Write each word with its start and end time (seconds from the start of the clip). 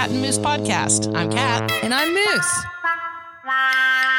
Kat 0.00 0.12
and 0.12 0.22
Moose 0.22 0.38
podcast. 0.38 1.14
I'm 1.14 1.30
Kat. 1.30 1.70
And 1.82 1.92
I'm 1.92 2.14
Moose. 2.14 2.64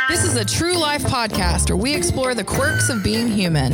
This 0.10 0.24
is 0.24 0.36
a 0.36 0.46
true 0.46 0.78
life 0.78 1.02
podcast 1.02 1.72
where 1.72 1.76
we 1.76 1.96
explore 1.96 2.36
the 2.36 2.44
quirks 2.44 2.90
of 2.90 3.04
being 3.04 3.28
human. 3.28 3.74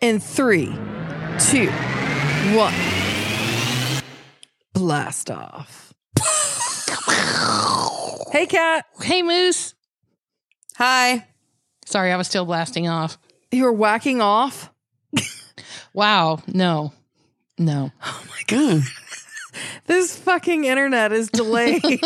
In 0.00 0.20
three, 0.20 0.66
two, 1.40 1.72
one, 2.54 2.72
blast 4.74 5.28
off. 5.32 5.92
hey, 8.30 8.46
Kat. 8.46 8.84
Hey, 9.02 9.22
Moose. 9.22 9.74
Hi. 10.76 11.26
Sorry, 11.84 12.12
I 12.12 12.16
was 12.16 12.28
still 12.28 12.44
blasting 12.44 12.86
off. 12.86 13.18
You 13.50 13.64
were 13.64 13.72
whacking 13.72 14.20
off? 14.20 14.72
Wow. 15.92 16.42
No. 16.46 16.92
No. 17.58 17.90
Oh 18.04 18.24
my 18.28 18.42
god. 18.46 18.82
Mm. 18.82 18.88
this 19.86 20.16
fucking 20.16 20.64
internet 20.64 21.12
is 21.12 21.28
delayed. 21.28 21.82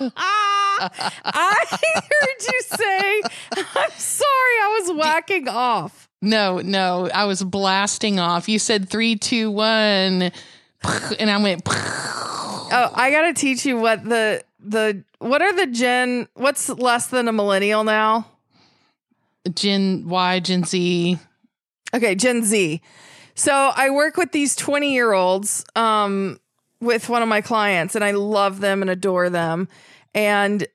I 0.00 1.64
heard 1.70 2.42
you 2.52 2.62
say, 2.62 3.22
I'm 3.56 3.90
sorry, 3.96 4.56
I 4.62 4.80
was 4.80 4.96
whacking 4.96 5.48
off. 5.48 6.08
No, 6.20 6.58
no. 6.58 7.08
I 7.14 7.24
was 7.26 7.42
blasting 7.42 8.18
off. 8.18 8.48
You 8.48 8.58
said 8.58 8.88
three, 8.88 9.16
two, 9.16 9.50
one. 9.50 10.32
And 11.18 11.30
I 11.30 11.42
went, 11.42 11.62
Oh, 11.66 12.90
I 12.94 13.10
got 13.10 13.22
to 13.22 13.32
teach 13.32 13.64
you 13.64 13.78
what 13.78 14.04
the, 14.04 14.44
the, 14.60 15.02
what 15.18 15.40
are 15.40 15.54
the 15.54 15.66
gen, 15.68 16.28
what's 16.34 16.68
less 16.68 17.06
than 17.06 17.26
a 17.26 17.32
millennial 17.32 17.84
now? 17.84 18.26
Gen 19.54 20.06
Y, 20.06 20.40
Gen 20.40 20.64
Z. 20.64 21.18
Okay, 21.94 22.14
Gen 22.14 22.44
Z. 22.44 22.82
So 23.34 23.52
I 23.52 23.90
work 23.90 24.16
with 24.16 24.32
these 24.32 24.54
20 24.56 24.92
year 24.92 25.12
olds 25.12 25.64
um, 25.74 26.38
with 26.80 27.08
one 27.08 27.22
of 27.22 27.28
my 27.28 27.40
clients, 27.40 27.94
and 27.94 28.04
I 28.04 28.12
love 28.12 28.60
them 28.60 28.80
and 28.82 28.90
adore 28.90 29.30
them. 29.30 29.68
And 30.14 30.66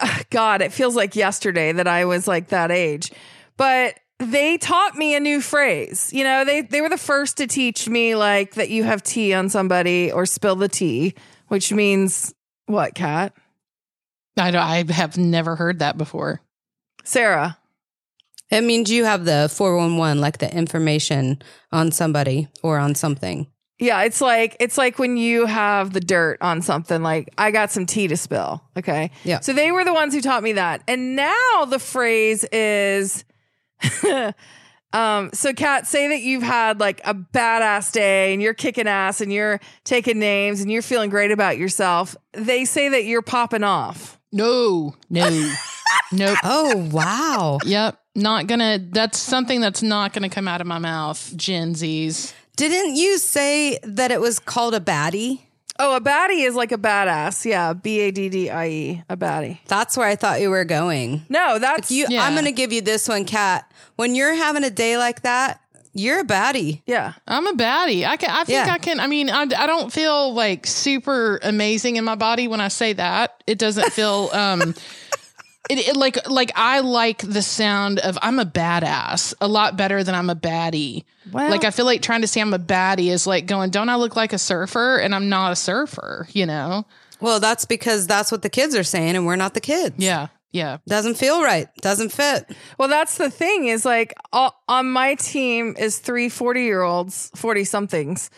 uh, 0.00 0.22
God, 0.30 0.62
it 0.62 0.72
feels 0.72 0.94
like 0.94 1.16
yesterday 1.16 1.72
that 1.72 1.88
I 1.88 2.04
was 2.04 2.28
like 2.28 2.48
that 2.48 2.70
age. 2.70 3.10
But 3.56 3.98
they 4.20 4.58
taught 4.58 4.96
me 4.96 5.14
a 5.14 5.20
new 5.20 5.40
phrase. 5.40 6.10
You 6.12 6.24
know, 6.24 6.44
they, 6.44 6.60
they 6.62 6.80
were 6.80 6.88
the 6.88 6.98
first 6.98 7.36
to 7.38 7.46
teach 7.46 7.88
me 7.88 8.14
like 8.14 8.54
that 8.54 8.70
you 8.70 8.84
have 8.84 9.02
tea 9.02 9.34
on 9.34 9.48
somebody 9.48 10.12
or 10.12 10.26
spill 10.26 10.56
the 10.56 10.68
tea, 10.68 11.14
which 11.48 11.72
means 11.72 12.34
what, 12.66 12.94
Kat? 12.94 13.32
I, 14.36 14.50
don't- 14.50 14.62
I 14.62 14.84
have 14.92 15.16
never 15.18 15.56
heard 15.56 15.80
that 15.80 15.96
before. 15.98 16.40
Sara. 17.04 17.58
It 18.50 18.64
means 18.64 18.90
you 18.90 19.04
have 19.04 19.24
the 19.24 19.50
411, 19.54 20.20
like 20.20 20.38
the 20.38 20.54
information 20.54 21.42
on 21.70 21.92
somebody 21.92 22.48
or 22.62 22.78
on 22.78 22.94
something. 22.94 23.46
Yeah, 23.78 24.02
it's 24.02 24.20
like 24.20 24.56
it's 24.58 24.76
like 24.76 24.98
when 24.98 25.16
you 25.16 25.46
have 25.46 25.92
the 25.92 26.00
dirt 26.00 26.38
on 26.40 26.62
something 26.62 27.00
like 27.00 27.32
I 27.38 27.52
got 27.52 27.70
some 27.70 27.86
tea 27.86 28.08
to 28.08 28.16
spill, 28.16 28.62
okay? 28.76 29.12
Yeah. 29.22 29.38
So 29.38 29.52
they 29.52 29.70
were 29.70 29.84
the 29.84 29.92
ones 29.92 30.14
who 30.14 30.20
taught 30.20 30.42
me 30.42 30.52
that. 30.54 30.82
And 30.88 31.14
now 31.14 31.64
the 31.64 31.78
phrase 31.78 32.42
is 32.50 33.24
um 34.92 35.30
so 35.32 35.52
Kat, 35.52 35.86
say 35.86 36.08
that 36.08 36.20
you've 36.22 36.42
had 36.42 36.80
like 36.80 37.00
a 37.04 37.14
badass 37.14 37.92
day 37.92 38.32
and 38.32 38.42
you're 38.42 38.54
kicking 38.54 38.88
ass 38.88 39.20
and 39.20 39.32
you're 39.32 39.60
taking 39.84 40.18
names 40.18 40.60
and 40.60 40.72
you're 40.72 40.82
feeling 40.82 41.08
great 41.08 41.30
about 41.30 41.56
yourself. 41.56 42.16
They 42.32 42.64
say 42.64 42.88
that 42.88 43.04
you're 43.04 43.22
popping 43.22 43.62
off. 43.62 44.18
No, 44.32 44.96
no, 45.08 45.54
nope. 46.12 46.38
Oh, 46.44 46.88
wow. 46.92 47.58
Yep. 47.64 47.98
Not 48.14 48.46
gonna, 48.46 48.78
that's 48.80 49.18
something 49.18 49.60
that's 49.60 49.82
not 49.82 50.12
gonna 50.12 50.28
come 50.28 50.48
out 50.48 50.60
of 50.60 50.66
my 50.66 50.78
mouth, 50.78 51.32
Gen 51.36 51.74
Zs. 51.74 52.32
Didn't 52.56 52.96
you 52.96 53.18
say 53.18 53.78
that 53.84 54.10
it 54.10 54.20
was 54.20 54.38
called 54.40 54.74
a 54.74 54.80
baddie? 54.80 55.42
Oh, 55.78 55.94
a 55.94 56.00
baddie 56.00 56.44
is 56.44 56.56
like 56.56 56.72
a 56.72 56.76
badass. 56.78 57.44
Yeah, 57.44 57.72
B 57.72 58.00
A 58.00 58.10
D 58.10 58.28
D 58.28 58.50
I 58.50 58.66
E, 58.68 59.02
a 59.08 59.16
baddie. 59.16 59.58
That's 59.66 59.96
where 59.96 60.08
I 60.08 60.16
thought 60.16 60.40
you 60.40 60.50
were 60.50 60.64
going. 60.64 61.24
No, 61.28 61.60
that's 61.60 61.92
You, 61.92 62.06
Yeah. 62.08 62.24
I'm 62.24 62.32
going 62.32 62.46
to 62.46 62.50
give 62.52 62.72
you 62.72 62.80
this 62.80 63.06
one, 63.06 63.24
Kat. 63.24 63.70
When 63.94 64.16
you're 64.16 64.34
having 64.34 64.64
a 64.64 64.70
day 64.70 64.98
like 64.98 65.22
that, 65.22 65.60
you're 65.94 66.18
a 66.18 66.24
baddie. 66.24 66.82
yeah. 66.86 67.12
I'm 67.28 67.46
a 67.46 67.52
baddie. 67.52 68.04
I 68.04 68.16
can. 68.16 68.30
I 68.30 68.42
think 68.42 68.66
Yeah. 68.66 68.72
I 68.74 68.78
can. 68.78 68.98
I 68.98 69.06
mean, 69.06 69.30
I, 69.30 69.42
I 69.42 69.66
don't 69.68 69.92
feel 69.92 70.34
like 70.34 70.66
super 70.66 71.38
amazing 71.44 71.94
in 71.94 72.04
my 72.04 72.16
body 72.16 72.48
when 72.48 72.60
I 72.60 72.68
say 72.68 72.94
that. 72.94 73.44
It 73.46 73.58
doesn't 73.58 73.92
feel. 73.92 74.30
um 74.32 74.74
it, 75.68 75.78
it 75.88 75.96
like 75.96 76.28
like 76.28 76.52
I 76.54 76.80
like 76.80 77.18
the 77.18 77.42
sound 77.42 77.98
of 77.98 78.18
I'm 78.22 78.38
a 78.38 78.46
badass 78.46 79.34
a 79.40 79.48
lot 79.48 79.76
better 79.76 80.02
than 80.04 80.14
I'm 80.14 80.30
a 80.30 80.36
baddie. 80.36 81.04
Well- 81.32 81.50
like 81.50 81.64
I 81.64 81.70
feel 81.70 81.84
like 81.84 82.02
trying 82.02 82.22
to 82.22 82.28
say 82.28 82.40
I'm 82.40 82.54
a 82.54 82.58
baddie 82.58 83.10
is 83.10 83.26
like 83.26 83.46
going, 83.46 83.70
don't 83.70 83.88
I 83.88 83.96
look 83.96 84.16
like 84.16 84.32
a 84.32 84.38
surfer? 84.38 84.96
And 84.98 85.14
I'm 85.14 85.28
not 85.28 85.52
a 85.52 85.56
surfer. 85.56 86.28
You 86.32 86.46
know? 86.46 86.86
Well, 87.20 87.40
that's 87.40 87.64
because 87.64 88.06
that's 88.06 88.30
what 88.30 88.42
the 88.42 88.50
kids 88.50 88.74
are 88.76 88.84
saying, 88.84 89.16
and 89.16 89.26
we're 89.26 89.36
not 89.36 89.54
the 89.54 89.60
kids. 89.60 89.96
Yeah. 89.98 90.28
Yeah. 90.52 90.78
Doesn't 90.86 91.16
feel 91.16 91.42
right. 91.42 91.68
Doesn't 91.82 92.10
fit. 92.10 92.50
Well, 92.78 92.88
that's 92.88 93.18
the 93.18 93.30
thing 93.30 93.66
is 93.66 93.84
like 93.84 94.14
all, 94.32 94.62
on 94.68 94.90
my 94.90 95.14
team 95.16 95.74
is 95.78 95.98
three 95.98 96.28
40 96.28 96.62
year 96.62 96.82
olds, 96.82 97.30
40 97.34 97.64
somethings. 97.64 98.30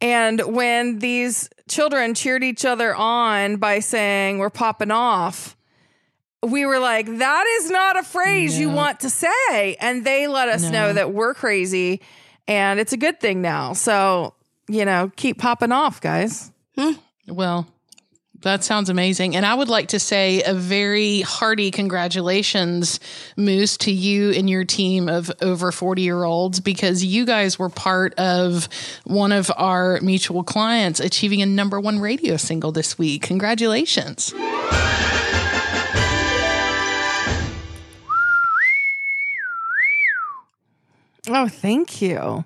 And 0.00 0.40
when 0.54 1.00
these 1.00 1.50
children 1.68 2.14
cheered 2.14 2.42
each 2.42 2.64
other 2.64 2.94
on 2.94 3.56
by 3.58 3.80
saying, 3.80 4.38
we're 4.38 4.48
popping 4.48 4.90
off, 4.90 5.54
we 6.42 6.64
were 6.66 6.78
like, 6.78 7.06
that 7.18 7.44
is 7.60 7.70
not 7.70 7.98
a 7.98 8.02
phrase 8.02 8.58
you 8.58 8.70
want 8.70 9.00
to 9.00 9.10
say. 9.10 9.76
And 9.80 10.04
they 10.04 10.26
let 10.26 10.48
us 10.48 10.62
No. 10.62 10.70
know 10.70 10.92
that 10.94 11.12
we're 11.12 11.34
crazy 11.34 12.00
and 12.48 12.80
it's 12.80 12.92
a 12.92 12.96
good 12.96 13.20
thing 13.20 13.42
now. 13.42 13.74
So, 13.74 14.34
you 14.68 14.84
know, 14.84 15.10
keep 15.16 15.38
popping 15.38 15.70
off, 15.72 16.00
guys. 16.00 16.50
Hmm. 16.78 16.92
Well, 17.28 17.66
that 18.42 18.64
sounds 18.64 18.88
amazing. 18.88 19.36
And 19.36 19.44
I 19.44 19.52
would 19.52 19.68
like 19.68 19.88
to 19.88 20.00
say 20.00 20.42
a 20.42 20.54
very 20.54 21.20
hearty 21.20 21.70
congratulations, 21.70 22.98
Moose, 23.36 23.76
to 23.78 23.92
you 23.92 24.30
and 24.30 24.48
your 24.48 24.64
team 24.64 25.10
of 25.10 25.30
over 25.42 25.70
40 25.70 26.00
year 26.00 26.24
olds 26.24 26.58
because 26.58 27.04
you 27.04 27.26
guys 27.26 27.58
were 27.58 27.68
part 27.68 28.14
of 28.14 28.66
one 29.04 29.32
of 29.32 29.50
our 29.58 30.00
mutual 30.00 30.42
clients 30.42 31.00
achieving 31.00 31.42
a 31.42 31.46
number 31.46 31.78
one 31.78 32.00
radio 32.00 32.38
single 32.38 32.72
this 32.72 32.96
week. 32.98 33.20
Congratulations. 33.22 34.32
Oh, 41.28 41.48
thank 41.48 42.00
you. 42.02 42.44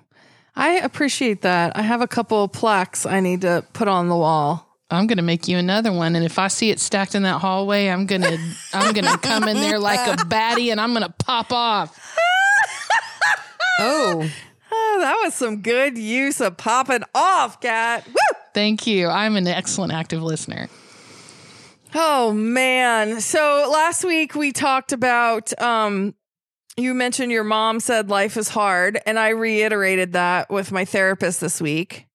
I 0.55 0.77
appreciate 0.77 1.41
that. 1.41 1.75
I 1.75 1.81
have 1.81 2.01
a 2.01 2.07
couple 2.07 2.47
plaques 2.47 3.05
I 3.05 3.19
need 3.19 3.41
to 3.41 3.65
put 3.73 3.87
on 3.87 4.07
the 4.09 4.15
wall. 4.15 4.61
I'm 4.91 5.07
gonna 5.07 5.23
make 5.23 5.47
you 5.47 5.57
another 5.57 5.91
one, 5.91 6.15
and 6.15 6.23
if 6.23 6.37
I 6.37 6.47
see 6.47 6.69
it 6.69 6.79
stacked 6.79 7.15
in 7.15 7.23
that 7.23 7.41
hallway, 7.41 7.87
I'm 7.87 8.05
gonna 8.05 8.37
I'm 8.73 8.93
gonna 8.93 9.17
come 9.21 9.47
in 9.47 9.57
there 9.57 9.79
like 9.79 10.07
a 10.07 10.15
baddie, 10.25 10.71
and 10.71 10.79
I'm 10.79 10.93
gonna 10.93 11.13
pop 11.19 11.51
off. 11.51 12.17
Oh, 13.79 14.29
Oh, 14.71 14.97
that 15.01 15.19
was 15.23 15.33
some 15.33 15.61
good 15.61 15.97
use 15.97 16.39
of 16.41 16.57
popping 16.57 17.03
off, 17.13 17.59
kat. 17.61 18.05
Woo! 18.07 18.13
Thank 18.53 18.87
you. 18.87 19.07
I'm 19.07 19.35
an 19.35 19.47
excellent 19.47 19.91
active 19.91 20.21
listener. 20.21 20.69
Oh 21.93 22.33
man. 22.33 23.21
So 23.21 23.69
last 23.71 24.03
week 24.03 24.35
we 24.35 24.51
talked 24.51 24.91
about 24.91 25.59
um 25.61 26.13
you 26.77 26.93
mentioned 26.93 27.31
your 27.31 27.43
mom 27.43 27.79
said 27.79 28.09
life 28.09 28.35
is 28.37 28.49
hard 28.49 28.99
and 29.05 29.17
I 29.17 29.29
reiterated 29.29 30.13
that 30.13 30.49
with 30.49 30.71
my 30.71 30.85
therapist 30.85 31.39
this 31.41 31.61
week. 31.61 32.07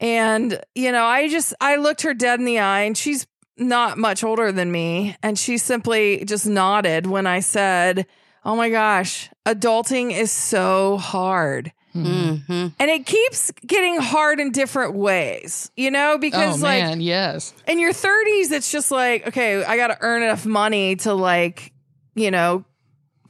And 0.00 0.60
you 0.74 0.90
know, 0.92 1.04
I 1.04 1.28
just 1.28 1.54
I 1.60 1.76
looked 1.76 2.02
her 2.02 2.14
dead 2.14 2.38
in 2.40 2.44
the 2.44 2.58
eye 2.58 2.82
and 2.82 2.96
she's 2.96 3.26
not 3.56 3.98
much 3.98 4.24
older 4.24 4.50
than 4.50 4.72
me 4.72 5.16
and 5.22 5.38
she 5.38 5.58
simply 5.58 6.24
just 6.24 6.46
nodded 6.46 7.06
when 7.06 7.26
I 7.26 7.40
said, 7.40 8.06
"Oh 8.44 8.56
my 8.56 8.70
gosh, 8.70 9.30
adulting 9.46 10.10
is 10.12 10.32
so 10.32 10.96
hard." 10.96 11.72
hmm 11.92 12.36
And 12.48 12.90
it 12.90 13.04
keeps 13.04 13.52
getting 13.66 14.00
hard 14.00 14.40
in 14.40 14.50
different 14.50 14.94
ways, 14.94 15.70
you 15.76 15.90
know, 15.90 16.12
Oh 16.14 16.18
because 16.18 16.62
like 16.62 16.82
man, 16.82 17.00
yes. 17.02 17.52
in 17.68 17.78
your 17.78 17.92
30s 17.92 18.50
it's 18.50 18.72
just 18.72 18.90
like 18.90 19.28
okay 19.28 19.62
i 19.62 19.76
gotta 19.76 19.98
earn 20.00 20.22
enough 20.22 20.46
money 20.46 20.96
to 20.96 21.12
like 21.12 21.70
you 22.14 22.30
know 22.30 22.64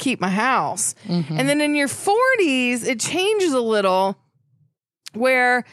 keep 0.03 0.21
my 0.21 0.31
house. 0.31 0.95
Mm-hmm. 1.07 1.39
And 1.39 1.49
then 1.49 1.61
in 1.61 1.75
your 1.75 1.89
40s 1.89 2.87
it 2.87 3.01
changes 3.01 3.53
a 3.53 3.61
little 3.61 4.19
where 5.13 5.65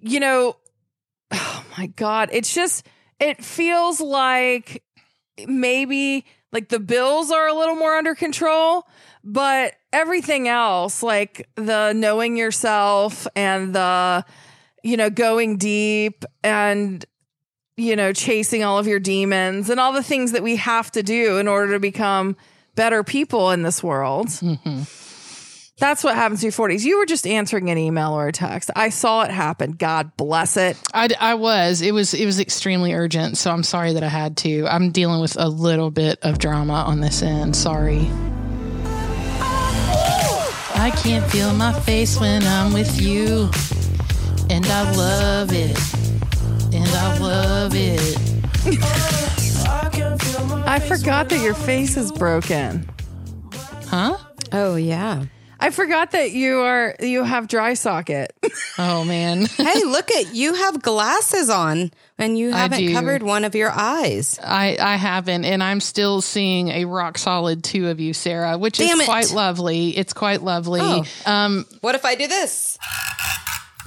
you 0.00 0.20
know 0.20 0.56
oh 1.32 1.64
my 1.76 1.86
god 1.88 2.28
it's 2.32 2.54
just 2.54 2.86
it 3.18 3.44
feels 3.44 4.00
like 4.00 4.82
maybe 5.46 6.24
like 6.52 6.68
the 6.68 6.78
bills 6.78 7.30
are 7.30 7.48
a 7.48 7.52
little 7.52 7.74
more 7.74 7.96
under 7.96 8.14
control 8.14 8.86
but 9.24 9.74
everything 9.92 10.46
else 10.46 11.02
like 11.02 11.48
the 11.56 11.92
knowing 11.92 12.36
yourself 12.36 13.26
and 13.34 13.74
the 13.74 14.24
you 14.84 14.96
know 14.96 15.10
going 15.10 15.56
deep 15.56 16.24
and 16.44 17.04
you 17.76 17.94
know, 17.94 18.12
chasing 18.12 18.64
all 18.64 18.78
of 18.78 18.86
your 18.86 18.98
demons 18.98 19.68
and 19.68 19.78
all 19.78 19.92
the 19.92 20.02
things 20.02 20.32
that 20.32 20.42
we 20.42 20.56
have 20.56 20.90
to 20.92 21.02
do 21.02 21.38
in 21.38 21.46
order 21.46 21.72
to 21.72 21.80
become 21.80 22.36
better 22.76 23.02
people 23.02 23.50
in 23.50 23.62
this 23.62 23.82
world. 23.82 24.28
Mm-hmm. 24.28 24.82
That's 25.78 26.02
what 26.02 26.14
happens 26.14 26.42
in 26.42 26.46
your 26.46 26.52
40s. 26.52 26.84
You 26.84 26.98
were 26.98 27.04
just 27.04 27.26
answering 27.26 27.68
an 27.68 27.76
email 27.76 28.12
or 28.12 28.28
a 28.28 28.32
text. 28.32 28.70
I 28.74 28.88
saw 28.88 29.24
it 29.24 29.30
happen. 29.30 29.72
God 29.72 30.16
bless 30.16 30.56
it. 30.56 30.78
I, 30.94 31.10
I 31.20 31.34
was. 31.34 31.82
It 31.82 31.92
was. 31.92 32.14
It 32.14 32.24
was 32.24 32.40
extremely 32.40 32.94
urgent. 32.94 33.36
So 33.36 33.50
I'm 33.50 33.62
sorry 33.62 33.92
that 33.92 34.02
I 34.02 34.08
had 34.08 34.38
to. 34.38 34.66
I'm 34.68 34.90
dealing 34.90 35.20
with 35.20 35.36
a 35.38 35.48
little 35.48 35.90
bit 35.90 36.18
of 36.22 36.38
drama 36.38 36.84
on 36.86 37.00
this 37.00 37.20
end. 37.22 37.54
Sorry. 37.54 38.08
I 40.78 40.92
can't 41.02 41.30
feel 41.30 41.52
my 41.52 41.72
face 41.80 42.18
when 42.18 42.42
I'm 42.44 42.72
with 42.72 43.00
you, 43.00 43.50
and 44.48 44.64
I 44.66 44.92
love 44.96 45.52
it, 45.52 45.76
and 46.72 46.88
I 46.88 47.18
love 47.18 47.72
it. 47.74 49.32
I 50.76 50.80
forgot 50.80 51.30
that 51.30 51.42
your 51.42 51.54
face 51.54 51.96
is 51.96 52.12
broken. 52.12 52.86
Huh? 53.86 54.18
Oh 54.52 54.76
yeah. 54.76 55.24
I 55.58 55.70
forgot 55.70 56.10
that 56.10 56.32
you 56.32 56.58
are 56.60 56.94
you 57.00 57.24
have 57.24 57.48
dry 57.48 57.72
socket. 57.74 58.32
Oh 58.78 59.04
man. 59.04 59.46
hey, 59.56 59.84
look 59.84 60.10
at 60.10 60.34
you 60.34 60.52
have 60.52 60.82
glasses 60.82 61.48
on 61.48 61.90
and 62.18 62.36
you 62.38 62.52
I 62.52 62.58
haven't 62.58 62.78
do. 62.80 62.92
covered 62.92 63.22
one 63.22 63.44
of 63.44 63.54
your 63.54 63.70
eyes. 63.70 64.38
I, 64.44 64.76
I 64.78 64.96
haven't, 64.96 65.46
and 65.46 65.62
I'm 65.62 65.80
still 65.80 66.20
seeing 66.20 66.68
a 66.68 66.84
rock 66.84 67.16
solid 67.16 67.64
two 67.64 67.88
of 67.88 67.98
you, 68.00 68.12
Sara, 68.12 68.58
which 68.58 68.76
Damn 68.76 68.96
is 69.00 69.04
it. 69.04 69.04
quite 69.06 69.30
lovely. 69.32 69.96
It's 69.96 70.12
quite 70.12 70.42
lovely. 70.42 70.80
Oh. 70.82 71.04
Um, 71.24 71.64
What 71.80 71.94
if 71.94 72.04
I 72.04 72.16
do 72.16 72.28
this? 72.28 72.76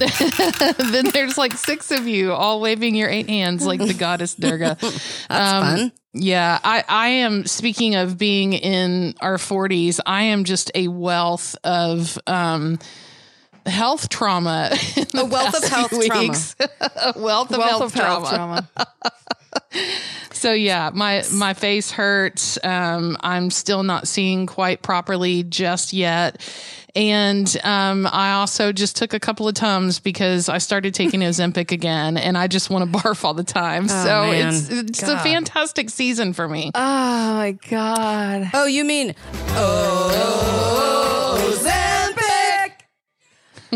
then 0.00 1.04
there's 1.12 1.38
like 1.38 1.52
six 1.52 1.92
of 1.92 2.08
you 2.08 2.32
all 2.32 2.60
waving 2.60 2.96
your 2.96 3.08
eight 3.08 3.28
hands 3.28 3.64
like 3.64 3.78
the 3.80 3.94
goddess 3.94 4.34
Durga. 4.34 4.76
That's 4.80 5.28
Um, 5.30 5.62
fun. 5.76 5.92
Yeah, 6.12 6.58
I, 6.64 6.82
I 6.88 7.08
am 7.08 7.46
speaking 7.46 7.94
of 7.94 8.18
being 8.18 8.52
in 8.52 9.14
our 9.20 9.36
40s, 9.36 10.00
I 10.04 10.24
am 10.24 10.44
just 10.44 10.70
a 10.74 10.88
wealth 10.88 11.56
of 11.62 12.18
um 12.26 12.78
health 13.66 14.08
trauma. 14.08 14.70
A 15.14 15.24
wealth 15.24 15.54
of 15.56 15.64
health 15.70 15.90
trauma. 15.90 16.34
a 16.58 17.12
wealth 17.16 17.52
of 17.52 17.58
Wealth 17.58 17.70
health 17.70 17.82
of 17.82 17.94
health 17.94 18.28
trauma. 18.30 18.68
trauma. 18.74 18.86
So 20.32 20.52
yeah, 20.54 20.88
my 20.94 21.22
my 21.34 21.52
face 21.52 21.90
hurts. 21.90 22.58
Um, 22.64 23.18
I'm 23.20 23.50
still 23.50 23.82
not 23.82 24.08
seeing 24.08 24.46
quite 24.46 24.80
properly 24.80 25.42
just 25.42 25.92
yet, 25.92 26.40
and 26.94 27.60
um, 27.64 28.06
I 28.10 28.32
also 28.32 28.72
just 28.72 28.96
took 28.96 29.12
a 29.14 29.20
couple 29.20 29.46
of 29.48 29.54
tums 29.54 29.98
because 30.00 30.48
I 30.48 30.58
started 30.58 30.94
taking 30.94 31.20
Ozempic 31.30 31.70
again, 31.72 32.16
and 32.16 32.36
I 32.38 32.46
just 32.46 32.70
want 32.70 32.92
to 32.92 32.98
barf 32.98 33.24
all 33.24 33.34
the 33.34 33.44
time. 33.44 33.88
so 33.88 33.94
man. 34.30 34.48
it's 34.54 34.68
it's 34.70 35.02
a 35.02 35.18
fantastic 35.18 35.90
season 35.90 36.32
for 36.32 36.48
me. 36.48 36.70
Oh 36.74 37.34
my 37.34 37.52
god. 37.68 38.50
Oh, 38.54 38.66
you 38.66 38.84
mean 38.84 39.14
Ozempic? 41.60 42.72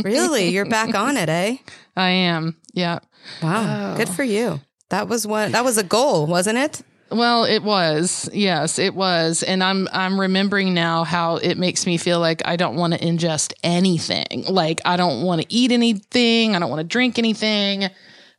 really? 0.03 0.49
You're 0.49 0.67
back 0.69 0.95
on 0.95 1.17
it, 1.17 1.29
eh? 1.29 1.57
I 1.97 2.11
am. 2.11 2.57
Yeah. 2.73 2.99
Wow. 3.43 3.97
Good 3.97 4.09
for 4.09 4.25
you. 4.25 4.61
That 4.91 5.09
was 5.09 5.27
one 5.27 5.53
that 5.53 5.65
was 5.65 5.79
a 5.79 5.83
goal, 5.85 6.27
wasn't 6.27 6.59
it? 6.59 6.83
Well, 7.15 7.45
it 7.45 7.63
was. 7.63 8.29
Yes, 8.33 8.81
it 8.81 8.93
was. 8.93 9.45
And 9.45 9.63
I'm 9.63 9.87
I'm 9.93 10.21
remembering 10.21 10.75
now 10.75 11.05
how 11.05 11.37
it 11.37 11.57
makes 11.57 11.87
me 11.87 11.97
feel 11.97 12.19
like 12.19 12.43
I 12.45 12.57
don't 12.57 12.75
want 12.75 12.93
to 12.93 12.99
ingest 12.99 13.53
anything. 13.63 14.45
Like 14.49 14.81
I 14.85 14.97
don't 14.97 15.23
want 15.23 15.41
to 15.41 15.47
eat 15.49 15.71
anything, 15.71 16.57
I 16.57 16.59
don't 16.59 16.71
want 16.71 16.81
to 16.81 16.87
drink 16.87 17.17
anything. 17.19 17.89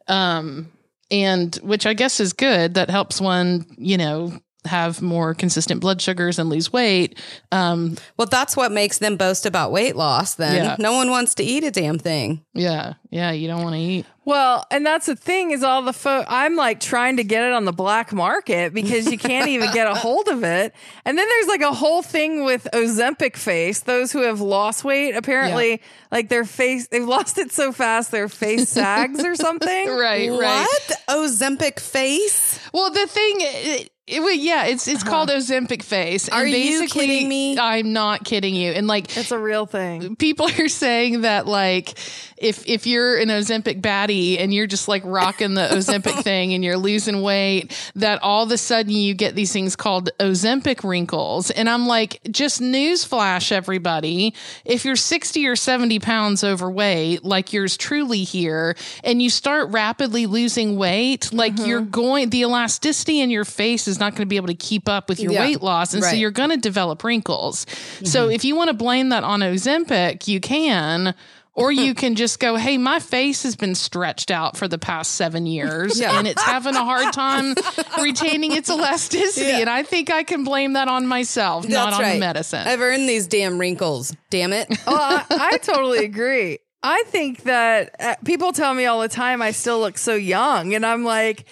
Um 0.10 0.74
and 1.10 1.56
which 1.63 1.86
I 1.86 1.94
guess 1.94 2.19
is 2.19 2.33
good. 2.33 2.74
That 2.74 2.89
helps 2.89 3.22
one, 3.22 3.66
you 3.77 3.98
know, 3.98 4.38
have 4.65 5.01
more 5.01 5.33
consistent 5.33 5.81
blood 5.81 6.01
sugars 6.01 6.39
and 6.39 6.50
lose 6.50 6.71
weight. 6.73 7.17
Um 7.51 7.97
Well, 8.17 8.27
that's 8.27 8.56
what 8.57 8.71
makes 8.71 8.97
them 9.00 9.17
boast 9.17 9.45
about 9.45 9.71
weight 9.71 9.95
loss 9.95 10.35
then. 10.35 10.56
Yeah. 10.56 10.75
No 10.79 10.94
one 10.94 11.09
wants 11.09 11.35
to 11.35 11.44
eat 11.44 11.63
a 11.63 11.71
damn 11.71 12.00
thing. 12.00 12.44
yeah. 12.53 12.94
Yeah, 13.12 13.31
you 13.31 13.47
don't 13.47 13.63
want 13.63 13.75
to 13.75 13.79
eat. 13.79 14.06
Well, 14.25 14.65
and 14.71 14.85
that's 14.85 15.06
the 15.06 15.15
thing 15.15 15.51
is 15.51 15.63
all 15.63 15.83
the 15.83 15.94
fo- 15.94 16.25
I'm 16.27 16.57
like 16.57 16.81
trying 16.81 17.15
to 17.17 17.23
get 17.23 17.44
it 17.45 17.53
on 17.53 17.63
the 17.63 17.71
black 17.71 18.12
market 18.12 18.73
because 18.73 19.09
you 19.09 19.17
can't 19.17 19.47
even 19.47 19.71
get 19.71 19.88
a 19.88 19.94
hold 20.06 20.27
of 20.27 20.44
it. 20.44 20.73
And 21.06 21.17
then 21.17 21.25
there's 21.29 21.47
like 21.47 21.62
a 21.62 21.71
whole 21.73 22.01
thing 22.01 22.44
with 22.44 22.67
Ozempic 22.73 23.38
face. 23.38 23.81
Those 23.81 24.12
who 24.12 24.23
have 24.23 24.41
lost 24.41 24.83
weight, 24.83 25.15
apparently, 25.15 25.81
like 26.12 26.27
their 26.27 26.44
face, 26.44 26.88
they've 26.88 27.07
lost 27.07 27.38
it 27.38 27.53
so 27.53 27.71
fast 27.71 28.12
their 28.12 28.27
face 28.27 28.67
sags 28.67 29.23
or 29.23 29.35
something. 29.47 29.88
Right, 29.88 30.29
right. 30.29 30.67
What? 30.67 30.91
Ozempic 31.07 31.79
face? 31.79 32.59
Well, 32.73 32.89
the 32.91 33.07
thing, 33.07 33.88
it, 34.07 34.19
well, 34.19 34.31
yeah, 34.31 34.65
it's 34.65 34.87
it's 34.87 35.03
called 35.03 35.29
Ozempic 35.29 35.81
face. 35.81 36.29
Uh-huh. 36.29 36.41
Are 36.41 36.43
and 36.43 36.53
you 36.53 36.81
basically, 36.81 37.07
kidding 37.07 37.27
me? 37.29 37.57
I'm 37.57 37.91
not 37.91 38.23
kidding 38.23 38.53
you. 38.53 38.71
And 38.71 38.85
like, 38.85 39.17
It's 39.17 39.31
a 39.31 39.39
real 39.39 39.65
thing. 39.65 40.15
people 40.15 40.47
are 40.59 40.67
saying 40.67 41.21
that 41.21 41.47
like 41.47 41.97
if 42.37 42.67
if 42.67 42.85
you're 42.85 43.17
an 43.17 43.29
Ozempic 43.29 43.81
baddie 43.81 44.39
and 44.39 44.53
you're 44.53 44.67
just 44.67 44.87
like 44.87 45.01
rocking 45.05 45.55
the 45.55 45.61
Ozempic 45.71 46.21
thing 46.21 46.53
and 46.53 46.63
you're 46.63 46.77
losing 46.77 47.23
weight, 47.23 47.91
that 47.95 48.21
all 48.21 48.43
of 48.43 48.51
a 48.51 48.57
sudden 48.59 48.91
you 48.91 49.15
get 49.15 49.33
these 49.33 49.51
things 49.51 49.75
called 49.75 50.11
Ozempic 50.19 50.87
wrinkles. 50.87 51.49
And 51.49 51.67
I'm 51.67 51.87
like, 51.87 52.21
just 52.29 52.61
newsflash, 52.61 53.51
everybody. 53.51 54.35
If 54.65 54.85
you're 54.85 54.95
60 54.95 55.47
or 55.47 55.55
70 55.55 55.99
pounds 55.99 56.43
overweight, 56.43 57.23
like 57.23 57.53
yours 57.53 57.75
truly 57.75 58.23
here, 58.23 58.75
and 59.03 59.19
you 59.19 59.31
start 59.31 59.69
rapidly 59.69 60.27
losing 60.27 60.77
weight, 60.77 61.33
like 61.33 61.57
you're 61.57 61.81
going, 61.81 62.29
the 62.29 62.41
elasticity 62.41 63.21
in 63.21 63.31
your 63.31 63.45
face 63.45 63.87
is 63.87 63.94
not 64.00 64.12
going 64.13 64.21
to 64.21 64.25
be 64.25 64.36
able 64.38 64.47
to 64.47 64.56
keep 64.56 64.88
up 64.89 65.09
with 65.09 65.19
your 65.19 65.31
Yeah. 65.33 65.42
weight 65.42 65.62
loss. 65.62 65.94
And 65.94 66.03
so 66.03 66.12
you're 66.12 66.31
going 66.31 66.50
to 66.51 66.57
develop 66.57 67.03
wrinkles. 67.03 67.65
So 68.03 68.30
if 68.30 68.44
you 68.45 68.56
want 68.56 68.69
to 68.69 68.74
blame 68.75 69.09
that 69.09 69.24
on 69.24 69.39
Ozempic, 69.42 70.27
you 70.27 70.39
can. 70.39 71.15
Or 71.57 71.71
you 71.71 71.94
can 71.94 72.15
just 72.15 72.42
go, 72.42 72.57
hey, 72.57 72.77
my 72.77 73.00
face 73.00 73.44
has 73.44 73.56
been 73.56 73.75
stretched 73.75 74.30
out 74.30 74.57
for 74.57 74.68
the 74.68 74.77
past 74.77 75.12
seven 75.13 75.45
years 75.45 75.97
Yeah. 75.97 76.19
and 76.19 76.27
it's 76.27 76.42
having 76.44 76.75
a 76.75 76.83
hard 76.83 77.13
time 77.13 77.56
retaining 78.01 78.51
its 78.51 78.69
elasticity. 78.69 79.45
Yeah. 79.47 79.59
And 79.59 79.69
I 79.69 79.83
think 79.83 80.12
I 80.12 80.24
can 80.24 80.44
blame 80.44 80.74
that 80.74 80.89
on 80.89 81.07
myself, 81.07 81.65
not 81.65 81.94
on 81.94 82.01
right. 82.01 82.13
the 82.15 82.19
medicine. 82.19 82.68
I've 82.68 82.81
earned 82.81 83.07
these 83.07 83.27
damn 83.27 83.57
wrinkles. 83.57 84.13
Damn 84.30 84.51
it. 84.51 84.68
Well, 84.86 84.98
I, 85.00 85.25
I 85.53 85.57
totally 85.59 86.03
agree. 86.03 86.59
I 86.83 87.03
think 87.07 87.44
that 87.44 87.95
uh, 88.01 88.15
people 88.25 88.51
tell 88.51 88.74
me 88.74 88.86
all 88.86 89.00
the 89.00 89.07
time 89.07 89.41
I 89.41 89.51
still 89.51 89.80
look 89.80 89.98
so 89.98 90.13
young, 90.13 90.74
and 90.74 90.86
I'm 90.86 91.06
like, 91.06 91.45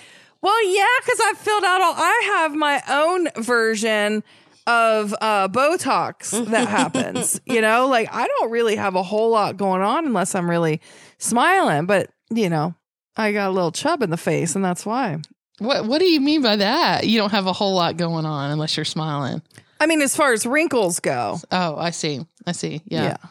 well, 0.43 0.67
yeah, 0.67 0.85
because 1.01 1.19
I've 1.25 1.37
filled 1.37 1.63
out 1.63 1.81
all. 1.81 1.93
I 1.95 2.21
have 2.25 2.53
my 2.53 2.81
own 2.89 3.29
version 3.43 4.23
of 4.67 5.15
uh, 5.21 5.47
Botox 5.47 6.31
that 6.49 6.67
happens. 6.67 7.39
you 7.45 7.61
know, 7.61 7.87
like 7.87 8.09
I 8.13 8.27
don't 8.27 8.51
really 8.51 8.75
have 8.75 8.95
a 8.95 9.03
whole 9.03 9.31
lot 9.31 9.55
going 9.57 9.81
on 9.81 10.05
unless 10.05 10.35
I'm 10.35 10.49
really 10.49 10.81
smiling, 11.17 11.85
but 11.85 12.09
you 12.29 12.49
know, 12.49 12.75
I 13.15 13.31
got 13.31 13.49
a 13.49 13.51
little 13.51 13.71
chub 13.71 14.03
in 14.03 14.09
the 14.09 14.17
face, 14.17 14.55
and 14.55 14.63
that's 14.65 14.85
why. 14.85 15.19
what 15.59 15.85
What 15.85 15.99
do 15.99 16.05
you 16.05 16.19
mean 16.19 16.41
by 16.41 16.57
that? 16.57 17.07
You 17.07 17.19
don't 17.19 17.31
have 17.31 17.47
a 17.47 17.53
whole 17.53 17.75
lot 17.75 17.95
going 17.95 18.25
on 18.25 18.51
unless 18.51 18.75
you're 18.75 18.85
smiling. 18.85 19.41
I 19.79 19.85
mean, 19.85 20.01
as 20.01 20.15
far 20.15 20.33
as 20.33 20.45
wrinkles 20.45 20.99
go, 20.99 21.39
Oh, 21.51 21.77
I 21.77 21.91
see. 21.91 22.25
I 22.45 22.51
see. 22.51 22.81
Yeah. 22.85 23.17
But 23.21 23.29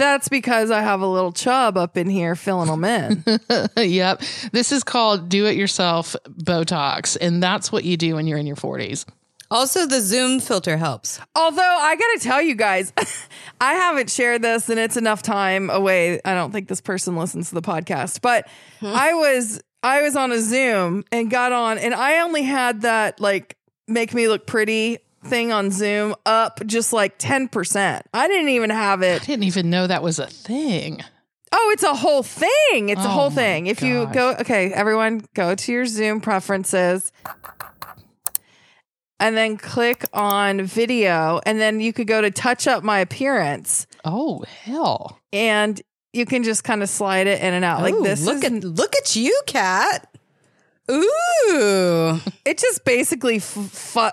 that's 0.00 0.30
because 0.30 0.70
I 0.70 0.80
have 0.80 1.02
a 1.02 1.06
little 1.06 1.30
chub 1.30 1.76
up 1.76 1.98
in 1.98 2.08
here 2.08 2.34
filling 2.34 2.68
them 2.68 2.84
in. 2.84 3.22
yep. 3.76 4.22
This 4.50 4.72
is 4.72 4.82
called 4.82 5.28
do 5.28 5.44
it 5.44 5.56
yourself 5.56 6.16
Botox. 6.26 7.18
And 7.20 7.42
that's 7.42 7.70
what 7.70 7.84
you 7.84 7.98
do 7.98 8.14
when 8.14 8.26
you're 8.26 8.38
in 8.38 8.46
your 8.46 8.56
40s. 8.56 9.04
Also, 9.50 9.84
the 9.84 10.00
Zoom 10.00 10.40
filter 10.40 10.78
helps. 10.78 11.20
Although 11.34 11.60
I 11.60 11.96
got 11.96 12.18
to 12.18 12.18
tell 12.20 12.40
you 12.40 12.54
guys, 12.54 12.94
I 13.60 13.74
haven't 13.74 14.10
shared 14.10 14.40
this 14.40 14.70
and 14.70 14.80
it's 14.80 14.96
enough 14.96 15.22
time 15.22 15.68
away. 15.68 16.18
I 16.24 16.34
don't 16.34 16.50
think 16.50 16.68
this 16.68 16.80
person 16.80 17.16
listens 17.16 17.50
to 17.50 17.56
the 17.56 17.62
podcast, 17.62 18.22
but 18.22 18.48
hmm. 18.78 18.86
I 18.86 19.12
was 19.12 19.60
I 19.82 20.00
was 20.00 20.16
on 20.16 20.32
a 20.32 20.40
Zoom 20.40 21.04
and 21.12 21.30
got 21.30 21.52
on 21.52 21.76
and 21.76 21.92
I 21.92 22.20
only 22.20 22.42
had 22.42 22.82
that 22.82 23.20
like 23.20 23.58
make 23.86 24.14
me 24.14 24.28
look 24.28 24.46
pretty 24.46 24.98
thing 25.24 25.52
on 25.52 25.70
Zoom 25.70 26.14
up 26.24 26.60
just 26.66 26.92
like 26.92 27.18
10%. 27.18 28.02
I 28.14 28.28
didn't 28.28 28.48
even 28.50 28.70
have 28.70 29.02
it. 29.02 29.22
I 29.22 29.24
didn't 29.24 29.44
even 29.44 29.70
know 29.70 29.86
that 29.86 30.02
was 30.02 30.18
a 30.18 30.26
thing. 30.26 31.00
Oh, 31.52 31.70
it's 31.74 31.82
a 31.82 31.94
whole 31.94 32.22
thing. 32.22 32.88
It's 32.90 33.00
a 33.00 33.04
Oh 33.04 33.08
whole 33.08 33.30
thing. 33.30 33.66
If 33.66 33.82
you 33.82 34.06
go 34.12 34.34
okay, 34.40 34.72
everyone 34.72 35.24
go 35.34 35.54
to 35.54 35.72
your 35.72 35.84
Zoom 35.84 36.20
preferences 36.20 37.10
and 39.18 39.36
then 39.36 39.56
click 39.58 40.04
on 40.12 40.62
video 40.62 41.40
and 41.44 41.60
then 41.60 41.80
you 41.80 41.92
could 41.92 42.06
go 42.06 42.20
to 42.20 42.30
touch 42.30 42.66
up 42.66 42.82
my 42.84 43.00
appearance 43.00 43.86
Oh, 44.04 44.44
hell. 44.62 45.18
and 45.32 45.80
you 46.12 46.24
can 46.24 46.42
just 46.44 46.64
kind 46.64 46.82
of 46.82 46.88
slide 46.88 47.26
it 47.26 47.40
in 47.42 47.52
and 47.52 47.64
out 47.64 47.82
like 47.82 47.94
this 48.02 48.24
Look 48.24 48.44
at 48.44 48.52
look 48.52 48.94
at 48.96 49.16
you, 49.16 49.38
kat. 49.46 50.06
Ooh. 50.90 52.20
it 52.44 52.58
just 52.58 52.84
basically 52.84 53.36
f- 53.36 53.42
fu- 53.44 54.08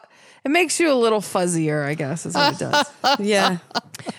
it 0.48 0.52
makes 0.52 0.80
you 0.80 0.90
a 0.90 0.96
little 0.96 1.20
fuzzier 1.20 1.86
i 1.86 1.94
guess 1.94 2.26
is 2.26 2.34
what 2.34 2.54
it 2.54 2.60
does. 2.60 2.90
Yeah. 3.20 3.58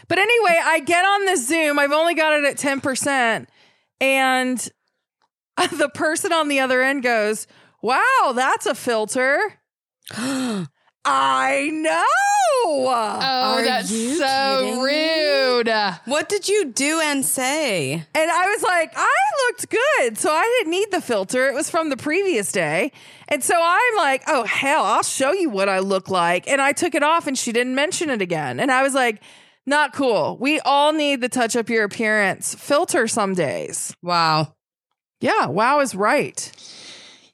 but 0.08 0.18
anyway 0.18 0.60
i 0.62 0.80
get 0.80 1.02
on 1.04 1.24
the 1.24 1.36
zoom. 1.36 1.78
I've 1.78 1.92
only 1.92 2.14
got 2.14 2.34
it 2.34 2.44
at 2.44 2.56
10% 2.56 3.46
and 4.00 4.58
the 5.72 5.88
person 5.94 6.32
on 6.32 6.48
the 6.48 6.60
other 6.60 6.82
end 6.82 7.02
goes 7.02 7.46
wow 7.82 8.32
that's 8.34 8.66
a 8.66 8.74
filter 8.74 9.38
i 11.04 11.70
know 11.72 12.02
Oh, 12.70 13.54
Are 13.56 13.62
that's 13.64 13.88
so 13.88 13.94
kidding 14.60 14.82
me? 14.84 14.84
rude. 14.84 15.68
What 16.06 16.28
did 16.28 16.48
you 16.48 16.66
do 16.66 17.00
and 17.00 17.24
say? 17.24 17.92
And 17.92 18.30
I 18.30 18.46
was 18.48 18.62
like, 18.62 18.92
I 18.96 19.14
looked 19.46 19.70
good. 19.70 20.18
So 20.18 20.30
I 20.32 20.42
didn't 20.58 20.72
need 20.72 20.90
the 20.90 21.00
filter. 21.00 21.48
It 21.48 21.54
was 21.54 21.70
from 21.70 21.88
the 21.88 21.96
previous 21.96 22.50
day. 22.52 22.92
And 23.28 23.42
so 23.44 23.54
I'm 23.58 23.96
like, 23.96 24.22
oh, 24.26 24.44
hell, 24.44 24.84
I'll 24.84 25.02
show 25.04 25.32
you 25.32 25.48
what 25.50 25.68
I 25.68 25.78
look 25.78 26.08
like. 26.10 26.48
And 26.48 26.60
I 26.60 26.72
took 26.72 26.94
it 26.94 27.02
off 27.02 27.26
and 27.26 27.38
she 27.38 27.52
didn't 27.52 27.74
mention 27.74 28.10
it 28.10 28.20
again. 28.20 28.60
And 28.60 28.70
I 28.72 28.82
was 28.82 28.92
like, 28.92 29.22
not 29.64 29.92
cool. 29.94 30.36
We 30.38 30.58
all 30.60 30.92
need 30.92 31.20
the 31.20 31.28
touch 31.28 31.54
up 31.56 31.70
your 31.70 31.84
appearance 31.84 32.54
filter 32.54 33.06
some 33.06 33.34
days. 33.34 33.94
Wow. 34.02 34.54
Yeah, 35.20 35.46
wow 35.46 35.80
is 35.80 35.94
right. 35.94 36.52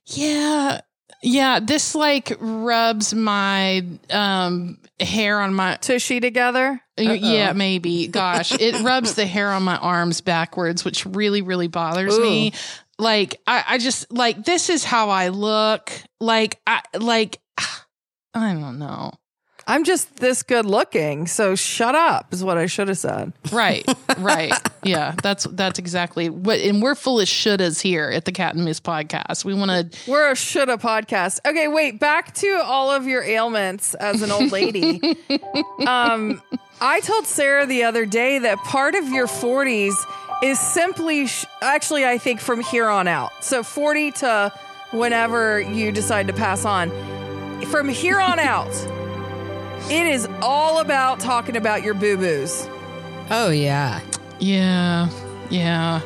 Yeah. 0.07 0.83
Yeah, 1.27 1.59
this 1.59 1.95
like 1.95 2.37
rubs 2.39 3.15
my 3.15 3.85
um 4.11 4.79
hair 5.01 5.41
on 5.41 5.55
my 5.55 5.77
Tushy 5.77 6.21
together. 6.21 6.81
yeah, 6.99 7.53
maybe. 7.55 8.07
Gosh, 8.09 8.53
it 8.61 8.83
rubs 8.83 9.15
the 9.15 9.25
hair 9.25 9.51
on 9.51 9.63
my 9.63 9.79
arms 9.79 10.21
backwards, 10.21 10.85
which 10.85 11.07
really 11.07 11.41
really 11.41 11.67
bothers 11.67 12.19
me. 12.19 12.53
Like 12.99 13.41
I 13.47 13.65
I 13.67 13.79
just 13.79 14.13
like 14.13 14.45
this 14.45 14.69
is 14.69 14.85
how 14.85 15.09
I 15.09 15.29
look. 15.29 15.91
Like 16.21 16.61
I 16.67 16.83
like 16.99 17.41
I 18.35 18.53
don't 18.53 18.79
know. 18.79 19.13
I'm 19.67 19.85
just 19.85 20.17
this 20.17 20.43
good 20.43 20.67
looking, 20.67 21.27
so 21.27 21.55
shut 21.55 21.95
up 21.95 22.33
is 22.33 22.45
what 22.45 22.59
I 22.59 22.67
should 22.67 22.89
have 22.89 22.99
said. 22.99 23.33
Right, 23.53 23.85
right. 24.19 24.53
yeah, 24.83 25.15
that's 25.23 25.45
that's 25.45 25.79
exactly 25.79 26.29
what 26.29 26.61
and 26.61 26.83
we're 26.83 26.95
full 26.95 27.21
of 27.21 27.27
shouldas 27.27 27.81
here 27.81 28.11
at 28.11 28.25
the 28.25 28.33
Kat 28.33 28.55
and 28.55 28.65
Moose 28.65 28.81
podcast. 28.81 29.45
We 29.45 29.55
want 29.55 29.71
to 29.71 30.11
We're 30.11 30.33
a 30.33 30.37
shoulda 30.37 30.77
podcast. 30.77 31.41
Okay, 31.47 31.69
wait, 31.69 31.99
back 31.99 32.35
to 32.35 32.61
all 32.65 32.91
of 32.91 33.07
your 33.07 33.23
ailments 33.23 33.95
as 33.95 34.23
an 34.23 34.31
old 34.31 34.53
lady. 34.53 35.01
um, 35.87 36.43
I 36.81 37.01
told 37.01 37.27
Sara 37.27 37.67
the 37.67 37.85
other 37.85 38.07
day 38.07 38.39
that 38.41 38.59
part 38.59 38.95
of 38.95 39.09
your 39.09 39.27
40s 39.27 39.95
is 40.43 40.59
simply, 40.59 41.27
sh- 41.27 41.47
actually, 41.63 42.05
I 42.05 42.19
think 42.19 42.41
from 42.41 42.61
here 42.61 42.89
on 42.89 43.09
out. 43.09 43.33
So 43.43 43.63
40 43.63 44.13
to 44.13 44.53
whenever 44.91 45.61
you 45.61 45.93
decide 45.93 46.27
to 46.27 46.33
pass 46.33 46.65
on. 46.65 46.91
From 47.71 47.89
here 47.89 48.21
on 48.21 48.39
out, 48.39 48.73
it 49.91 50.07
is 50.07 50.29
all 50.41 50.79
about 50.81 51.21
talking 51.21 51.57
about 51.57 51.83
your 51.83 51.95
boo 51.95 52.17
boos. 52.17 52.69
Oh 53.31 53.51
yeah. 53.51 54.01
Yeah. 54.41 55.09
Yeah. 55.51 56.01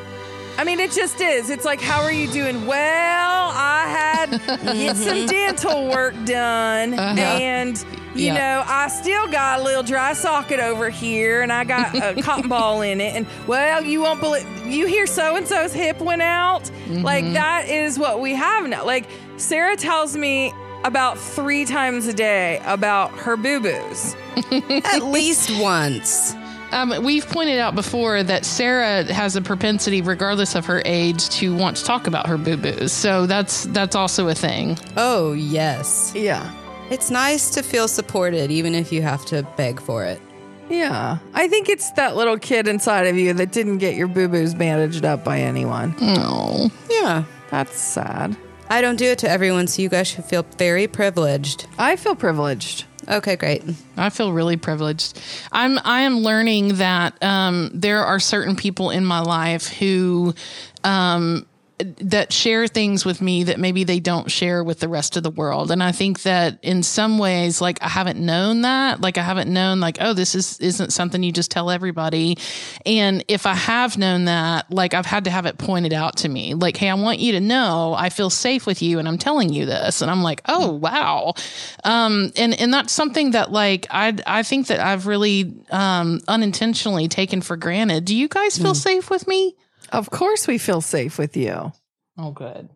I 0.57 0.65
mean, 0.65 0.81
it 0.81 0.91
just 0.91 1.21
is. 1.21 1.49
It's 1.49 1.63
like, 1.63 1.79
how 1.79 2.01
are 2.01 2.11
you 2.11 2.27
doing? 2.29 2.65
Well, 2.65 3.51
I 3.53 3.85
had 3.87 4.31
get 4.73 4.97
some 4.97 5.25
dental 5.25 5.87
work 5.87 6.13
done, 6.25 6.95
uh-huh. 6.95 7.17
and 7.17 7.77
you 8.13 8.25
Yeah. 8.25 8.33
know, 8.33 8.63
I 8.67 8.89
still 8.89 9.25
got 9.29 9.61
a 9.61 9.63
little 9.63 9.83
dry 9.83 10.11
socket 10.11 10.59
over 10.59 10.89
here, 10.89 11.41
and 11.43 11.53
I 11.53 11.63
got 11.63 11.95
a 11.95 12.21
cotton 12.21 12.49
ball 12.49 12.81
in 12.81 12.99
it. 12.99 13.15
And 13.15 13.25
well, 13.47 13.81
you 13.85 14.01
won't 14.01 14.19
believe 14.19 14.45
you 14.67 14.85
hear 14.85 15.07
so 15.07 15.37
and 15.37 15.47
so's 15.47 15.71
hip 15.71 15.99
went 16.01 16.21
out. 16.21 16.69
Like 16.89 17.23
mm-hmm. 17.23 17.33
that 17.35 17.69
is 17.69 17.97
what 17.97 18.19
we 18.19 18.33
have 18.35 18.67
now. 18.67 18.85
Like 18.85 19.05
Sara 19.37 19.77
tells 19.77 20.17
me 20.17 20.53
about 20.83 21.17
three 21.17 21.65
times 21.65 22.07
a 22.07 22.13
day 22.13 22.61
about 22.65 23.11
her 23.11 23.35
boo 23.37 23.59
boos. 23.59 24.15
At 24.85 25.03
least 25.03 25.49
once. 25.61 26.33
Um, 26.71 26.93
we've 27.03 27.27
pointed 27.27 27.57
out 27.57 27.73
before 27.73 28.21
that 28.21 28.45
Sara 28.45 29.03
has 29.11 29.35
a 29.35 29.41
propensity, 29.41 30.01
regardless 30.01 30.53
of 30.55 30.65
her 30.67 30.83
age, 30.85 31.27
to 31.29 31.55
want 31.55 31.77
to 31.77 31.83
talk 31.83 32.05
about 32.05 32.27
her 32.27 32.37
boo 32.37 32.57
boos. 32.57 32.91
So 32.93 33.25
that's 33.25 33.63
that's 33.65 33.95
also 33.95 34.27
a 34.27 34.35
thing. 34.35 34.77
Oh 34.95 35.33
yes. 35.33 36.11
Yeah. 36.15 36.53
It's 36.91 37.09
nice 37.11 37.49
to 37.51 37.63
feel 37.63 37.87
supported 37.87 38.51
even 38.51 38.73
if 38.75 38.91
you 38.91 39.01
have 39.01 39.25
to 39.27 39.43
beg 39.57 39.79
for 39.81 40.05
it. 40.05 40.21
Yeah, 40.69 41.17
I 41.33 41.47
think 41.47 41.67
it's 41.67 41.91
that 41.93 42.15
little 42.15 42.37
kid 42.37 42.67
inside 42.67 43.07
of 43.07 43.15
you 43.17 43.33
that 43.33 43.51
didn't 43.51 43.79
get 43.79 43.95
your 43.95 44.07
boo 44.07 44.27
boos 44.27 44.53
bandaged 44.53 45.03
up 45.03 45.23
by 45.23 45.39
anyone. 45.39 45.95
Oh, 45.99 46.69
Yeah. 46.89 47.23
That's 47.49 47.75
sad. 47.75 48.37
I 48.69 48.81
don't 48.81 48.97
do 48.97 49.05
it 49.05 49.19
to 49.19 49.29
everyone, 49.29 49.67
so 49.67 49.81
you 49.81 49.89
guys 49.89 50.07
should 50.07 50.25
feel 50.25 50.45
very 50.57 50.87
privileged. 50.87 51.65
I 51.77 51.95
feel 51.95 52.15
privileged. 52.15 52.85
Okay, 53.07 53.35
great. 53.35 53.63
I 53.97 54.09
feel 54.09 54.31
really 54.31 54.57
privileged. 54.57 55.19
I'm 55.51 55.79
I 55.83 56.01
am 56.01 56.19
learning 56.19 56.75
that 56.75 57.21
um, 57.23 57.71
there 57.73 58.03
are 58.03 58.19
certain 58.19 58.55
people 58.55 58.91
in 58.91 59.03
my 59.03 59.21
life 59.21 59.67
who 59.67 60.35
um, 60.83 61.47
that 61.79 62.33
share 62.33 62.67
things 62.67 63.05
with 63.05 63.21
me 63.21 63.45
that 63.45 63.57
maybe 63.57 63.85
they 63.85 64.01
don't 64.01 64.29
share 64.29 64.63
with 64.63 64.79
the 64.81 64.89
rest 64.89 65.15
of 65.15 65.23
the 65.23 65.29
world. 65.29 65.71
And 65.71 65.81
I 65.81 65.93
think 65.93 66.23
that 66.23 66.59
in 66.61 66.83
some 66.83 67.17
ways, 67.17 67.61
like 67.61 67.81
I 67.81 67.87
haven't 67.87 68.19
known 68.19 68.63
that, 68.63 68.99
like 68.99 69.17
I 69.17 69.21
haven't 69.21 69.51
known 69.51 69.79
like, 69.79 69.97
oh, 70.01 70.13
this 70.13 70.35
is 70.35 70.59
isn't 70.59 70.91
something 70.91 71.23
you 71.23 71.31
just 71.31 71.51
tell 71.51 71.69
everybody. 71.69 72.37
And 72.85 73.23
if 73.29 73.45
I 73.45 73.53
have 73.53 73.97
known 73.97 74.25
that, 74.25 74.69
like 74.69 74.93
I've 74.93 75.05
had 75.05 75.23
to 75.23 75.31
have 75.31 75.45
it 75.45 75.57
pointed 75.57 75.93
out 75.93 76.17
to 76.17 76.29
me. 76.29 76.53
Like, 76.53 76.75
hey, 76.75 76.89
I 76.89 76.95
want 76.95 77.19
you 77.19 77.31
to 77.33 77.39
know 77.39 77.93
I 77.97 78.09
feel 78.09 78.29
safe 78.29 78.65
with 78.65 78.81
you 78.81 78.99
and 78.99 79.07
I'm 79.07 79.17
telling 79.17 79.53
you 79.53 79.65
this. 79.65 80.01
And 80.01 80.11
I'm 80.11 80.21
like, 80.21 80.41
oh 80.49 80.73
wow. 80.73 81.33
Um, 81.85 82.33
and, 82.35 82.59
and 82.59 82.73
that's 82.73 82.91
something 82.91 83.31
that 83.31 83.51
like 83.53 83.87
I 83.89 84.17
I 84.27 84.43
think 84.43 84.67
that 84.67 84.81
I've 84.81 85.07
really 85.07 85.53
um 85.71 86.19
unintentionally 86.27 87.07
taken 87.07 87.41
for 87.41 87.55
granted. 87.55 88.03
Do 88.03 88.15
you 88.15 88.27
guys 88.27 88.57
feel 88.57 88.75
safe 88.75 89.09
with 89.09 89.27
me? 89.27 89.55
Of 89.91 90.09
course, 90.09 90.47
we 90.47 90.57
feel 90.57 90.81
safe 90.81 91.17
with 91.17 91.35
you. 91.37 91.71
Oh 92.17 92.31
good. 92.31 92.69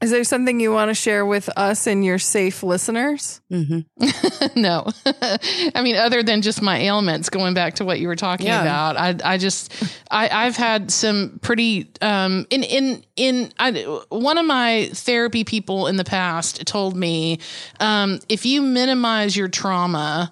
Is 0.00 0.10
there 0.10 0.24
something 0.24 0.60
you 0.60 0.70
want 0.70 0.90
to 0.90 0.94
share 0.94 1.24
with 1.24 1.48
us 1.56 1.86
and 1.86 2.04
your 2.04 2.18
safe 2.18 2.62
listeners? 2.62 3.40
hmm 3.48 3.80
no. 4.56 4.86
I 5.06 5.80
mean, 5.82 5.96
other 5.96 6.22
than 6.22 6.42
just 6.42 6.60
my 6.60 6.78
ailments, 6.78 7.30
going 7.30 7.54
back 7.54 7.76
to 7.76 7.86
what 7.86 8.00
you 8.00 8.08
were 8.08 8.16
talking 8.16 8.46
Yeah. 8.48 8.60
about, 8.60 8.96
I, 8.98 9.14
I 9.34 9.38
just, 9.38 9.72
I, 10.10 10.28
I've 10.28 10.56
had 10.56 10.90
some 10.90 11.38
pretty, 11.40 11.90
um, 12.02 12.46
in, 12.50 12.64
in, 12.64 13.04
in, 13.16 13.52
I, 13.58 13.72
one 14.10 14.36
of 14.36 14.44
my 14.44 14.90
therapy 14.92 15.42
people 15.44 15.86
in 15.86 15.96
the 15.96 16.04
past 16.04 16.66
told 16.66 16.96
me, 16.96 17.38
um, 17.80 18.18
if 18.28 18.44
you 18.44 18.60
minimize 18.60 19.34
your 19.34 19.48
trauma 19.48 20.30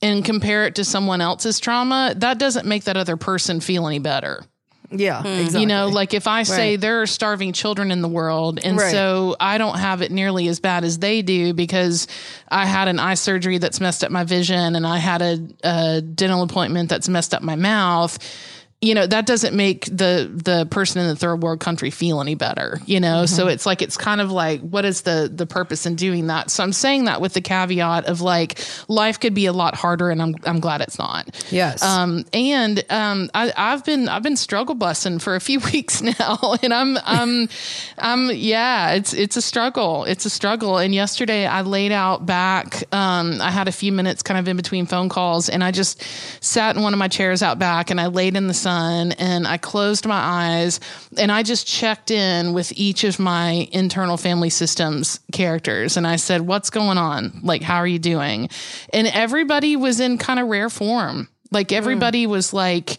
and 0.00 0.24
compare 0.24 0.64
it 0.66 0.76
to 0.76 0.84
someone 0.84 1.20
else's 1.20 1.60
trauma, 1.60 2.14
that 2.16 2.38
doesn't 2.38 2.64
make 2.66 2.84
that 2.84 2.96
other 2.96 3.18
person 3.18 3.60
feel 3.60 3.86
any 3.86 3.98
better. 3.98 4.44
Yeah, 4.92 5.22
hmm. 5.22 5.28
exactly. 5.28 5.60
You 5.60 5.66
know, 5.66 5.88
like 5.88 6.14
if 6.14 6.26
I 6.26 6.42
say 6.42 6.72
Right. 6.72 6.80
there 6.80 7.02
are 7.02 7.06
starving 7.06 7.52
children 7.52 7.90
in 7.90 8.02
the 8.02 8.08
world, 8.08 8.58
and 8.62 8.76
Right. 8.76 8.90
so 8.90 9.36
I 9.38 9.56
don't 9.58 9.78
have 9.78 10.02
it 10.02 10.10
nearly 10.10 10.48
as 10.48 10.58
bad 10.60 10.84
as 10.84 10.98
they 10.98 11.22
do 11.22 11.52
because 11.54 12.06
I 12.48 12.66
had 12.66 12.88
an 12.88 12.98
eye 12.98 13.14
surgery 13.14 13.58
that's 13.58 13.80
messed 13.80 14.02
up 14.02 14.10
my 14.10 14.24
vision, 14.24 14.74
and 14.76 14.86
I 14.86 14.98
had 14.98 15.22
a, 15.22 15.38
a 15.62 16.00
dental 16.00 16.42
appointment 16.42 16.88
that's 16.88 17.08
messed 17.08 17.34
up 17.34 17.42
my 17.42 17.56
mouth. 17.56 18.18
You 18.82 18.94
know, 18.94 19.06
that 19.06 19.26
doesn't 19.26 19.54
make 19.54 19.84
the 19.84 20.30
the 20.32 20.66
person 20.70 21.02
in 21.02 21.08
the 21.08 21.14
third 21.16 21.42
world 21.42 21.60
country 21.60 21.90
feel 21.90 22.18
any 22.22 22.34
better. 22.34 22.80
You 22.86 22.98
know, 22.98 23.26
so 23.26 23.42
Mm-hmm. 23.42 23.50
it's 23.50 23.66
like 23.66 23.82
it's 23.82 23.98
kind 23.98 24.22
of 24.22 24.30
like 24.32 24.62
what 24.62 24.86
is 24.86 25.02
the 25.02 25.30
the 25.30 25.44
purpose 25.44 25.84
in 25.84 25.96
doing 25.96 26.28
that? 26.28 26.50
So 26.50 26.62
I'm 26.62 26.72
saying 26.72 27.04
that 27.04 27.20
with 27.20 27.34
the 27.34 27.42
caveat 27.42 28.06
of 28.06 28.22
like 28.22 28.58
life 28.88 29.20
could 29.20 29.34
be 29.34 29.44
a 29.44 29.52
lot 29.52 29.74
harder, 29.74 30.08
and 30.08 30.22
I'm 30.22 30.34
I'm 30.44 30.60
glad 30.60 30.80
it's 30.80 30.98
not. 30.98 31.28
Yes. 31.50 31.82
Um, 31.82 32.24
and 32.32 32.82
um, 32.88 33.28
I, 33.34 33.52
I've 33.54 33.84
been 33.84 34.08
I've 34.08 34.22
been 34.22 34.36
struggle 34.36 34.74
bussing 34.74 35.20
for 35.20 35.34
a 35.34 35.40
few 35.40 35.60
weeks 35.72 36.00
now, 36.00 36.38
and 36.62 36.72
I'm 36.72 36.96
I'm 37.04 37.50
I'm 37.98 38.30
yeah, 38.30 38.92
it's 38.92 39.12
it's 39.12 39.36
a 39.36 39.42
struggle. 39.42 40.04
It's 40.04 40.24
a 40.24 40.30
struggle. 40.30 40.78
And 40.78 40.94
yesterday 40.94 41.46
I 41.46 41.60
laid 41.60 41.92
out 41.92 42.24
back. 42.24 42.82
Um, 42.94 43.42
I 43.42 43.50
had 43.50 43.68
a 43.68 43.72
few 43.72 43.92
minutes 43.92 44.22
kind 44.22 44.40
of 44.40 44.48
in 44.48 44.56
between 44.56 44.86
phone 44.86 45.10
calls, 45.10 45.50
and 45.50 45.62
I 45.62 45.70
just 45.70 46.02
sat 46.42 46.76
in 46.76 46.82
one 46.82 46.94
of 46.94 46.98
my 46.98 47.08
chairs 47.08 47.42
out 47.42 47.58
back, 47.58 47.90
and 47.90 48.00
I 48.00 48.06
laid 48.06 48.36
in 48.36 48.46
the 48.46 48.54
sun, 48.54 48.69
and 49.18 49.46
I 49.46 49.56
closed 49.56 50.06
my 50.06 50.18
eyes, 50.18 50.80
and 51.18 51.30
I 51.30 51.42
just 51.42 51.66
checked 51.66 52.10
in 52.10 52.52
with 52.52 52.72
each 52.76 53.04
of 53.04 53.18
my 53.18 53.68
internal 53.72 54.16
family 54.16 54.50
systems 54.50 55.20
characters, 55.32 55.96
and 55.96 56.06
I 56.06 56.16
said, 56.16 56.42
"What's 56.42 56.70
going 56.70 56.98
on? 56.98 57.40
Like, 57.42 57.62
how 57.62 57.76
are 57.76 57.86
you 57.86 57.98
doing?" 57.98 58.48
And 58.92 59.06
everybody 59.06 59.76
was 59.76 60.00
in 60.00 60.18
kind 60.18 60.40
of 60.40 60.48
rare 60.48 60.70
form. 60.70 61.28
Like 61.50 61.70
hmm. 61.70 61.76
everybody 61.76 62.26
was 62.26 62.52
like, 62.52 62.98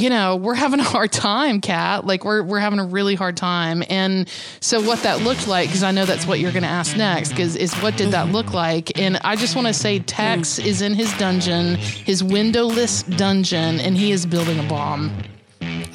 you 0.00 0.08
know, 0.08 0.36
we're 0.36 0.54
having 0.54 0.80
a 0.80 0.84
hard 0.84 1.12
time, 1.12 1.60
Kat. 1.60 2.06
Like 2.06 2.24
we're 2.24 2.42
we're 2.42 2.58
having 2.58 2.78
a 2.78 2.84
really 2.84 3.14
hard 3.14 3.36
time. 3.36 3.82
And 3.90 4.28
so 4.60 4.80
what 4.80 5.02
that 5.02 5.20
looked 5.20 5.46
like, 5.46 5.68
because 5.68 5.82
I 5.82 5.90
know 5.90 6.06
that's 6.06 6.26
what 6.26 6.40
you're 6.40 6.52
gonna 6.52 6.66
ask 6.66 6.96
next, 6.96 7.30
because 7.30 7.54
is 7.54 7.74
what 7.76 7.96
did 7.96 8.12
that 8.12 8.28
look 8.28 8.54
like? 8.54 8.98
And 8.98 9.18
I 9.18 9.36
just 9.36 9.54
want 9.54 9.68
to 9.68 9.74
say 9.74 9.98
Tex 9.98 10.58
is 10.58 10.80
in 10.80 10.94
his 10.94 11.12
dungeon, 11.18 11.74
his 11.76 12.24
windowless 12.24 13.02
dungeon, 13.02 13.78
and 13.80 13.96
he 13.96 14.10
is 14.10 14.24
building 14.24 14.58
a 14.58 14.68
bomb. 14.68 15.12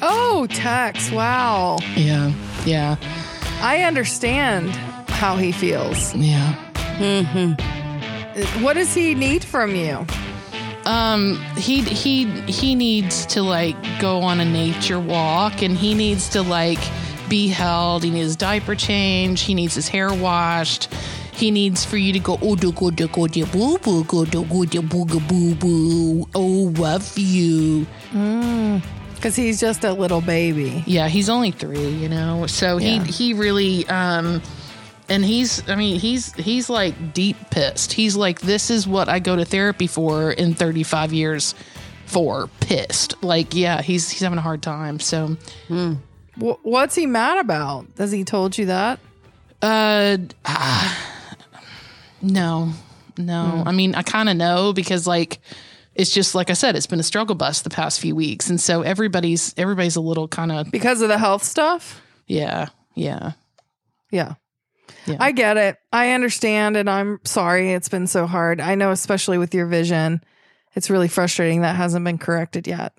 oh, 0.02 0.46
Tex, 0.50 1.10
wow. 1.10 1.78
Yeah. 1.96 2.32
Yeah. 2.64 2.96
I 3.60 3.82
understand 3.82 4.70
how 5.08 5.36
he 5.36 5.50
feels. 5.50 6.14
Yeah. 6.14 6.54
Mm-hmm. 6.98 8.62
What 8.62 8.74
does 8.74 8.94
he 8.94 9.14
need 9.14 9.42
from 9.42 9.74
you? 9.74 10.06
Um, 10.86 11.36
he 11.56 11.82
he 11.82 12.24
he 12.42 12.74
needs 12.74 13.26
to 13.26 13.42
like 13.42 13.76
go 14.00 14.20
on 14.20 14.40
a 14.40 14.44
nature 14.44 15.00
walk, 15.00 15.62
and 15.62 15.76
he 15.76 15.94
needs 15.94 16.28
to 16.30 16.42
like 16.42 16.78
be 17.28 17.48
held. 17.48 18.04
He 18.04 18.10
needs 18.10 18.36
diaper 18.36 18.74
change. 18.76 19.40
He 19.42 19.54
needs 19.54 19.74
his 19.74 19.88
hair 19.88 20.14
washed, 20.14 20.92
he 21.32 21.50
needs 21.50 21.84
for 21.84 21.96
you 21.96 22.12
to 22.12 22.18
go 22.20 22.38
oh 22.40 22.54
do 22.56 22.70
go 22.72 22.90
do 22.90 23.08
go 23.08 23.26
do 23.26 23.44
boo 23.46 23.78
boo 23.78 24.04
go 24.04 24.24
do 24.24 24.44
go 24.44 24.64
do 24.64 24.80
boo 24.80 25.04
boo 25.04 25.54
boo 25.56 26.28
oh 26.34 26.72
love 26.78 27.18
you 27.18 27.84
Because 29.14 29.34
he's 29.36 29.58
just 29.60 29.82
a 29.84 29.92
little 29.92 30.20
baby. 30.20 30.84
yeah 30.86 31.08
he's 31.08 31.28
only 31.28 31.50
three 31.50 31.88
you 31.88 32.08
know 32.08 32.46
so 32.46 32.78
he 32.78 32.96
Yeah. 32.96 33.04
he 33.04 33.32
really 33.34 33.86
um 33.88 34.40
and 35.08 35.24
he's 35.24 35.68
i 35.68 35.74
mean 35.76 35.98
he's 36.00 36.32
he's 36.34 36.68
like 36.70 37.12
deep 37.14 37.36
pissed 37.50 37.92
he's 37.92 38.16
like 38.16 38.40
this 38.40 38.70
is 38.70 38.86
what 38.86 39.08
i 39.08 39.18
go 39.18 39.36
to 39.36 39.44
therapy 39.44 39.86
for 39.86 40.30
in 40.32 40.54
35 40.54 41.12
years 41.12 41.54
for 42.06 42.48
pissed 42.60 43.22
like 43.22 43.54
yeah 43.54 43.82
he's 43.82 44.10
he's 44.10 44.20
having 44.22 44.38
a 44.38 44.42
hard 44.42 44.62
time 44.62 44.98
so 45.00 45.36
Wh- 46.38 46.62
what's 46.64 46.94
he 46.94 47.06
mad 47.06 47.38
about? 47.38 47.86
Has 47.96 48.12
he 48.12 48.22
told 48.22 48.58
you 48.58 48.66
that? 48.66 49.00
Uh, 49.62 50.18
no, 52.22 52.72
no. 53.18 53.62
I 53.66 53.72
mean, 53.72 53.94
I 53.94 54.02
kind 54.02 54.28
of 54.28 54.36
know 54.36 54.72
because 54.72 55.06
like 55.06 55.40
it's 55.94 56.12
just 56.12 56.34
like 56.34 56.50
I 56.50 56.52
said, 56.52 56.76
it's 56.76 56.86
been 56.86 57.00
a 57.00 57.04
struggle 57.04 57.34
bus 57.34 57.62
the 57.62 57.70
past 57.70 58.00
few 58.00 58.14
weeks, 58.14 58.50
and 58.50 58.60
so 58.60 58.82
everybody's 58.82 59.54
everybody's 59.56 59.96
a 59.96 60.00
little 60.00 60.28
kind 60.28 60.52
of 60.52 60.70
Because 60.70 61.00
of 61.00 61.08
the 61.08 61.18
health 61.18 61.42
stuff? 61.42 62.02
yeah, 62.26 62.68
yeah, 62.94 63.32
Yeah. 64.10 64.34
Yeah. 65.06 65.16
I 65.20 65.32
get 65.32 65.56
it. 65.56 65.76
I 65.92 66.10
understand. 66.12 66.76
And 66.76 66.88
I'm 66.90 67.20
sorry 67.24 67.72
it's 67.72 67.88
been 67.88 68.06
so 68.06 68.26
hard. 68.26 68.60
I 68.60 68.74
know, 68.74 68.90
especially 68.90 69.38
with 69.38 69.54
your 69.54 69.66
vision, 69.66 70.22
it's 70.74 70.90
really 70.90 71.08
frustrating 71.08 71.62
that 71.62 71.76
hasn't 71.76 72.04
been 72.04 72.18
corrected 72.18 72.66
yet. 72.66 72.92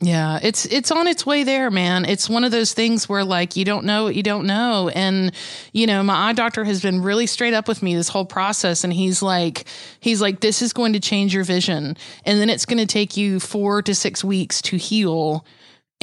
yeah. 0.00 0.38
It's 0.42 0.66
it's 0.66 0.90
on 0.90 1.06
its 1.06 1.24
way 1.24 1.44
there, 1.44 1.70
man. 1.70 2.04
It's 2.04 2.28
one 2.28 2.44
of 2.44 2.50
those 2.50 2.74
things 2.74 3.08
where 3.08 3.24
like 3.24 3.56
you 3.56 3.64
don't 3.64 3.84
know 3.86 4.04
what 4.04 4.14
you 4.14 4.22
don't 4.22 4.46
know, 4.46 4.90
and 4.90 5.32
you 5.72 5.86
know 5.86 6.02
my 6.02 6.28
eye 6.28 6.32
doctor 6.34 6.64
has 6.64 6.82
been 6.82 7.00
really 7.00 7.26
straight 7.26 7.54
up 7.54 7.68
with 7.68 7.82
me 7.82 7.94
this 7.94 8.08
whole 8.08 8.26
process, 8.26 8.84
and 8.84 8.92
he's 8.92 9.22
like 9.22 9.64
he's 10.00 10.20
like 10.20 10.40
this 10.40 10.60
is 10.60 10.72
going 10.72 10.92
to 10.92 11.00
change 11.00 11.32
your 11.32 11.44
vision, 11.44 11.96
and 12.26 12.40
then 12.40 12.50
it's 12.50 12.66
going 12.66 12.78
to 12.78 12.86
take 12.86 13.16
you 13.16 13.40
four 13.40 13.80
to 13.82 13.94
six 13.94 14.22
weeks 14.22 14.60
to 14.62 14.76
heal. 14.76 15.46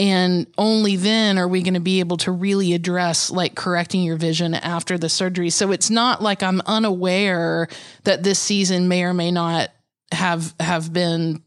And 0.01 0.47
only 0.57 0.95
then 0.95 1.37
are 1.37 1.47
we 1.47 1.61
going 1.61 1.75
to 1.75 1.79
be 1.79 1.99
able 1.99 2.17
to 2.17 2.31
really 2.31 2.73
address 2.73 3.29
like 3.29 3.53
correcting 3.53 4.01
your 4.01 4.17
vision 4.17 4.55
after 4.55 4.97
the 4.97 5.09
surgery. 5.09 5.51
So 5.51 5.71
it's 5.71 5.91
not 5.91 6.23
like 6.23 6.41
i'm 6.41 6.59
unaware 6.65 7.67
that 8.03 8.23
this 8.23 8.39
season 8.39 8.87
may 8.87 9.03
or 9.03 9.13
may 9.13 9.29
not 9.29 9.69
have 10.11 10.55
have 10.59 10.91
been 10.91 11.43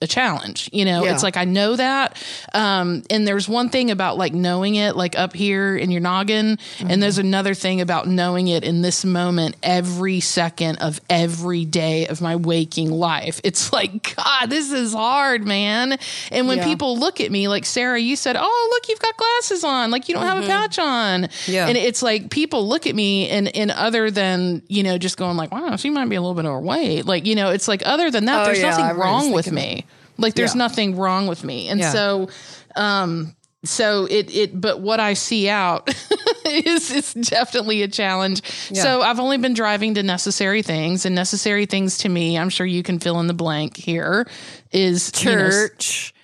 a 0.00 0.06
challenge 0.06 0.70
you 0.72 0.84
know? 0.84 1.04
Yeah. 1.04 1.12
it's 1.12 1.22
like 1.22 1.36
i 1.36 1.44
know 1.44 1.76
that 1.76 2.22
um 2.54 3.02
and 3.10 3.26
there's 3.26 3.48
one 3.48 3.68
thing 3.68 3.90
about 3.90 4.16
like 4.16 4.32
knowing 4.32 4.74
it 4.76 4.96
like 4.96 5.18
up 5.18 5.34
here 5.34 5.76
in 5.76 5.90
your 5.90 6.00
noggin 6.00 6.58
and 6.80 7.02
there's 7.02 7.18
another 7.18 7.54
thing 7.54 7.80
about 7.80 8.06
knowing 8.06 8.48
it 8.48 8.64
in 8.64 8.82
this 8.82 9.04
moment 9.04 9.56
every 9.62 10.20
second 10.20 10.76
of 10.78 11.00
every 11.10 11.64
day 11.64 12.06
of 12.06 12.20
my 12.20 12.36
waking 12.36 12.90
life. 12.90 13.40
It's 13.44 13.72
like 13.72 14.14
god 14.16 14.50
this 14.50 14.70
is 14.70 14.92
hard 14.92 15.44
man. 15.46 15.98
And 16.30 16.48
when 16.48 16.58
Yeah. 16.58 16.64
people 16.64 16.96
look 16.98 17.20
at 17.20 17.30
me 17.30 17.48
like 17.48 17.64
sara 17.64 17.98
you 17.98 18.16
said 18.16 18.36
oh 18.38 18.68
look 18.72 18.88
you've 18.88 19.00
got 19.00 19.16
glasses 19.16 19.64
on. 19.64 19.90
Like 19.90 20.08
you 20.08 20.14
don't 20.14 20.24
have 20.26 20.42
a 20.42 20.46
patch 20.46 20.78
on. 20.78 21.28
Yeah. 21.46 21.66
and 21.66 21.76
it's 21.76 22.02
like 22.02 22.30
people 22.30 22.68
look 22.68 22.86
at 22.86 22.94
me 22.94 23.28
and 23.28 23.54
and 23.56 23.70
other 23.70 24.10
than 24.10 24.62
you 24.68 24.82
know 24.82 24.96
just 24.98 25.16
going 25.16 25.36
like 25.36 25.50
wow 25.52 25.76
she 25.76 25.90
might 25.90 26.08
be 26.08 26.16
a 26.16 26.20
little 26.20 26.34
bit 26.34 26.46
overweight. 26.46 27.04
Like 27.06 27.26
you 27.26 27.34
know 27.34 27.50
it's 27.50 27.68
like 27.68 27.82
other 27.84 28.10
than 28.10 28.26
that 28.26 28.42
Oh, 28.42 28.44
there's 28.46 28.58
yeah, 28.60 28.70
nothing 28.70 28.84
everybody's 28.86 29.24
wrong 29.24 29.32
with 29.32 29.50
me 29.52 29.84
like 30.18 30.34
there's 30.34 30.54
Yeah. 30.54 30.58
nothing 30.58 30.96
wrong 30.96 31.26
with 31.26 31.44
me 31.44 31.68
and 31.68 31.80
Yeah. 31.80 31.90
so 31.92 32.28
um 32.76 33.34
so 33.64 34.06
it 34.10 34.30
it 34.34 34.60
but 34.60 34.80
what 34.80 35.00
i 35.00 35.14
see 35.14 35.48
out 35.48 35.88
is 36.46 36.90
is 36.92 37.12
definitely 37.14 37.82
a 37.82 37.88
challenge 37.88 38.42
so 38.72 39.02
i've 39.02 39.18
only 39.18 39.36
been 39.38 39.52
driving 39.54 39.94
to 39.94 40.02
necessary 40.02 40.62
things 40.62 41.04
and 41.04 41.14
necessary 41.14 41.66
things 41.66 41.98
to 41.98 42.08
me 42.08 42.38
i'm 42.38 42.50
sure 42.50 42.66
you 42.66 42.82
can 42.84 43.00
fill 43.00 43.18
in 43.18 43.26
the 43.26 43.34
blank 43.34 43.76
here 43.76 44.28
is 44.70 45.10
you 45.24 45.30
know, 45.30 45.36
Church 45.50 46.14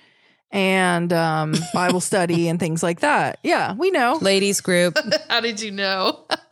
and 0.51 1.11
um, 1.11 1.53
Bible 1.73 1.99
study 1.99 2.47
and 2.47 2.57
things 2.57 2.81
like 2.81 3.01
that. 3.01 3.39
Yeah, 3.43 3.73
we 3.73 3.91
know. 3.91 4.19
Ladies 4.21 4.61
group. 4.61 4.97
how 5.29 5.41
did 5.41 5.59
you 5.59 5.71
know 5.71 6.25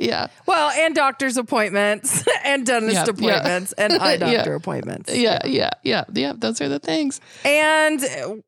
yeah 0.00 0.26
Well, 0.46 0.70
and 0.70 0.94
doctor's 0.94 1.36
appointments 1.36 2.24
and 2.44 2.66
dentist 2.66 2.94
Yeah, 2.94 3.04
yeah. 3.04 3.10
appointments 3.10 3.72
and 3.74 3.92
eye 4.00 4.12
Yeah. 4.14 4.16
doctor 4.36 4.54
appointments. 4.54 5.14
yeah 5.14 5.46
yeah 5.46 5.70
yeah 5.82 6.04
yeah 6.12 6.32
those 6.36 6.60
are 6.60 6.68
the 6.68 6.78
things 6.80 7.20
And 7.44 8.02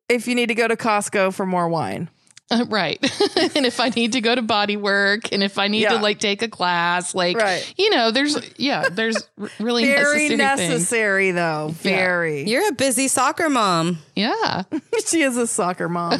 if 0.09 0.27
you 0.27 0.35
need 0.35 0.47
to 0.49 0.55
go 0.55 0.67
to 0.67 0.77
Costco 0.77 1.33
for 1.35 1.47
more 1.47 1.69
wine. 1.69 2.09
Uh, 2.51 2.67
right. 2.69 2.99
and 3.57 3.65
if 3.65 3.81
I 3.81 3.89
need 3.89 4.13
to 4.13 4.21
go 4.21 4.35
to 4.35 4.43
body 4.43 4.77
work 4.77 5.33
and 5.33 5.43
if 5.43 5.57
I 5.59 5.69
need 5.69 5.83
Yeah. 5.85 5.95
to 5.95 6.03
like 6.03 6.19
take 6.19 6.43
a 6.43 6.49
class, 6.49 7.15
like, 7.15 7.39
Right. 7.39 7.65
you 7.79 7.89
know, 7.89 8.11
there's, 8.11 8.37
yeah, 8.59 8.91
there's 8.91 9.17
really 9.59 9.87
Very 9.87 10.29
necessary, 10.37 10.37
necessary, 10.37 11.31
though. 11.31 11.69
Very. 11.73 12.43
You're 12.47 12.69
a 12.69 12.73
busy 12.73 13.09
soccer 13.09 13.49
mom. 13.49 14.01
Yeah. 14.15 14.65
she 15.09 15.23
is 15.23 15.39
a 15.39 15.47
soccer 15.47 15.89
mom. 15.89 16.19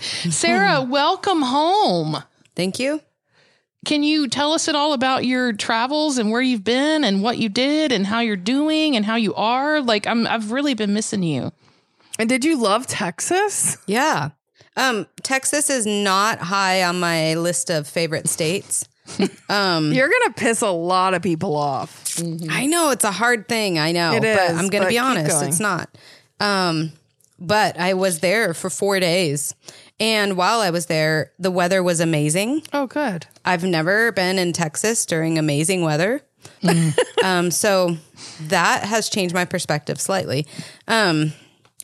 Sara, 0.00 0.82
welcome 0.82 1.42
home. 1.42 2.22
Thank 2.54 2.78
you. 2.78 3.00
Can 3.84 4.02
you 4.02 4.28
tell 4.28 4.52
us 4.52 4.68
at 4.68 4.74
all 4.74 4.92
about 4.92 5.24
your 5.24 5.52
travels 5.52 6.18
and 6.18 6.30
where 6.30 6.40
you've 6.42 6.64
been 6.64 7.04
and 7.04 7.22
what 7.22 7.38
you 7.38 7.48
did 7.48 7.92
and 7.92 8.06
how 8.06 8.20
you're 8.20 8.36
doing 8.36 8.96
and 8.96 9.04
how 9.04 9.16
you 9.16 9.34
are? 9.34 9.80
Like, 9.80 10.06
I'm, 10.06 10.26
I've 10.26 10.52
really 10.52 10.74
been 10.74 10.92
missing 10.94 11.22
you. 11.22 11.52
and 12.18 12.28
did 12.28 12.44
you 12.44 12.56
love 12.60 12.86
Texas? 12.86 13.76
Yeah. 13.86 14.30
Um, 14.76 15.06
Texas 15.22 15.70
is 15.70 15.86
not 15.86 16.38
high 16.40 16.82
on 16.82 16.98
my 16.98 17.34
list 17.34 17.70
of 17.70 17.86
favorite 17.86 18.28
states. 18.28 18.86
Um, 19.50 19.92
You're 19.92 20.08
going 20.08 20.32
to 20.32 20.40
piss 20.40 20.62
a 20.62 20.70
lot 20.70 21.12
of 21.12 21.20
people 21.20 21.54
off. 21.54 22.18
I 22.48 22.64
know 22.64 22.90
it's 22.90 23.04
a 23.04 23.12
hard 23.12 23.46
thing. 23.46 23.78
I 23.78 23.92
know, 23.92 24.14
It 24.14 24.22
but 24.22 24.38
I'm 24.38 24.68
going 24.68 24.82
but 24.82 24.84
to 24.84 24.88
be 24.88 24.98
honest, 24.98 25.30
going. 25.30 25.48
it's 25.48 25.60
not. 25.60 25.90
Um, 26.40 26.90
but 27.38 27.78
I 27.78 27.92
was 27.92 28.20
there 28.20 28.54
for 28.54 28.70
four 28.70 28.98
days, 29.00 29.54
and 30.00 30.36
while 30.36 30.60
I 30.60 30.70
was 30.70 30.86
there, 30.86 31.32
the 31.38 31.50
weather 31.50 31.82
was 31.82 32.00
amazing. 32.00 32.62
Oh, 32.72 32.86
good. 32.86 33.26
I've 33.44 33.64
never 33.64 34.12
been 34.12 34.38
in 34.38 34.52
Texas 34.52 35.06
during 35.06 35.38
amazing 35.38 35.82
weather. 35.82 36.22
um, 37.24 37.50
so 37.50 37.96
that 38.42 38.84
has 38.84 39.08
changed 39.08 39.34
my 39.34 39.44
perspective 39.44 40.00
slightly. 40.00 40.46
Um, 40.88 41.32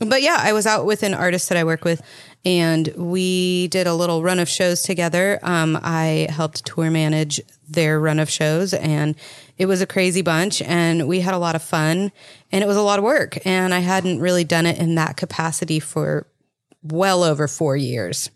but 0.01 0.23
yeah, 0.23 0.39
I 0.41 0.53
was 0.53 0.67
out 0.67 0.87
with 0.87 1.03
an 1.03 1.15
artist 1.15 1.49
that 1.51 1.59
I 1.59 1.65
work 1.65 1.85
with, 1.85 2.03
and 2.45 2.89
we 2.97 3.69
did 3.69 3.87
a 3.87 3.95
little 3.95 4.23
run 4.23 4.39
of 4.39 4.49
shows 4.49 4.83
together. 4.83 5.39
Um, 5.43 5.79
I 5.83 6.27
helped 6.31 6.65
tour 6.65 6.91
manage 6.91 7.41
their 7.69 8.01
run 8.01 8.19
of 8.19 8.31
shows, 8.31 8.73
and 8.73 9.15
it 9.59 9.67
was 9.67 9.83
a 9.83 9.87
crazy 9.87 10.23
bunch, 10.23 10.63
and 10.63 11.07
we 11.07 11.21
had 11.21 11.35
a 11.35 11.39
lot 11.39 11.55
of 11.55 11.63
fun, 11.63 12.13
and 12.51 12.65
it 12.65 12.67
was 12.67 12.79
a 12.79 12.83
lot 12.83 12.99
of 12.99 13.05
work. 13.05 13.39
And 13.47 13.75
I 13.75 13.81
hadn't 13.81 14.21
really 14.21 14.45
done 14.45 14.65
it 14.65 14.79
in 14.79 14.95
that 14.95 15.19
capacity 15.19 15.81
for 15.81 16.27
well 16.83 17.23
over 17.25 17.47
four 17.49 17.77
years. 17.77 18.31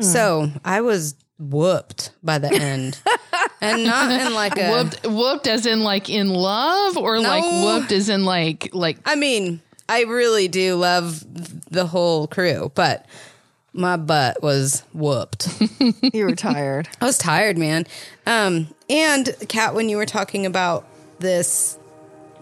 So 0.00 0.50
I 0.64 0.80
was 0.80 1.14
whooped 1.38 2.10
by 2.22 2.38
the 2.38 2.52
end. 2.52 3.00
and 3.60 3.84
not 3.84 4.10
in 4.10 4.32
like 4.34 4.58
a 4.58 4.70
Whooped, 4.70 5.06
whooped 5.06 5.46
as 5.46 5.66
in 5.66 5.82
like 5.82 6.08
in 6.10 6.28
love 6.28 6.96
or 6.96 7.20
like 7.20 7.44
whooped 7.44 7.92
as 7.92 8.08
in 8.08 8.24
like, 8.24 8.70
like, 8.72 8.98
I 9.04 9.14
mean, 9.16 9.60
I 9.88 10.02
really 10.02 10.48
do 10.48 10.74
love 10.76 11.24
the 11.70 11.86
whole 11.86 12.26
crew, 12.26 12.70
but 12.74 13.06
my 13.72 13.96
butt 13.96 14.42
was 14.42 14.82
whooped. 14.92 15.48
You 16.12 16.24
were 16.24 16.34
tired. 16.34 16.88
I 17.00 17.04
was 17.04 17.18
tired, 17.18 17.56
man. 17.58 17.86
Um, 18.26 18.68
and 18.90 19.34
Kat, 19.48 19.74
when 19.74 19.88
you 19.88 19.96
were 19.96 20.06
talking 20.06 20.46
about 20.46 20.86
this 21.18 21.77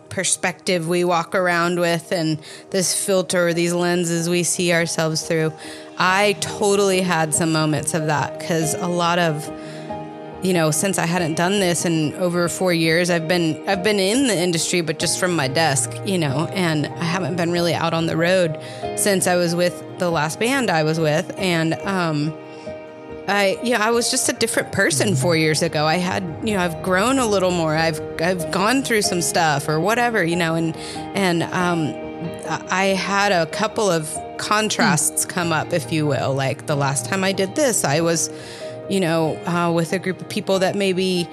perspective 0.09 0.88
we 0.88 1.05
walk 1.05 1.35
around 1.35 1.79
with 1.79 2.12
and 2.12 2.38
this 2.71 2.95
filter, 3.05 3.53
these 3.53 3.73
lenses 3.73 4.29
we 4.29 4.42
see 4.42 4.73
ourselves 4.73 5.27
through, 5.27 5.53
I 5.99 6.35
totally 6.40 7.01
had 7.01 7.35
some 7.35 7.53
moments 7.53 7.95
of 7.95 8.07
that 8.07 8.38
because 8.38 8.75
a 8.75 8.87
lot 8.87 9.19
of 9.19 9.51
you 10.42 10.53
know 10.53 10.71
since 10.71 10.99
i 10.99 11.07
hadn't 11.07 11.35
done 11.35 11.61
this 11.61 11.87
in 11.87 12.12
over 12.16 12.47
four 12.47 12.71
years 12.71 13.09
i've 13.09 13.27
been 13.27 13.66
i've 13.66 13.83
been 13.83 13.99
in 13.99 14.27
the 14.27 14.37
industry 14.37 14.83
but 14.83 14.99
just 14.99 15.19
from 15.19 15.35
my 15.35 15.49
desk 15.49 15.90
you 16.05 16.19
know 16.19 16.47
and 16.53 16.87
i 16.87 17.05
haven't 17.05 17.37
been 17.37 17.51
really 17.51 17.73
out 17.73 17.95
on 17.95 18.05
the 18.05 18.14
road 18.14 18.61
since 18.97 19.27
i 19.27 19.35
was 19.35 19.55
with 19.55 19.83
the 19.99 20.11
last 20.11 20.38
band 20.38 20.69
i 20.69 20.83
was 20.83 21.01
with. 21.01 21.35
And 21.38 21.73
um 21.85 22.37
I 23.28 23.58
yeah, 23.62 23.84
I 23.84 23.90
was 23.90 24.10
just 24.10 24.28
a 24.28 24.32
different 24.32 24.72
person 24.72 25.16
4 25.16 25.36
years 25.36 25.62
ago. 25.62 25.84
I 25.84 25.96
had, 25.96 26.22
you 26.44 26.54
know, 26.54 26.60
I've 26.60 26.82
grown 26.82 27.18
a 27.18 27.26
little 27.26 27.50
more. 27.50 27.74
I've 27.74 28.00
I've 28.20 28.50
gone 28.50 28.82
through 28.82 29.02
some 29.02 29.20
stuff 29.20 29.68
or 29.68 29.80
whatever, 29.80 30.24
you 30.24 30.36
know, 30.36 30.54
and 30.54 30.76
and 31.14 31.42
um 31.44 31.94
I 32.70 32.86
had 32.86 33.32
a 33.32 33.46
couple 33.46 33.90
of 33.90 34.16
contrasts 34.38 35.24
come 35.24 35.52
up 35.52 35.72
if 35.72 35.92
you 35.92 36.06
will. 36.06 36.34
Like 36.34 36.66
the 36.66 36.76
last 36.76 37.06
time 37.06 37.24
I 37.24 37.32
did 37.32 37.54
this, 37.56 37.84
I 37.84 38.00
was 38.00 38.30
you 38.88 39.00
know, 39.00 39.34
uh, 39.46 39.72
with 39.72 39.92
a 39.92 39.98
group 39.98 40.20
of 40.20 40.28
people 40.28 40.60
that 40.60 40.76
maybe 40.76 41.28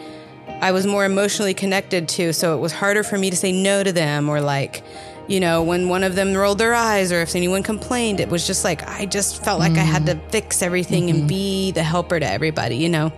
I 0.48 0.72
was 0.72 0.88
more 0.88 1.06
emotionally 1.06 1.54
connected 1.54 2.10
to, 2.10 2.34
so 2.34 2.58
it 2.58 2.60
was 2.60 2.72
harder 2.72 3.04
for 3.04 3.18
me 3.18 3.30
to 3.30 3.36
say 3.36 3.52
no 3.52 3.84
to 3.84 3.92
them 3.92 4.28
or 4.28 4.42
like 4.42 4.84
you 5.28 5.40
know, 5.40 5.64
when 5.64 5.88
one 5.90 6.04
of 6.04 6.16
them 6.16 6.34
rolled 6.34 6.58
their 6.58 6.74
eyes 6.74 7.12
or 7.12 7.22
if 7.22 7.36
anyone 7.36 7.64
complained, 7.64 8.20
it 8.20 8.30
was 8.30 8.46
just 8.46 8.64
like 8.64 8.88
I 8.88 9.06
just 9.06 9.44
felt 9.44 9.60
like 9.60 9.74
I 9.74 9.84
had 9.84 10.06
to 10.08 10.16
mm-hmm. 10.16 10.30
fix 10.30 10.62
everything 10.62 11.10
and 11.10 11.20
mm-hmm. 11.20 11.28
be 11.28 11.72
the 11.72 11.84
helper 11.84 12.20
to 12.20 12.30
everybody, 12.30 12.78
you 12.78 12.90
know. 12.90 13.14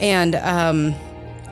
And 0.00 0.34
um 0.34 0.94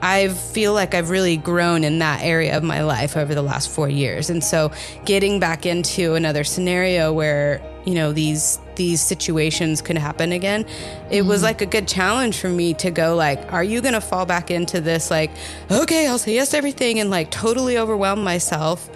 I 0.04 0.30
feel 0.30 0.74
like 0.74 0.94
I've 0.94 1.10
really 1.10 1.36
grown 1.36 1.84
in 1.84 2.00
that 2.00 2.22
area 2.24 2.56
of 2.56 2.64
my 2.64 2.82
life 2.82 3.16
over 3.16 3.36
the 3.36 3.42
last 3.42 3.70
four 3.70 3.88
years. 3.88 4.30
And 4.30 4.42
so 4.42 4.72
getting 5.04 5.38
back 5.38 5.64
into 5.64 6.14
another 6.14 6.42
scenario 6.42 7.12
where, 7.12 7.62
you 7.84 7.94
know, 7.94 8.12
these 8.12 8.58
these 8.74 9.00
situations 9.00 9.80
could 9.80 9.98
happen 9.98 10.32
again, 10.32 10.66
it 11.10 11.22
was 11.22 11.38
mm-hmm. 11.38 11.44
like 11.44 11.60
a 11.60 11.66
good 11.66 11.86
challenge 11.86 12.38
for 12.38 12.48
me 12.48 12.74
to 12.74 12.90
go 12.90 13.14
like, 13.14 13.52
are 13.52 13.62
you 13.62 13.80
gonna 13.80 14.00
fall 14.00 14.26
back 14.26 14.50
into 14.50 14.80
this 14.80 15.08
like, 15.08 15.30
okay, 15.70 16.08
I'll 16.08 16.18
say 16.18 16.34
yes 16.34 16.50
to 16.50 16.56
everything 16.56 16.98
and 16.98 17.08
like 17.08 17.30
totally 17.30 17.78
overwhelm 17.78 18.24
myself? 18.24 18.90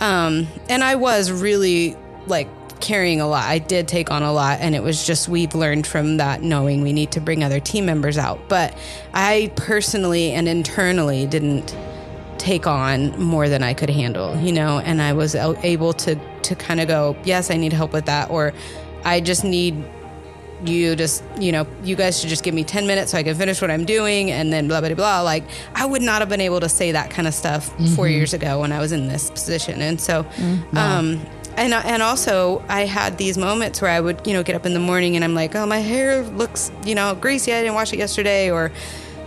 Um, 0.00 0.48
and 0.68 0.82
I 0.82 0.96
was 0.96 1.30
really 1.30 1.96
like 2.26 2.48
carrying 2.80 3.20
a 3.20 3.28
lot. 3.28 3.44
I 3.44 3.58
did 3.58 3.88
take 3.88 4.10
on 4.10 4.22
a 4.22 4.32
lot, 4.32 4.60
and 4.60 4.74
it 4.74 4.82
was 4.82 5.06
just 5.06 5.28
we've 5.28 5.54
learned 5.54 5.86
from 5.86 6.18
that 6.18 6.42
knowing 6.42 6.82
we 6.82 6.92
need 6.92 7.12
to 7.12 7.20
bring 7.20 7.42
other 7.44 7.60
team 7.60 7.86
members 7.86 8.18
out. 8.18 8.48
But 8.48 8.76
I 9.14 9.52
personally 9.56 10.32
and 10.32 10.48
internally 10.48 11.26
didn't 11.26 11.76
take 12.38 12.66
on 12.66 13.18
more 13.22 13.48
than 13.48 13.62
I 13.62 13.72
could 13.72 13.90
handle, 13.90 14.36
you 14.40 14.52
know, 14.52 14.80
and 14.80 15.00
I 15.00 15.12
was 15.12 15.34
able 15.34 15.92
to 15.94 16.16
to 16.42 16.56
kind 16.56 16.80
of 16.80 16.88
go, 16.88 17.16
yes, 17.24 17.50
I 17.50 17.56
need 17.56 17.72
help 17.72 17.92
with 17.92 18.06
that, 18.06 18.30
or 18.30 18.52
I 19.04 19.20
just 19.20 19.44
need 19.44 19.82
you 20.64 20.94
just 20.96 21.22
you 21.38 21.52
know 21.52 21.66
you 21.82 21.96
guys 21.96 22.20
should 22.20 22.28
just 22.30 22.44
give 22.44 22.54
me 22.54 22.64
10 22.64 22.86
minutes 22.86 23.12
so 23.12 23.18
i 23.18 23.22
can 23.22 23.34
finish 23.36 23.60
what 23.60 23.70
i'm 23.70 23.84
doing 23.84 24.30
and 24.30 24.52
then 24.52 24.68
blah 24.68 24.80
blah 24.80 24.94
blah. 24.94 25.20
Like 25.22 25.44
i 25.74 25.84
would 25.84 26.02
not 26.02 26.20
have 26.22 26.28
been 26.28 26.40
able 26.40 26.60
to 26.60 26.68
say 26.68 26.92
that 26.92 27.10
kind 27.10 27.26
of 27.26 27.34
stuff 27.34 27.70
four 27.96 28.08
years 28.08 28.32
ago 28.34 28.60
when 28.60 28.72
i 28.72 28.78
was 28.78 28.92
in 28.92 29.08
this 29.08 29.30
position. 29.30 29.80
And 29.82 30.00
so 30.00 30.24
um 30.76 31.20
and 31.56 31.74
and 31.74 32.02
also 32.02 32.64
I 32.68 32.86
had 32.86 33.18
these 33.18 33.36
moments 33.36 33.82
where 33.82 33.90
I 33.90 34.00
would 34.00 34.26
you 34.26 34.32
know 34.32 34.42
get 34.42 34.54
up 34.56 34.64
in 34.64 34.72
the 34.72 34.80
morning 34.80 35.16
and 35.16 35.24
I'm 35.24 35.34
like 35.34 35.54
oh 35.54 35.66
my 35.66 35.78
hair 35.80 36.22
looks 36.22 36.72
you 36.86 36.94
know 36.94 37.14
greasy. 37.14 37.52
I 37.52 37.60
didn't 37.60 37.74
wash 37.74 37.92
it 37.92 37.98
yesterday 37.98 38.50
or 38.50 38.72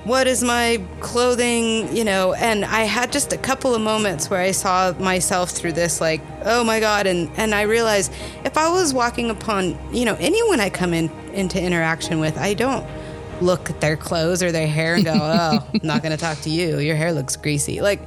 what 0.05 0.27
is 0.27 0.43
my 0.43 0.79
clothing 0.99 1.93
you 1.95 2.03
know 2.03 2.33
and 2.35 2.63
I 2.63 2.81
had 2.81 3.11
just 3.11 3.33
a 3.33 3.37
couple 3.37 3.73
of 3.73 3.81
moments 3.81 4.29
where 4.29 4.39
I 4.39 4.51
saw 4.51 4.93
myself 4.93 5.49
through 5.49 5.73
this 5.73 5.99
like 5.99 6.21
oh 6.43 6.63
my 6.63 6.79
god 6.79 7.07
and 7.07 7.29
and 7.37 7.55
I 7.55 7.63
realized 7.63 8.13
if 8.45 8.55
I 8.55 8.69
was 8.69 8.93
walking 8.93 9.31
upon 9.31 9.77
you 9.91 10.05
know 10.05 10.15
anyone 10.19 10.59
I 10.59 10.69
come 10.69 10.93
in 10.93 11.09
into 11.33 11.61
interaction 11.61 12.19
with 12.19 12.37
I 12.37 12.53
don't 12.53 12.85
look 13.41 13.69
at 13.71 13.81
their 13.81 13.97
clothes 13.97 14.43
or 14.43 14.51
their 14.51 14.67
hair 14.67 14.95
and 14.95 15.03
go 15.03 15.13
oh 15.19 15.67
I'm 15.73 15.79
not 15.83 16.03
going 16.03 16.11
to 16.11 16.21
talk 16.21 16.39
to 16.41 16.51
you 16.51 16.77
your 16.77 16.95
hair 16.95 17.11
looks 17.11 17.35
greasy 17.35 17.81
like 17.81 17.99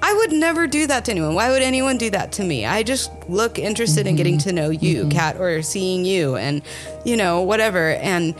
I 0.00 0.14
would 0.14 0.32
never 0.32 0.68
do 0.68 0.86
that 0.86 1.06
to 1.06 1.10
anyone. 1.10 1.34
Why 1.34 1.50
would 1.50 1.60
anyone 1.60 1.98
do 1.98 2.08
that 2.10 2.30
to 2.32 2.44
me? 2.44 2.64
I 2.64 2.84
just 2.84 3.10
look 3.28 3.58
interested 3.58 4.06
in 4.06 4.14
getting 4.14 4.38
mm-hmm. 4.38 4.48
to 4.48 4.54
know 4.54 4.70
you, 4.70 5.00
mm-hmm. 5.00 5.08
Kat, 5.10 5.40
or 5.40 5.60
seeing 5.62 6.04
you, 6.04 6.36
and 6.36 6.62
you 7.04 7.16
know 7.16 7.42
whatever. 7.42 7.90
And 7.94 8.36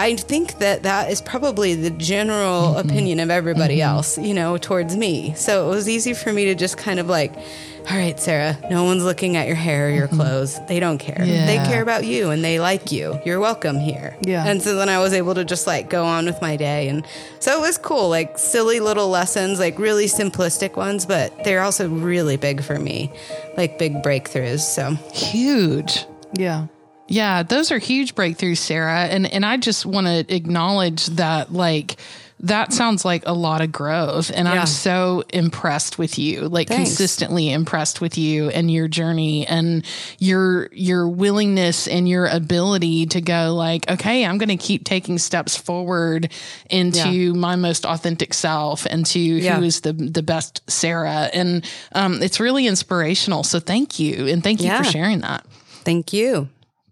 I 0.00 0.16
think 0.16 0.60
that 0.60 0.84
that 0.84 1.10
is 1.10 1.20
probably 1.20 1.74
the 1.74 1.90
general 1.90 2.74
mm-hmm. 2.74 2.88
opinion 2.88 3.20
of 3.20 3.28
everybody 3.28 3.80
mm-hmm. 3.80 3.96
else, 3.96 4.16
you 4.16 4.32
know, 4.32 4.56
towards 4.56 4.96
me. 4.96 5.34
So 5.34 5.66
it 5.66 5.74
was 5.74 5.90
easy 5.90 6.14
for 6.14 6.32
me 6.32 6.46
to 6.46 6.54
just 6.54 6.78
kind 6.78 6.98
of 6.98 7.06
like, 7.06 7.36
all 7.36 7.96
right, 7.96 8.18
Sara, 8.18 8.56
no 8.70 8.84
one's 8.84 9.04
looking 9.04 9.36
at 9.36 9.46
your 9.46 9.56
hair 9.56 9.88
or 9.88 9.90
your 9.90 10.06
mm-hmm. 10.06 10.16
clothes. 10.16 10.58
They 10.68 10.80
don't 10.80 10.96
care. 10.96 11.18
They 11.18 11.56
care 11.66 11.82
about 11.82 12.06
you 12.06 12.30
and 12.30 12.42
they 12.42 12.60
like 12.60 12.90
you. 12.90 13.20
You're 13.26 13.40
welcome 13.40 13.78
here. 13.78 14.16
Yeah. 14.22 14.46
And 14.46 14.62
so 14.62 14.74
then 14.74 14.88
I 14.88 15.00
was 15.00 15.12
able 15.12 15.34
to 15.34 15.44
just 15.44 15.66
like 15.66 15.90
go 15.90 16.06
on 16.06 16.24
with 16.24 16.40
my 16.40 16.56
day. 16.56 16.88
And 16.88 17.06
so 17.38 17.58
it 17.58 17.60
was 17.60 17.76
cool, 17.76 18.08
like 18.08 18.38
silly 18.38 18.80
little 18.80 19.08
lessons, 19.08 19.58
like 19.58 19.78
really 19.78 20.06
simplistic 20.06 20.76
ones, 20.76 21.04
but 21.04 21.44
they're 21.44 21.62
also 21.62 21.90
really 21.90 22.38
big 22.38 22.62
for 22.62 22.78
me, 22.78 23.12
like 23.58 23.78
big 23.78 23.96
breakthroughs. 24.02 24.60
So 24.60 24.94
Huge. 25.12 26.06
Yeah. 26.38 26.68
Yeah, 27.10 27.42
those 27.42 27.72
are 27.72 27.78
huge 27.78 28.14
breakthroughs, 28.14 28.58
Sara. 28.58 29.00
And 29.06 29.26
and 29.30 29.44
I 29.44 29.56
just 29.56 29.84
want 29.84 30.06
to 30.06 30.24
acknowledge 30.34 31.06
that 31.06 31.52
like 31.52 31.96
that 32.42 32.72
sounds 32.72 33.04
like 33.04 33.22
a 33.26 33.34
lot 33.34 33.60
of 33.60 33.70
growth 33.70 34.30
and 34.34 34.48
Yeah. 34.48 34.60
I'm 34.62 34.66
so 34.66 35.24
impressed 35.28 35.98
with 35.98 36.18
you. 36.18 36.48
Like 36.48 36.68
Thanks. 36.68 36.88
consistently 36.88 37.52
impressed 37.52 38.00
with 38.00 38.16
you 38.16 38.48
and 38.48 38.70
your 38.70 38.88
journey 38.88 39.46
and 39.46 39.84
your 40.18 40.70
your 40.72 41.06
willingness 41.06 41.86
and 41.86 42.08
your 42.08 42.26
ability 42.26 43.04
to 43.06 43.20
go 43.20 43.54
like, 43.54 43.90
okay, 43.90 44.24
I'm 44.24 44.38
going 44.38 44.48
to 44.48 44.56
keep 44.56 44.84
taking 44.84 45.18
steps 45.18 45.54
forward 45.56 46.32
into 46.70 47.34
my 47.34 47.56
most 47.56 47.84
authentic 47.84 48.32
self 48.32 48.86
and 48.86 49.04
to 49.06 49.18
Yeah. 49.20 49.56
who 49.58 49.64
is 49.64 49.80
the 49.82 49.92
the 49.92 50.22
best 50.22 50.62
Sara. 50.70 51.28
And 51.34 51.68
um 51.92 52.22
it's 52.22 52.40
really 52.40 52.66
inspirational. 52.66 53.42
So 53.42 53.58
thank 53.60 53.98
you 53.98 54.28
and 54.28 54.42
thank 54.42 54.60
you 54.60 54.68
Yeah. 54.68 54.78
for 54.78 54.84
sharing 54.84 55.20
that. 55.20 55.44
thank 55.84 56.12
you. 56.14 56.48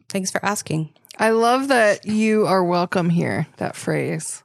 Thanks 0.09 0.31
for 0.31 0.45
asking. 0.45 0.91
I 1.19 1.31
love 1.31 1.69
that 1.69 2.07
you 2.07 2.47
are 2.47 2.63
welcome 2.65 3.11
here, 3.11 3.47
that 3.57 3.77
phrase. 3.77 4.43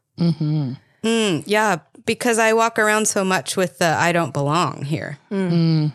Mm, 1.04 1.44
yeah, 1.46 1.78
because 2.06 2.40
I 2.40 2.54
walk 2.54 2.80
around 2.80 3.08
so 3.08 3.24
much 3.24 3.56
with 3.56 3.78
the 3.80 3.88
I 3.88 4.12
don't 4.12 4.34
belong 4.34 4.84
here, 4.84 5.20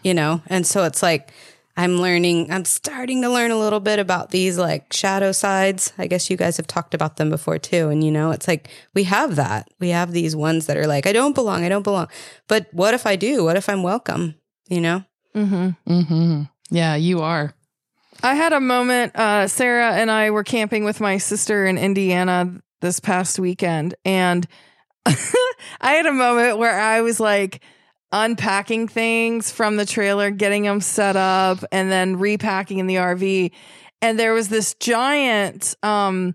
you 0.03 0.15
know? 0.15 0.43
And 0.47 0.67
so 0.67 0.85
it's 0.85 1.03
like 1.03 1.33
I'm 1.77 1.99
learning, 1.99 2.51
I'm 2.53 2.65
starting 2.65 3.23
to 3.23 3.31
learn 3.31 3.51
a 3.51 3.59
little 3.59 3.81
bit 3.81 3.99
about 3.99 4.31
these 4.31 4.59
like 4.59 4.93
shadow 4.93 5.33
sides. 5.33 5.93
I 5.97 6.07
guess 6.07 6.29
you 6.29 6.37
guys 6.37 6.57
have 6.57 6.67
talked 6.67 6.93
about 6.95 7.17
them 7.17 7.31
before 7.31 7.59
too. 7.59 7.89
And, 7.89 8.03
you 8.03 8.11
know, 8.11 8.31
it's 8.33 8.49
like 8.49 8.69
we 8.95 9.05
have 9.05 9.37
that. 9.37 9.69
We 9.79 9.91
have 9.91 10.13
these 10.13 10.35
ones 10.35 10.67
that 10.67 10.77
are 10.77 10.87
like, 10.87 11.07
I 11.07 11.13
don't 11.13 11.35
belong, 11.35 11.65
I 11.65 11.69
don't 11.69 11.85
belong. 11.85 12.09
But 12.49 12.67
what 12.73 12.95
if 12.95 13.07
I 13.07 13.17
do? 13.17 13.45
What 13.45 13.57
if 13.57 13.69
I'm 13.69 13.83
welcome? 13.83 14.35
You 14.69 14.81
know? 14.81 15.05
Mm-hmm. 15.35 15.93
Mm-hmm. 15.93 16.43
Yeah, 16.71 16.97
you 16.97 17.21
are. 17.21 17.55
I 18.23 18.35
had 18.35 18.53
a 18.53 18.61
moment. 18.61 19.15
Uh, 19.15 19.47
Sara 19.47 19.93
and 19.93 20.11
I 20.11 20.31
were 20.31 20.45
camping 20.45 20.85
with 20.85 21.01
my 21.01 21.19
sister 21.19 21.67
in 21.67 21.79
Indiana 21.79 22.53
this 22.81 23.01
past 23.01 23.39
weekend, 23.39 23.95
and 24.05 24.47
I 25.07 25.93
had 25.93 26.07
a 26.07 26.13
moment 26.13 26.59
where 26.59 26.79
I 26.79 27.01
was 27.03 27.21
like 27.21 27.61
unpacking 28.11 28.89
things 28.89 29.53
from 29.53 29.77
the 29.77 29.87
trailer, 29.87 30.31
getting 30.31 30.65
them 30.65 30.81
set 30.81 31.17
up, 31.17 31.63
and 31.71 31.91
then 31.91 32.17
repacking 32.17 32.79
in 32.79 32.87
the 32.87 32.97
RV. 32.97 33.53
And 34.01 34.19
there 34.19 34.33
was 34.33 34.49
this 34.49 34.75
giant, 34.75 35.77
um, 35.83 36.35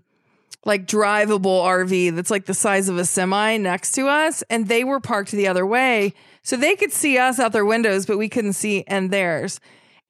like 0.64 0.86
drivable 0.86 1.62
RV 1.62 2.14
that's 2.14 2.30
like 2.30 2.46
the 2.46 2.54
size 2.54 2.88
of 2.88 2.96
a 2.96 3.04
semi 3.04 3.58
next 3.58 3.92
to 3.92 4.06
us, 4.06 4.42
and 4.48 4.68
they 4.68 4.84
were 4.84 5.00
parked 5.00 5.32
the 5.32 5.48
other 5.48 5.66
way, 5.66 6.14
so 6.42 6.56
they 6.56 6.76
could 6.76 6.92
see 6.92 7.18
us 7.18 7.38
out 7.38 7.52
their 7.52 7.64
windows, 7.66 8.06
but 8.06 8.16
we 8.16 8.30
couldn't 8.30 8.54
see 8.54 8.84
and 8.86 9.10
theirs. 9.10 9.60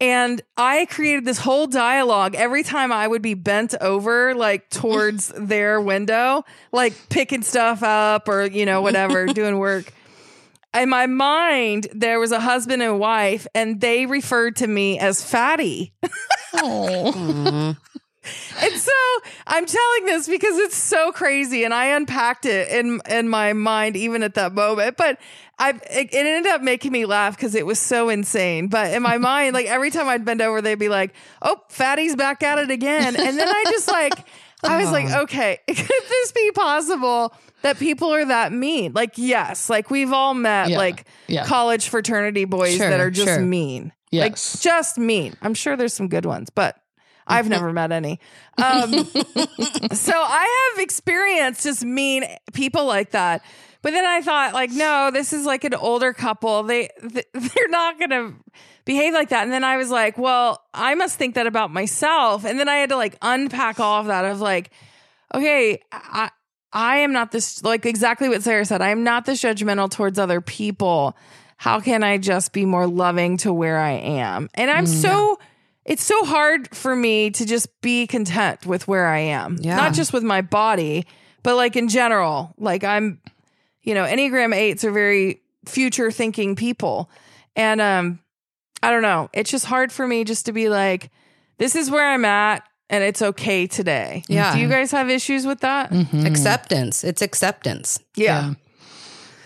And 0.05 0.43
I 0.55 0.85
created 0.85 1.25
this 1.25 1.39
whole 1.39 1.67
dialogue 1.67 2.35
every 2.35 2.63
time 2.63 2.93
I 2.93 3.09
would 3.09 3.23
be 3.23 3.33
bent 3.33 3.75
over, 3.81 4.35
like 4.35 4.69
towards 4.69 5.29
their 5.37 5.81
window, 5.81 6.45
like 6.73 6.93
picking 7.09 7.41
stuff 7.41 7.83
up 7.83 8.29
or, 8.29 8.45
you 8.45 8.67
know, 8.67 8.83
whatever, 8.83 9.25
doing 9.35 9.59
work. 9.59 9.91
In 10.75 10.91
my 10.91 11.07
mind, 11.07 11.87
there 11.95 12.21
was 12.21 12.33
a 12.33 12.41
husband 12.41 12.83
and 12.83 12.99
wife, 12.99 13.47
and 13.55 13.81
they 13.81 14.05
referred 14.05 14.57
to 14.57 14.67
me 14.67 14.99
as 14.99 15.23
fatty. 15.23 15.95
Oh, 16.53 17.75
And 18.61 18.73
so 18.75 18.93
I'm 19.47 19.67
telling 19.67 20.07
this 20.07 20.29
because 20.29 20.59
it's 20.59 20.77
so 20.77 21.13
crazy, 21.13 21.65
and 21.65 21.73
I 21.75 21.87
unpacked 21.97 22.47
it 22.47 22.69
in 22.69 23.01
in 23.09 23.29
my 23.29 23.53
mind 23.53 23.97
even 23.97 24.23
at 24.23 24.35
that 24.35 24.55
moment. 24.55 24.97
But 24.97 25.19
I 25.59 25.71
it, 25.71 26.13
it 26.13 26.15
ended 26.15 26.47
up 26.53 26.63
making 26.63 26.93
me 26.93 27.05
laugh 27.07 27.37
because 27.37 27.55
it 27.55 27.67
was 27.67 27.79
so 27.79 28.09
insane. 28.09 28.69
But 28.69 28.93
in 28.93 29.03
my 29.03 29.19
mind, 29.19 29.55
like 29.55 29.67
every 29.67 29.91
time 29.91 30.09
I'd 30.09 30.25
bend 30.25 30.41
over, 30.43 30.61
they'd 30.63 30.75
be 30.79 30.89
like, 30.89 31.15
"Oh, 31.43 31.61
Fatty's 31.69 32.17
back 32.17 32.43
at 32.43 32.59
it 32.59 32.71
again," 32.71 33.17
and 33.17 33.39
then 33.39 33.49
I 33.49 33.65
just 33.71 33.89
like 33.89 34.27
I 34.63 34.81
was 34.83 34.91
like, 34.91 35.11
"Okay, 35.11 35.59
could 35.67 35.77
this 35.77 36.33
be 36.33 36.51
possible?" 36.53 37.35
That 37.63 37.79
people 37.79 38.13
are 38.13 38.25
that 38.27 38.53
mean. 38.53 38.93
Like, 38.93 39.13
yes, 39.17 39.71
like 39.71 39.91
we've 39.91 40.13
all 40.13 40.35
met 40.35 40.69
Yeah, 40.69 40.77
like 40.77 41.07
yeah. 41.29 41.47
college 41.47 41.89
fraternity 41.89 42.45
boys 42.45 42.77
Sure, 42.77 42.91
that 42.91 43.01
are 43.01 43.11
just 43.11 43.27
sure. 43.27 43.41
mean. 43.41 43.91
Yes. 44.11 44.23
Like 44.23 44.63
just 44.63 44.99
mean. 44.99 45.35
I'm 45.41 45.55
sure 45.55 45.75
there's 45.75 45.95
some 45.95 46.09
good 46.09 46.27
ones, 46.27 46.51
but 46.51 46.77
I've 47.27 47.49
never 47.49 47.73
met 47.73 47.93
any. 47.93 48.21
Um, 48.59 48.93
so 49.93 50.13
I 50.15 50.73
have 50.75 50.83
experienced 50.83 51.65
just 51.65 51.85
mean 51.85 52.25
people 52.53 52.87
like 52.87 53.11
that. 53.11 53.43
But 53.83 53.91
then 53.91 54.07
I 54.07 54.23
thought, 54.23 54.55
like, 54.55 54.71
no, 54.71 55.11
this 55.13 55.35
is 55.35 55.45
like 55.45 55.65
an 55.65 55.75
older 55.75 56.15
couple. 56.15 56.63
They 56.63 56.89
th- 57.01 57.27
they're 57.33 57.69
not 57.69 58.01
gonna 58.01 58.35
behave 58.87 59.13
like 59.13 59.29
that. 59.29 59.43
And 59.43 59.53
then 59.53 59.63
I 59.63 59.77
was 59.77 59.91
like, 59.91 60.17
well, 60.17 60.63
I 60.73 60.95
must 60.95 61.19
think 61.19 61.35
that 61.35 61.47
about 61.47 61.71
myself. 61.71 62.45
And 62.47 62.59
then 62.59 62.69
I 62.69 62.77
had 62.77 62.89
to 62.89 62.97
like 62.97 63.17
unpack 63.21 63.81
all 63.81 64.01
of 64.01 64.07
that 64.07 64.25
of 64.25 64.41
like, 64.41 64.71
okay, 65.35 65.83
I 65.93 66.31
I 66.73 66.97
am 66.99 67.13
not 67.13 67.31
this 67.31 67.63
like 67.63 67.85
exactly 67.87 68.29
what 68.29 68.43
Sara 68.43 68.65
said. 68.65 68.81
I 68.81 68.89
am 68.89 69.05
not 69.05 69.27
this 69.27 69.43
judgmental 69.43 69.91
towards 69.91 70.19
other 70.19 70.41
people. 70.41 71.17
How 71.57 71.81
can 71.81 72.03
I 72.03 72.19
just 72.19 72.53
be 72.53 72.65
more 72.67 72.87
loving 72.87 73.37
to 73.39 73.53
where 73.53 73.79
I 73.79 73.93
am? 73.93 74.49
And 74.55 74.71
I'm 74.71 74.87
so 74.87 75.39
it's 75.85 76.03
so 76.03 76.25
hard 76.25 76.75
for 76.75 76.97
me 76.97 77.31
to 77.31 77.45
just 77.45 77.81
be 77.81 78.07
content 78.07 78.67
with 78.67 78.89
where 78.89 79.07
I 79.07 79.19
am. 79.19 79.59
Yeah. 79.61 79.77
Not 79.77 79.95
just 79.95 80.13
with 80.13 80.23
my 80.23 80.41
body, 80.41 81.07
but 81.43 81.57
like 81.57 81.77
in 81.77 81.89
general. 81.89 82.55
Like 82.59 82.85
I'm, 82.85 83.21
you 83.83 83.95
know, 83.95 84.05
Enneagram 84.05 84.55
eights 84.55 84.85
are 84.85 84.91
very 84.91 85.43
future 85.67 86.11
thinking 86.11 86.57
people. 86.57 87.11
And 87.57 87.81
um, 87.81 88.19
I 88.83 88.91
don't 88.91 89.03
know. 89.03 89.29
It's 89.33 89.51
just 89.51 89.67
hard 89.67 89.93
for 89.93 90.07
me 90.07 90.25
just 90.25 90.47
to 90.47 90.53
be 90.53 90.69
like, 90.69 91.11
this 91.59 91.77
is 91.77 91.91
where 91.91 92.07
I'm 92.07 92.25
at 92.25 92.67
and 92.91 93.05
it's 93.05 93.23
okay 93.23 93.67
today. 93.67 94.25
Yeah. 94.29 94.55
Do 94.55 94.61
you 94.61 94.69
guys 94.69 94.91
have 94.91 95.09
issues 95.11 95.47
with 95.47 95.61
that? 95.61 95.93
Acceptance. 96.27 97.05
It's 97.05 97.23
acceptance. 97.23 98.01
Yeah. 98.15 98.25
Yeah, 98.49 98.55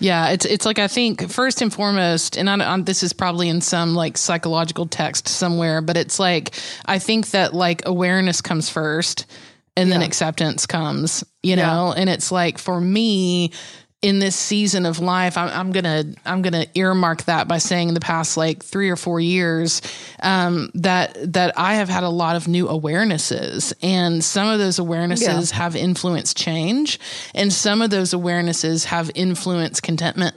it's 0.00 0.44
it's 0.44 0.64
like 0.66 0.78
I 0.78 0.88
think 0.88 1.30
first 1.30 1.60
and 1.62 1.72
foremost, 1.72 2.36
and 2.36 2.48
I, 2.48 2.54
I'm, 2.54 2.84
this 2.84 3.02
is 3.02 3.12
probably 3.12 3.48
in 3.48 3.60
some 3.60 3.94
like 3.94 4.16
psychological 4.16 4.86
text 4.86 5.28
somewhere, 5.28 5.80
but 5.82 5.96
it's 5.96 6.18
like 6.18 6.54
I 6.86 6.98
think 6.98 7.30
that 7.30 7.54
like 7.54 7.82
awareness 7.86 8.40
comes 8.40 8.68
first, 8.70 9.26
and 9.76 9.90
then 9.90 10.02
acceptance 10.02 10.66
comes, 10.66 11.24
you 11.42 11.56
Yeah. 11.56 11.66
know. 11.66 11.92
And 11.96 12.08
it's 12.08 12.30
like 12.32 12.58
for 12.58 12.80
me 12.80 13.52
in 14.00 14.20
this 14.20 14.36
season 14.36 14.86
of 14.86 15.00
life, 15.00 15.36
I'm, 15.36 15.48
I'm 15.48 15.72
gonna 15.72 16.04
I'm 16.24 16.40
gonna 16.42 16.66
earmark 16.74 17.24
that 17.24 17.48
by 17.48 17.58
saying 17.58 17.88
in 17.88 17.94
the 17.94 18.00
past 18.00 18.36
like 18.36 18.62
three 18.62 18.90
or 18.90 18.96
four 18.96 19.18
years 19.18 19.82
um, 20.22 20.70
that 20.74 21.16
that 21.32 21.58
I 21.58 21.74
have 21.74 21.88
had 21.88 22.04
a 22.04 22.08
lot 22.08 22.36
of 22.36 22.46
new 22.46 22.66
awarenesses, 22.66 23.72
and 23.82 24.22
some 24.22 24.48
of 24.48 24.60
those 24.60 24.78
awarenesses 24.78 25.50
have 25.50 25.74
influenced 25.74 26.36
change, 26.36 27.00
and 27.34 27.52
some 27.52 27.82
of 27.82 27.90
those 27.90 28.10
awarenesses 28.10 28.84
have 28.84 29.10
influenced 29.14 29.82
contentment. 29.82 30.36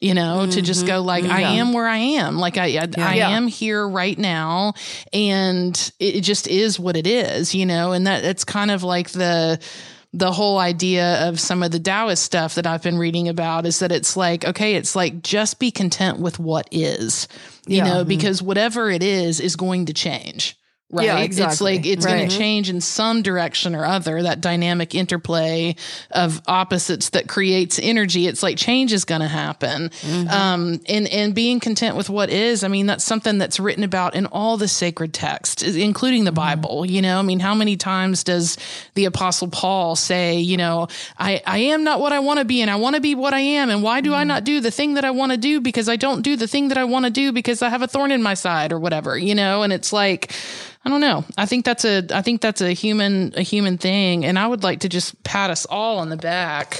You 0.00 0.14
know, 0.14 0.46
to 0.48 0.62
just 0.62 0.86
go 0.86 1.00
like 1.00 1.24
I 1.24 1.40
am 1.40 1.72
where 1.72 1.86
I 1.88 1.96
am, 1.96 2.38
like 2.38 2.56
I 2.56 2.78
I, 2.78 2.88
I 2.96 3.16
am 3.16 3.48
here 3.48 3.86
right 3.86 4.16
now, 4.16 4.74
and 5.12 5.74
it 6.00 6.16
it 6.16 6.20
just 6.20 6.46
is 6.48 6.78
what 6.80 6.96
it 6.96 7.06
is. 7.06 7.54
You 7.54 7.66
know, 7.66 7.92
and 7.92 8.06
that 8.08 8.24
it's 8.24 8.44
kind 8.44 8.70
of 8.70 8.84
like 8.84 9.10
the 9.10 9.60
the 10.12 10.32
whole 10.32 10.58
idea 10.58 11.28
of 11.28 11.38
some 11.38 11.62
of 11.62 11.70
the 11.70 11.78
Taoist 11.78 12.22
stuff 12.22 12.54
that 12.54 12.66
I've 12.66 12.82
been 12.82 12.96
reading 12.98 13.28
about 13.28 13.66
is 13.66 13.80
that 13.80 13.92
it's 13.92 14.16
like, 14.16 14.44
okay, 14.44 14.74
it's 14.74 14.96
like 14.96 15.22
just 15.22 15.58
be 15.58 15.70
content 15.70 16.18
with 16.18 16.38
what 16.38 16.66
is, 16.72 17.28
you 17.66 17.76
Yeah. 17.78 17.84
know, 17.84 17.94
mm-hmm. 18.00 18.08
because 18.08 18.40
whatever 18.42 18.90
it 18.90 19.02
is 19.02 19.38
is 19.38 19.54
going 19.56 19.86
to 19.86 19.92
change. 19.92 20.56
Right. 20.90 21.04
Yeah, 21.04 21.18
It's 21.18 21.60
like 21.60 21.84
it's 21.84 22.06
going 22.06 22.30
to 22.30 22.34
change 22.34 22.70
in 22.70 22.80
some 22.80 23.20
direction 23.20 23.74
or 23.74 23.84
other. 23.84 24.22
That 24.22 24.40
dynamic 24.40 24.94
interplay 24.94 25.76
of 26.10 26.40
opposites 26.46 27.10
that 27.10 27.28
creates 27.28 27.78
energy. 27.78 28.26
It's 28.26 28.42
like 28.42 28.56
change 28.56 28.94
is 28.94 29.04
going 29.04 29.20
to 29.20 29.28
happen. 29.28 29.90
Mm-hmm. 29.90 30.28
Um, 30.28 30.80
and, 30.88 31.06
and 31.08 31.34
being 31.34 31.60
content 31.60 31.94
with 31.94 32.08
what 32.08 32.30
is, 32.30 32.64
I 32.64 32.68
mean, 32.68 32.86
that's 32.86 33.04
something 33.04 33.36
that's 33.36 33.60
written 33.60 33.84
about 33.84 34.14
in 34.14 34.24
all 34.24 34.56
the 34.56 34.66
sacred 34.66 35.12
texts, 35.12 35.62
including 35.62 36.24
the 36.24 36.30
mm-hmm. 36.30 36.36
Bible. 36.36 36.86
You 36.86 37.02
know, 37.02 37.18
I 37.18 37.22
mean, 37.22 37.40
how 37.40 37.54
many 37.54 37.76
times 37.76 38.24
does 38.24 38.56
the 38.94 39.04
apostle 39.04 39.48
Paul 39.48 39.94
say, 39.94 40.38
you 40.38 40.56
know, 40.56 40.88
I, 41.18 41.42
I 41.46 41.58
am 41.58 41.84
not 41.84 42.00
what 42.00 42.14
I 42.14 42.20
want 42.20 42.38
to 42.38 42.46
be 42.46 42.62
and 42.62 42.70
I 42.70 42.76
want 42.76 42.94
to 42.94 43.02
be 43.02 43.14
what 43.14 43.34
I 43.34 43.40
am. 43.40 43.68
And 43.68 43.82
why 43.82 44.00
do 44.00 44.14
I 44.14 44.20
mm-hmm. 44.20 44.28
not 44.28 44.44
do 44.44 44.62
the 44.62 44.70
thing 44.70 44.94
that 44.94 45.04
I 45.04 45.10
want 45.10 45.32
to 45.32 45.38
do? 45.38 45.60
Because 45.60 45.90
I 45.90 45.96
don't 45.96 46.22
do 46.22 46.34
the 46.34 46.48
thing 46.48 46.68
that 46.68 46.78
I 46.78 46.84
want 46.84 47.04
to 47.04 47.10
do 47.10 47.30
because 47.30 47.60
I 47.60 47.68
have 47.68 47.82
a 47.82 47.86
thorn 47.86 48.10
in 48.10 48.22
my 48.22 48.32
side 48.32 48.72
or 48.72 48.78
whatever, 48.78 49.18
you 49.18 49.34
know? 49.34 49.62
And 49.62 49.70
it's 49.70 49.92
like, 49.92 50.32
I 50.88 50.90
don't 50.90 51.02
know. 51.02 51.22
I 51.36 51.44
think 51.44 51.66
that's 51.66 51.84
a 51.84 52.02
I 52.14 52.22
think 52.22 52.40
that's 52.40 52.62
a 52.62 52.72
human 52.72 53.34
a 53.36 53.42
human 53.42 53.76
thing 53.76 54.24
and 54.24 54.38
I 54.38 54.46
would 54.46 54.62
like 54.62 54.80
to 54.80 54.88
just 54.88 55.22
pat 55.22 55.50
us 55.50 55.66
all 55.66 55.98
on 55.98 56.08
the 56.08 56.16
back 56.16 56.78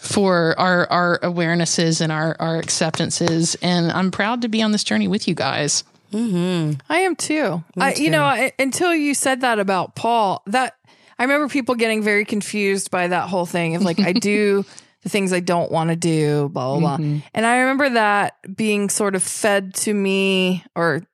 for 0.00 0.58
our 0.58 0.90
our 0.90 1.20
awarenesses 1.20 2.00
and 2.00 2.10
our 2.10 2.34
our 2.40 2.56
acceptances 2.56 3.54
and 3.62 3.92
I'm 3.92 4.10
proud 4.10 4.42
to 4.42 4.48
be 4.48 4.62
on 4.62 4.72
this 4.72 4.82
journey 4.82 5.06
with 5.06 5.28
you 5.28 5.36
guys. 5.36 5.84
Mm-hmm. 6.10 6.80
I 6.90 6.98
am 6.98 7.14
too. 7.14 7.62
I, 7.78 7.94
you 7.94 8.10
know, 8.10 8.24
I, 8.24 8.50
until 8.58 8.92
you 8.92 9.14
said 9.14 9.42
that 9.42 9.60
about 9.60 9.94
Paul, 9.94 10.42
that 10.46 10.76
I 11.16 11.22
remember 11.22 11.48
people 11.48 11.76
getting 11.76 12.02
very 12.02 12.24
confused 12.24 12.90
by 12.90 13.06
that 13.08 13.28
whole 13.28 13.46
thing 13.46 13.76
of 13.76 13.82
like, 13.82 14.00
I 14.00 14.12
do 14.12 14.64
the 15.02 15.08
things 15.08 15.32
I 15.32 15.40
don't 15.40 15.70
want 15.70 15.90
to 15.90 15.96
do, 15.96 16.48
blah, 16.48 16.72
blah, 16.72 16.80
blah. 16.80 16.96
Mm-hmm. 16.96 17.18
And 17.32 17.46
I 17.46 17.58
remember 17.58 17.90
that 17.90 18.56
being 18.56 18.90
sort 18.90 19.14
of 19.14 19.22
fed 19.22 19.74
to 19.74 19.94
me, 19.94 20.64
or 20.74 21.04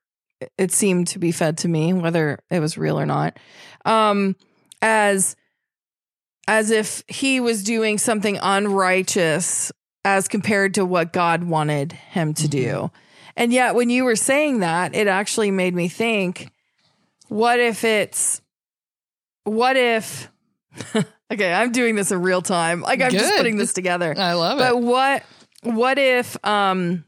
it 0.57 0.71
seemed 0.71 1.07
to 1.07 1.19
be 1.19 1.31
fed 1.31 1.57
to 1.59 1.67
me, 1.67 1.93
whether 1.93 2.39
it 2.49 2.59
was 2.59 2.77
real 2.77 2.99
or 2.99 3.05
not, 3.05 3.37
um, 3.85 4.35
as 4.81 5.35
as 6.47 6.71
if 6.71 7.03
he 7.07 7.39
was 7.39 7.63
doing 7.63 7.97
something 7.97 8.37
unrighteous 8.41 9.71
as 10.03 10.27
compared 10.27 10.73
to 10.73 10.85
what 10.85 11.13
God 11.13 11.43
wanted 11.43 11.93
him 11.93 12.33
to 12.35 12.47
do. 12.47 12.91
And 13.35 13.53
yet, 13.53 13.75
when 13.75 13.89
you 13.89 14.03
were 14.03 14.15
saying 14.15 14.59
that, 14.59 14.95
it 14.95 15.07
actually 15.07 15.51
made 15.51 15.73
me 15.73 15.87
think 15.87 16.51
what 17.27 17.59
if 17.59 17.85
it's, 17.85 18.41
what 19.45 19.77
if, 19.77 20.29
okay, 21.31 21.53
I'm 21.53 21.71
doing 21.71 21.95
this 21.95 22.11
in 22.11 22.21
real 22.21 22.41
time. 22.41 22.81
Like, 22.81 23.01
I'm 23.01 23.11
just 23.11 23.35
putting 23.37 23.55
this 23.55 23.71
together. 23.71 24.13
I 24.17 24.33
love 24.33 24.59
it. 24.59 24.63
But 24.63 24.81
what, 24.81 25.23
what 25.63 25.97
if, 25.97 26.35
um, 26.45 27.05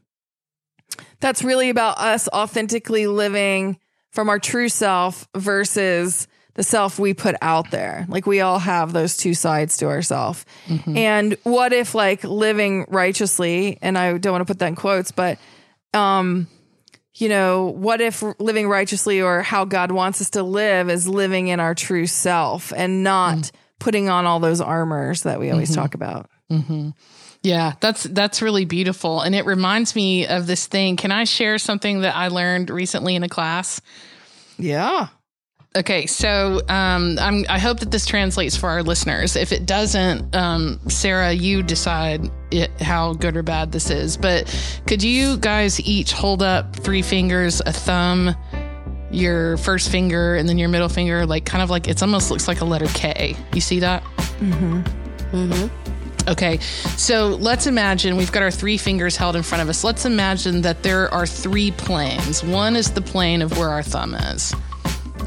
that's 1.24 1.42
really 1.42 1.70
about 1.70 1.96
us 1.96 2.28
authentically 2.28 3.06
living 3.06 3.78
from 4.10 4.28
our 4.28 4.38
true 4.38 4.68
self 4.68 5.26
versus 5.34 6.28
the 6.52 6.62
self 6.62 6.98
we 6.98 7.14
put 7.14 7.34
out 7.40 7.70
there. 7.70 8.04
Like 8.10 8.26
we 8.26 8.42
all 8.42 8.58
have 8.58 8.92
those 8.92 9.16
two 9.16 9.32
sides 9.32 9.78
to 9.78 9.86
ourself. 9.86 10.44
Mm-hmm. 10.66 10.96
And 10.98 11.36
what 11.42 11.72
if 11.72 11.94
like 11.94 12.24
living 12.24 12.84
righteously, 12.88 13.78
and 13.80 13.96
I 13.96 14.18
don't 14.18 14.32
want 14.32 14.42
to 14.42 14.50
put 14.50 14.58
that 14.58 14.66
in 14.66 14.74
quotes, 14.74 15.12
but 15.12 15.38
um 15.94 16.46
you 17.14 17.30
know, 17.30 17.68
what 17.68 18.02
if 18.02 18.22
living 18.38 18.68
righteously 18.68 19.22
or 19.22 19.40
how 19.40 19.64
God 19.64 19.92
wants 19.92 20.20
us 20.20 20.30
to 20.30 20.42
live 20.42 20.90
is 20.90 21.08
living 21.08 21.48
in 21.48 21.58
our 21.58 21.74
true 21.74 22.06
self 22.06 22.70
and 22.76 23.02
not 23.02 23.38
mm. 23.38 23.52
putting 23.78 24.10
on 24.10 24.26
all 24.26 24.40
those 24.40 24.60
armors 24.60 25.22
that 25.22 25.40
we 25.40 25.50
always 25.50 25.70
mm-hmm. 25.70 25.80
talk 25.80 25.94
about. 25.94 26.28
Mm-hmm. 26.52 26.90
Yeah, 27.44 27.74
that's 27.78 28.04
that's 28.04 28.40
really 28.40 28.64
beautiful 28.64 29.20
and 29.20 29.34
it 29.34 29.44
reminds 29.44 29.94
me 29.94 30.26
of 30.26 30.46
this 30.46 30.66
thing. 30.66 30.96
Can 30.96 31.12
I 31.12 31.24
share 31.24 31.58
something 31.58 32.00
that 32.00 32.16
I 32.16 32.28
learned 32.28 32.70
recently 32.70 33.16
in 33.16 33.22
a 33.22 33.28
class? 33.28 33.82
Yeah. 34.58 35.08
Okay, 35.76 36.06
so 36.06 36.60
um, 36.68 37.18
I'm, 37.18 37.44
I 37.48 37.58
hope 37.58 37.80
that 37.80 37.90
this 37.90 38.06
translates 38.06 38.56
for 38.56 38.70
our 38.70 38.82
listeners. 38.82 39.34
If 39.34 39.50
it 39.50 39.66
doesn't, 39.66 40.34
um, 40.34 40.78
Sara, 40.88 41.32
you 41.32 41.64
decide 41.64 42.30
it, 42.52 42.70
how 42.80 43.12
good 43.14 43.36
or 43.36 43.42
bad 43.42 43.72
this 43.72 43.90
is. 43.90 44.16
But 44.16 44.46
could 44.86 45.02
you 45.02 45.36
guys 45.36 45.80
each 45.80 46.12
hold 46.12 46.44
up 46.44 46.76
three 46.76 47.02
fingers, 47.02 47.60
a 47.66 47.72
thumb, 47.72 48.36
your 49.10 49.56
first 49.56 49.90
finger, 49.90 50.36
and 50.36 50.48
then 50.48 50.58
your 50.58 50.68
middle 50.68 50.88
finger, 50.88 51.26
like 51.26 51.44
kind 51.44 51.62
of 51.62 51.70
like 51.70 51.88
it's 51.88 52.02
almost 52.02 52.30
looks 52.30 52.46
like 52.46 52.60
a 52.60 52.64
letter 52.64 52.86
K. 52.94 53.36
You 53.52 53.60
see 53.60 53.80
that? 53.80 54.02
Okay, 56.26 56.58
so 56.96 57.28
let's 57.28 57.66
imagine 57.66 58.16
we've 58.16 58.32
got 58.32 58.42
our 58.42 58.50
three 58.50 58.78
fingers 58.78 59.16
held 59.16 59.36
in 59.36 59.42
front 59.42 59.62
of 59.62 59.68
us. 59.68 59.84
Let's 59.84 60.04
imagine 60.04 60.62
that 60.62 60.82
there 60.82 61.12
are 61.12 61.26
three 61.26 61.70
planes. 61.72 62.42
One 62.42 62.76
is 62.76 62.90
the 62.92 63.02
plane 63.02 63.42
of 63.42 63.58
where 63.58 63.68
our 63.68 63.82
thumb 63.82 64.14
is. 64.14 64.54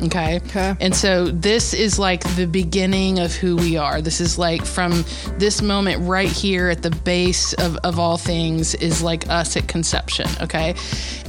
Okay. 0.04 0.38
Okay. 0.46 0.76
And 0.80 0.96
so 0.96 1.26
this 1.28 1.74
is 1.74 1.98
like 1.98 2.24
the 2.36 2.46
beginning 2.46 3.20
of 3.20 3.34
who 3.34 3.56
we 3.56 3.78
are. 3.78 4.02
This 4.02 4.22
is 4.22 4.38
like 4.38 4.64
from 4.66 5.04
this 5.38 5.62
moment 5.62 6.08
right 6.08 6.32
here 6.32 6.70
at 6.70 6.84
the 6.84 6.92
base 6.92 7.54
of, 7.54 7.78
of 7.78 8.00
all 8.00 8.18
things 8.18 8.76
is 8.76 9.02
like 9.02 9.28
us 9.30 9.58
at 9.58 9.68
conception. 9.68 10.28
Okay. 10.42 10.76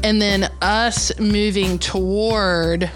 And 0.02 0.20
then 0.20 0.50
us 0.60 1.18
moving 1.18 1.78
toward 1.78 2.90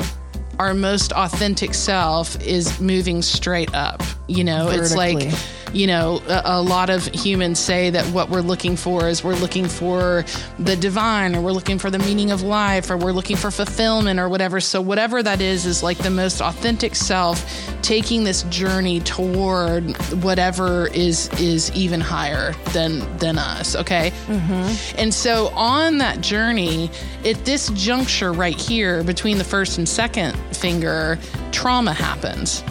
our 0.58 0.74
most 0.74 1.12
authentic 1.12 1.74
self 1.74 2.40
is 2.44 2.78
moving 2.80 3.22
straight 3.22 3.74
up. 3.74 4.02
You 4.28 4.44
know, 4.44 4.68
it's 4.68 4.94
like 4.94 5.18
Vertically. 5.18 5.61
You 5.72 5.86
know, 5.86 6.22
a, 6.28 6.42
a 6.44 6.62
lot 6.62 6.90
of 6.90 7.06
humans 7.08 7.58
say 7.58 7.90
that 7.90 8.04
what 8.06 8.28
we're 8.30 8.40
looking 8.40 8.76
for 8.76 9.08
is 9.08 9.24
we're 9.24 9.34
looking 9.34 9.68
for 9.68 10.24
the 10.58 10.76
divine 10.76 11.34
or 11.34 11.40
we're 11.40 11.52
looking 11.52 11.78
for 11.78 11.90
the 11.90 11.98
meaning 11.98 12.30
of 12.30 12.42
life 12.42 12.90
or 12.90 12.96
we're 12.96 13.12
looking 13.12 13.36
for 13.36 13.50
fulfillment 13.50 14.20
or 14.20 14.28
whatever. 14.28 14.60
So, 14.60 14.80
whatever 14.80 15.22
that 15.22 15.40
is, 15.40 15.66
is 15.66 15.82
like 15.82 15.98
the 15.98 16.10
most 16.10 16.40
authentic 16.40 16.94
self 16.94 17.44
taking 17.82 18.24
this 18.24 18.44
journey 18.44 19.00
toward 19.00 19.96
whatever 20.22 20.86
is 20.88 21.28
is 21.40 21.70
even 21.72 22.00
higher 22.00 22.52
than 22.72 23.00
than 23.18 23.38
us 23.38 23.76
okay? 23.76 24.12
Mm-hmm. 24.26 24.98
And 24.98 25.12
so 25.12 25.48
on 25.48 25.98
that 25.98 26.20
journey 26.20 26.90
at 27.24 27.44
this 27.44 27.68
juncture 27.70 28.32
right 28.32 28.58
here 28.58 29.02
between 29.04 29.38
the 29.38 29.44
first 29.44 29.78
and 29.78 29.88
second 29.88 30.36
finger 30.54 31.18
trauma 31.50 31.92
happens 31.92 32.62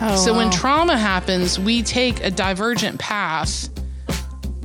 Oh, 0.00 0.16
so 0.16 0.34
when 0.34 0.50
trauma 0.50 0.96
happens, 0.96 1.58
we 1.58 1.82
take 1.82 2.22
a 2.22 2.30
divergent 2.30 2.98
path 2.98 3.68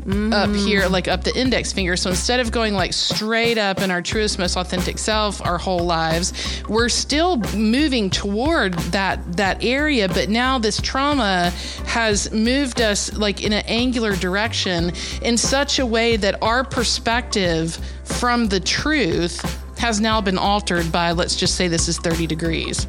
up 0.06 0.50
mm. 0.50 0.68
here, 0.68 0.88
like 0.88 1.08
up 1.08 1.24
the 1.24 1.36
index 1.38 1.72
finger. 1.72 1.96
So 1.96 2.10
instead 2.10 2.40
of 2.40 2.52
going 2.52 2.74
like 2.74 2.92
straight 2.94 3.58
up 3.58 3.82
in 3.82 3.90
our 3.90 4.02
truest, 4.02 4.38
most 4.38 4.58
authentic 4.58 4.98
self 4.98 5.46
our 5.46 5.58
whole 5.58 5.80
lives, 5.80 6.34
we're 6.68 6.90
still 6.90 7.38
moving 7.56 8.10
toward 8.10 8.74
that 8.92 9.38
that 9.38 9.64
area. 9.64 10.08
But 10.10 10.30
now 10.30 10.60
this 10.60 10.82
trauma 10.82 11.52
has 11.86 12.32
moved 12.34 12.82
us 12.82 13.14
like 13.14 13.44
in 13.44 13.54
an 13.54 13.64
angular 13.66 14.16
direction 14.16 14.92
in 15.22 15.38
such 15.38 15.80
a 15.80 15.86
way 15.86 16.18
that 16.18 16.42
our 16.44 16.64
perspective 16.64 17.78
from 18.04 18.48
the 18.48 18.60
truth 18.60 19.42
has 19.78 20.00
now 20.00 20.22
been 20.22 20.38
altered 20.38 20.92
by 20.92 21.12
let's 21.12 21.36
just 21.36 21.56
say 21.56 21.68
this 21.68 21.88
is 21.88 21.98
30 21.98 22.28
degrees. 22.28 22.88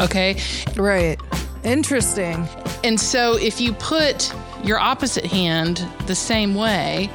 Okay. 0.00 0.40
right. 0.76 1.18
Interesting. 1.64 2.48
And 2.84 3.00
so 3.00 3.36
if 3.36 3.60
you 3.60 3.72
put 3.74 4.32
your 4.64 4.78
opposite 4.78 5.26
hand 5.26 5.86
the 6.06 6.14
same 6.14 6.54
way, 6.54 7.10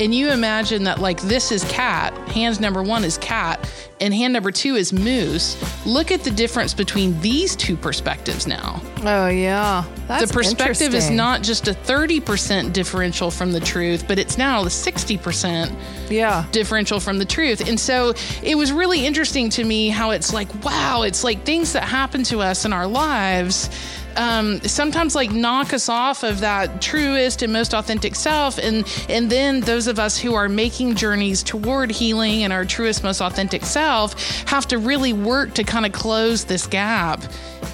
and 0.00 0.14
you 0.14 0.30
imagine 0.30 0.84
that 0.84 1.00
like 1.00 1.20
this 1.22 1.52
is 1.52 1.64
kat, 1.64 2.16
hands 2.28 2.60
number 2.60 2.82
one 2.82 3.04
is 3.04 3.18
kat, 3.18 3.68
and 4.00 4.14
hand 4.14 4.32
number 4.32 4.50
two 4.50 4.76
is 4.76 4.92
Moose. 4.92 5.56
Look 5.84 6.12
at 6.12 6.22
the 6.22 6.30
difference 6.30 6.74
between 6.74 7.20
these 7.20 7.56
two 7.56 7.76
perspectives 7.76 8.46
now. 8.46 8.80
Oh 9.04 9.28
yeah, 9.28 9.84
that's 10.06 10.28
the 10.28 10.32
perspective 10.34 10.94
is 10.94 11.10
not 11.10 11.42
just 11.42 11.68
a 11.68 11.72
30% 11.72 12.72
differential 12.72 13.30
from 13.30 13.52
the 13.52 13.60
truth, 13.60 14.04
but 14.06 14.18
it's 14.18 14.38
now 14.38 14.62
the 14.62 14.70
60% 14.70 15.74
Yeah, 16.10 16.44
differential 16.52 17.00
from 17.00 17.18
the 17.18 17.24
truth. 17.24 17.68
And 17.68 17.78
so 17.78 18.14
it 18.42 18.56
was 18.56 18.72
really 18.72 19.04
interesting 19.06 19.50
to 19.50 19.64
me 19.64 19.88
how 19.88 20.10
it's 20.10 20.32
like, 20.32 20.64
wow, 20.64 21.02
it's 21.02 21.24
like 21.24 21.44
things 21.44 21.72
that 21.72 21.84
happen 21.84 22.22
to 22.24 22.40
us 22.40 22.64
in 22.64 22.72
our 22.72 22.86
lives. 22.86 23.70
Um, 24.16 24.60
sometimes 24.62 25.14
like 25.14 25.30
knock 25.30 25.72
us 25.72 25.88
off 25.88 26.22
of 26.24 26.40
that 26.40 26.82
truest 26.82 27.42
and 27.42 27.52
most 27.52 27.72
authentic 27.72 28.16
self 28.16 28.58
and 28.58 28.84
and 29.08 29.30
then 29.30 29.60
those 29.60 29.86
of 29.86 29.98
us 29.98 30.18
who 30.18 30.34
are 30.34 30.48
making 30.48 30.96
journeys 30.96 31.42
toward 31.42 31.92
healing 31.92 32.42
and 32.42 32.52
our 32.52 32.64
truest 32.64 33.04
most 33.04 33.20
authentic 33.20 33.64
self 33.64 34.20
have 34.48 34.66
to 34.68 34.78
really 34.78 35.12
work 35.12 35.54
to 35.54 35.62
kind 35.62 35.86
of 35.86 35.92
close 35.92 36.44
this 36.44 36.66
gap 36.66 37.22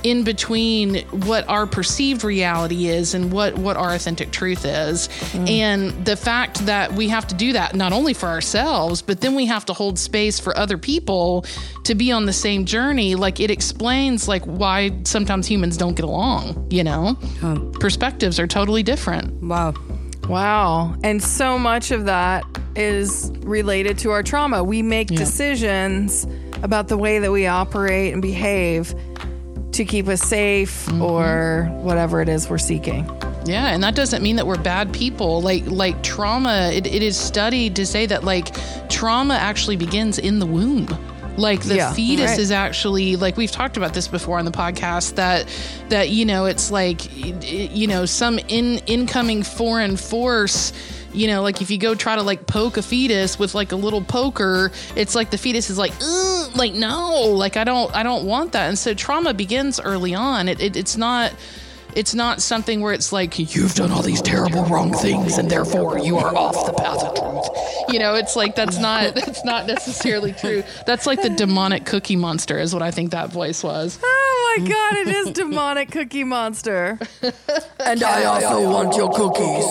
in 0.03 0.23
between 0.23 0.99
what 1.07 1.49
our 1.49 1.67
perceived 1.67 2.25
reality 2.25 2.89
is 2.89 3.15
and 3.15 3.33
what 3.33 3.57
what 3.57 3.77
our 3.77 3.95
authentic 3.95 4.31
truth 4.31 4.65
is. 4.65 5.09
And 5.35 6.05
the 6.05 6.17
fact 6.17 6.67
that 6.67 6.93
we 6.93 7.09
have 7.09 7.27
to 7.29 7.35
do 7.35 7.55
that 7.55 7.75
not 7.75 7.93
only 7.93 8.13
for 8.13 8.27
ourselves 8.27 9.01
but 9.03 9.21
then 9.21 9.35
we 9.35 9.47
have 9.47 9.65
to 9.67 9.73
hold 9.73 9.99
space 9.99 10.39
for 10.39 10.57
other 10.57 10.77
people 10.79 11.45
to 11.85 11.95
be 11.95 12.11
on 12.13 12.27
the 12.27 12.33
same 12.33 12.65
journey 12.65 13.15
like 13.15 13.41
it 13.41 13.51
explains 13.51 14.27
like 14.27 14.43
why 14.45 14.91
sometimes 15.05 15.47
humans 15.47 15.77
don't 15.77 15.95
get 15.95 16.05
along 16.05 16.67
you 16.71 16.83
know 16.83 17.15
perspectives 17.81 18.39
are 18.41 18.47
totally 18.47 18.83
different 18.83 19.33
Wow. 19.43 19.75
wow, 20.29 20.97
and 21.05 21.23
so 21.23 21.59
much 21.59 21.91
of 21.91 22.07
that 22.07 22.45
is 22.77 23.31
related 23.43 23.99
to 23.99 24.11
our 24.11 24.23
trauma. 24.23 24.65
We 24.65 24.83
make 24.83 25.09
decisions 25.09 26.27
about 26.63 26.89
the 26.89 26.97
way 26.97 27.19
that 27.19 27.31
we 27.31 27.47
operate 27.47 28.13
and 28.15 28.23
behave 28.23 28.95
to 29.73 29.85
keep 29.85 30.09
us 30.09 30.23
safe 30.23 30.87
Mm-hmm. 30.87 31.03
or 31.03 31.69
whatever 31.83 32.21
it 32.23 32.29
is 32.29 32.49
we're 32.49 32.59
seeking. 32.59 33.05
Yeah, 33.45 33.69
and 33.69 33.83
that 33.83 33.95
doesn't 33.95 34.23
mean 34.23 34.37
that 34.37 34.47
we're 34.47 34.57
bad 34.59 34.93
people. 34.95 35.43
Like 35.43 35.65
like 35.67 36.03
trauma, 36.03 36.71
it, 36.73 36.87
it 36.87 37.03
is 37.03 37.17
studied 37.19 37.77
to 37.77 37.85
say 37.85 38.07
that 38.07 38.25
like 38.25 38.57
trauma 38.89 39.35
actually 39.35 39.77
begins 39.77 40.19
in 40.19 40.39
the 40.39 40.47
womb. 40.47 40.87
Like 41.37 41.63
the 41.63 41.77
Yeah, 41.77 41.93
fetus 41.93 42.31
right. 42.31 42.39
is 42.39 42.51
actually 42.53 43.17
like 43.17 43.37
we've 43.37 43.51
talked 43.51 43.77
about 43.77 43.93
this 43.93 44.07
before 44.07 44.39
on 44.39 44.45
the 44.45 44.53
podcast 44.53 45.17
that 45.17 45.47
that 45.89 46.11
you 46.11 46.25
know 46.25 46.45
it's 46.47 46.71
like 46.71 47.01
you 47.13 47.87
know 47.87 48.07
some 48.07 48.39
in 48.39 48.79
incoming 48.87 49.43
foreign 49.43 49.97
force 49.97 50.73
you 51.13 51.27
know 51.27 51.43
like 51.43 51.61
if 51.61 51.71
you 51.73 51.79
go 51.79 51.95
try 51.97 52.15
to 52.15 52.23
like 52.23 52.47
poke 52.47 52.77
a 52.77 52.83
fetus 52.83 53.37
with 53.39 53.55
like 53.55 53.73
a 53.73 53.77
little 53.77 54.01
poker 54.01 54.71
it's 54.95 55.15
like 55.17 55.31
the 55.31 55.39
fetus 55.39 55.71
is 55.71 55.79
like 55.79 55.93
like 56.57 56.73
no 56.73 57.23
like 57.37 57.57
i 57.57 57.65
don't 57.65 57.93
i 57.97 58.03
don't 58.05 58.25
want 58.27 58.53
that. 58.53 58.69
And 58.69 58.79
so 58.79 58.95
trauma 58.95 59.35
begins 59.35 59.81
early 59.81 60.15
on. 60.15 60.49
It, 60.49 60.61
it 60.61 60.77
it's 60.77 60.97
not 60.97 61.33
it's 61.97 62.15
not 62.15 62.43
something 62.43 62.81
where 62.81 62.93
it's 62.93 63.13
like 63.13 63.39
you've 63.39 63.75
done 63.75 63.91
all 63.93 64.03
these 64.03 64.23
terrible 64.23 64.65
wrong 64.65 64.93
things 64.93 65.39
and 65.39 65.51
therefore 65.51 65.99
you 65.99 66.17
are 66.17 66.35
off 66.35 66.67
the 66.67 66.73
path 66.73 67.03
of 67.03 67.15
truth 67.15 67.49
you 67.93 67.99
know 67.99 68.15
it's 68.15 68.37
like 68.37 68.55
that's 68.55 68.79
not 68.79 69.15
that's 69.15 69.45
not 69.45 69.67
necessarily 69.67 70.33
true 70.33 70.63
that's 70.87 71.07
like 71.07 71.23
the 71.23 71.31
demonic 71.31 71.85
cookie 71.85 72.17
monster 72.17 72.59
is 72.59 72.73
what 72.73 72.83
i 72.83 72.91
think 72.91 73.11
that 73.13 73.31
voice 73.31 73.63
was 73.63 73.99
Oh 74.03 74.57
my 74.59 74.69
god, 74.69 74.97
it 74.99 75.09
is 75.09 75.31
demonic 75.33 75.91
cookie 75.91 76.23
monster. 76.25 76.99
And 77.81 78.03
I 78.03 78.25
also 78.25 78.71
want 78.71 78.97
your 78.97 79.11
cookies. 79.13 79.65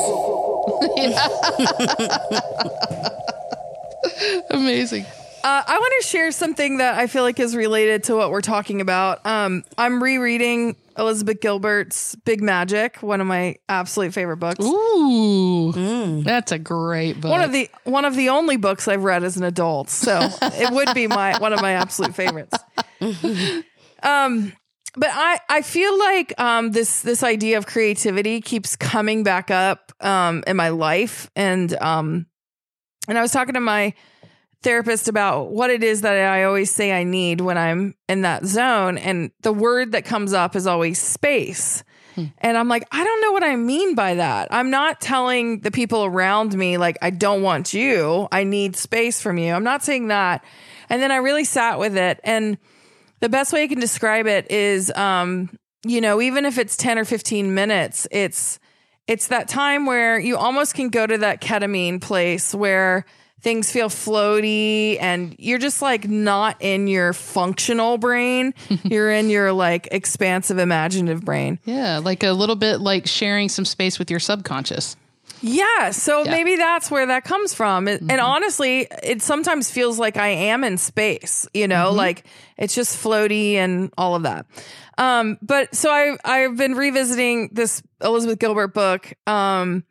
amazing 4.50 5.06
Uh, 5.44 5.62
I 5.68 5.78
want 5.78 5.94
to 6.02 6.08
share 6.08 6.32
something 6.32 6.78
that 6.78 6.98
I 6.98 7.08
feel 7.08 7.24
like 7.24 7.40
is 7.40 7.56
related 7.56 8.06
to 8.06 8.16
what 8.16 8.32
we're 8.32 8.40
talking 8.42 8.80
about. 8.80 9.26
Um, 9.26 9.66
I'm 9.78 10.02
rereading 10.02 10.78
Elizabeth 10.98 11.40
Gilbert's 11.42 12.16
Big 12.26 12.42
Magic, 12.42 12.98
one 12.98 13.22
of 13.22 13.28
my 13.28 13.56
absolute 13.68 14.14
favorite 14.14 14.38
books. 14.38 14.64
ooh 14.64 16.22
that's 16.24 16.52
a 16.52 16.60
great 16.60 17.20
book 17.20 17.32
One 17.32 17.42
of 17.42 17.52
the 17.52 17.70
one 17.84 18.06
of 18.06 18.16
the 18.16 18.30
only 18.30 18.58
books 18.58 18.88
I've 18.88 19.04
read 19.04 19.24
as 19.24 19.38
an 19.38 19.44
adult, 19.44 19.90
so 19.90 20.20
it 20.42 20.74
would 20.74 20.94
be 20.94 21.08
my 21.08 21.38
one 21.40 21.54
of 21.54 21.62
my 21.62 21.74
absolute 21.74 22.16
favorites. 22.16 22.58
um, 24.04 24.54
but 24.96 25.10
I 25.12 25.40
I 25.50 25.62
feel 25.62 25.98
like 25.98 26.40
um 26.40 26.72
this 26.72 27.02
this 27.02 27.24
idea 27.24 27.58
of 27.58 27.66
creativity 27.66 28.42
keeps 28.42 28.76
coming 28.76 29.24
back 29.24 29.50
up 29.52 29.92
um 30.02 30.44
in 30.48 30.56
my 30.56 30.70
life, 30.70 31.30
and 31.36 31.74
um, 31.78 32.28
and 33.08 33.18
I 33.18 33.22
was 33.22 33.32
talking 33.32 33.56
to 33.56 33.60
my 33.60 33.94
therapist 34.63 35.08
about 35.08 35.52
what 35.52 35.69
it 35.69 35.84
is 35.84 36.02
that 36.02 36.15
I 36.15 36.43
always 36.45 36.71
say 36.71 36.91
I 36.91 37.04
need 37.04 37.41
when 37.41 37.58
I'm 37.58 37.95
in 38.08 38.21
that 38.21 38.45
zone. 38.45 38.97
And 38.97 39.32
the 39.41 39.54
word 39.54 39.91
that 39.91 40.06
comes 40.06 40.34
up 40.34 40.56
is 40.56 40.65
always 40.65 40.99
space. 40.99 41.84
And 42.38 42.58
I'm 42.58 42.67
like, 42.67 42.88
I 42.91 43.04
don't 43.04 43.21
know 43.21 43.32
what 43.32 43.43
I 43.43 43.56
mean 43.56 43.95
by 43.95 44.15
that. 44.15 44.49
I'm 44.52 44.69
not 44.69 45.02
telling 45.02 45.62
the 45.62 45.71
people 45.71 46.06
around 46.06 46.56
me, 46.56 46.78
like, 46.78 46.97
I 47.02 47.10
don't 47.10 47.41
want 47.41 47.73
you. 47.73 48.28
I 48.32 48.43
need 48.43 48.76
space 48.76 49.21
from 49.21 49.38
you. 49.38 49.54
I'm 49.54 49.63
not 49.63 49.84
saying 49.84 50.10
that. 50.10 50.43
And 50.89 51.02
then 51.02 51.12
I 51.12 51.17
really 51.17 51.43
sat 51.43 51.80
with 51.80 51.97
it. 51.97 52.19
And 52.23 52.58
the 53.19 53.30
best 53.30 53.52
way 53.52 53.63
I 53.63 53.67
can 53.67 53.80
describe 53.80 54.28
it 54.28 54.52
is, 54.52 54.91
um, 54.95 55.58
you 55.86 56.02
know, 56.02 56.21
even 56.21 56.45
if 56.45 56.58
it's 56.58 56.78
10 56.78 56.99
or 56.99 57.06
15 57.06 57.54
minutes, 57.54 58.08
it's, 58.12 58.60
it's 59.08 59.28
that 59.28 59.47
time 59.47 59.86
where 59.86 60.19
you 60.19 60.38
almost 60.38 60.76
can 60.76 60.89
go 60.89 61.08
to 61.08 61.17
that 61.19 61.41
ketamine 61.41 61.99
place 61.99 62.54
where 62.54 63.06
things 63.44 63.70
feel 63.72 63.90
floaty 63.90 64.98
and 65.02 65.36
you're 65.38 65.60
just 65.60 65.82
like 65.82 66.08
not 66.08 66.56
in 66.62 66.88
your 66.88 67.14
functional 67.14 67.98
brain. 67.98 68.54
you're 68.84 69.12
in 69.12 69.30
your 69.30 69.52
like 69.52 69.88
expansive 69.92 70.58
imaginative 70.58 71.22
brain. 71.26 71.60
yeah 71.66 72.00
like 72.00 72.24
a 72.24 72.32
little 72.32 72.56
bit 72.56 72.80
like 72.80 73.06
sharing 73.06 73.50
some 73.50 73.66
space 73.66 74.00
with 74.00 74.10
your 74.10 74.20
subconscious 74.22 74.96
Yeah. 75.42 75.92
So 75.92 76.24
Yeah. 76.24 76.32
maybe 76.32 76.56
that's 76.56 76.90
where 76.90 77.06
that 77.08 77.26
comes 77.26 77.54
from. 77.54 77.88
It, 77.90 78.00
And 78.02 78.22
honestly, 78.22 78.88
it 79.04 79.22
sometimes 79.22 79.70
feels 79.70 80.00
like 80.00 80.16
I 80.16 80.30
am 80.30 80.64
in 80.64 80.78
space, 80.78 81.46
you 81.54 81.68
know, 81.68 81.92
like 81.92 82.24
it's 82.58 82.74
just 82.74 82.96
floaty 83.04 83.56
and 83.56 83.92
all 83.98 84.16
of 84.16 84.24
that. 84.24 84.46
Um, 84.98 85.38
but 85.42 85.76
so 85.76 85.90
I, 85.92 86.16
I've 86.24 86.56
been 86.56 86.76
revisiting 86.76 87.50
this 87.52 87.84
Elizabeth 88.02 88.40
Gilbert 88.40 88.74
book. 88.74 89.12
Um, 89.28 89.84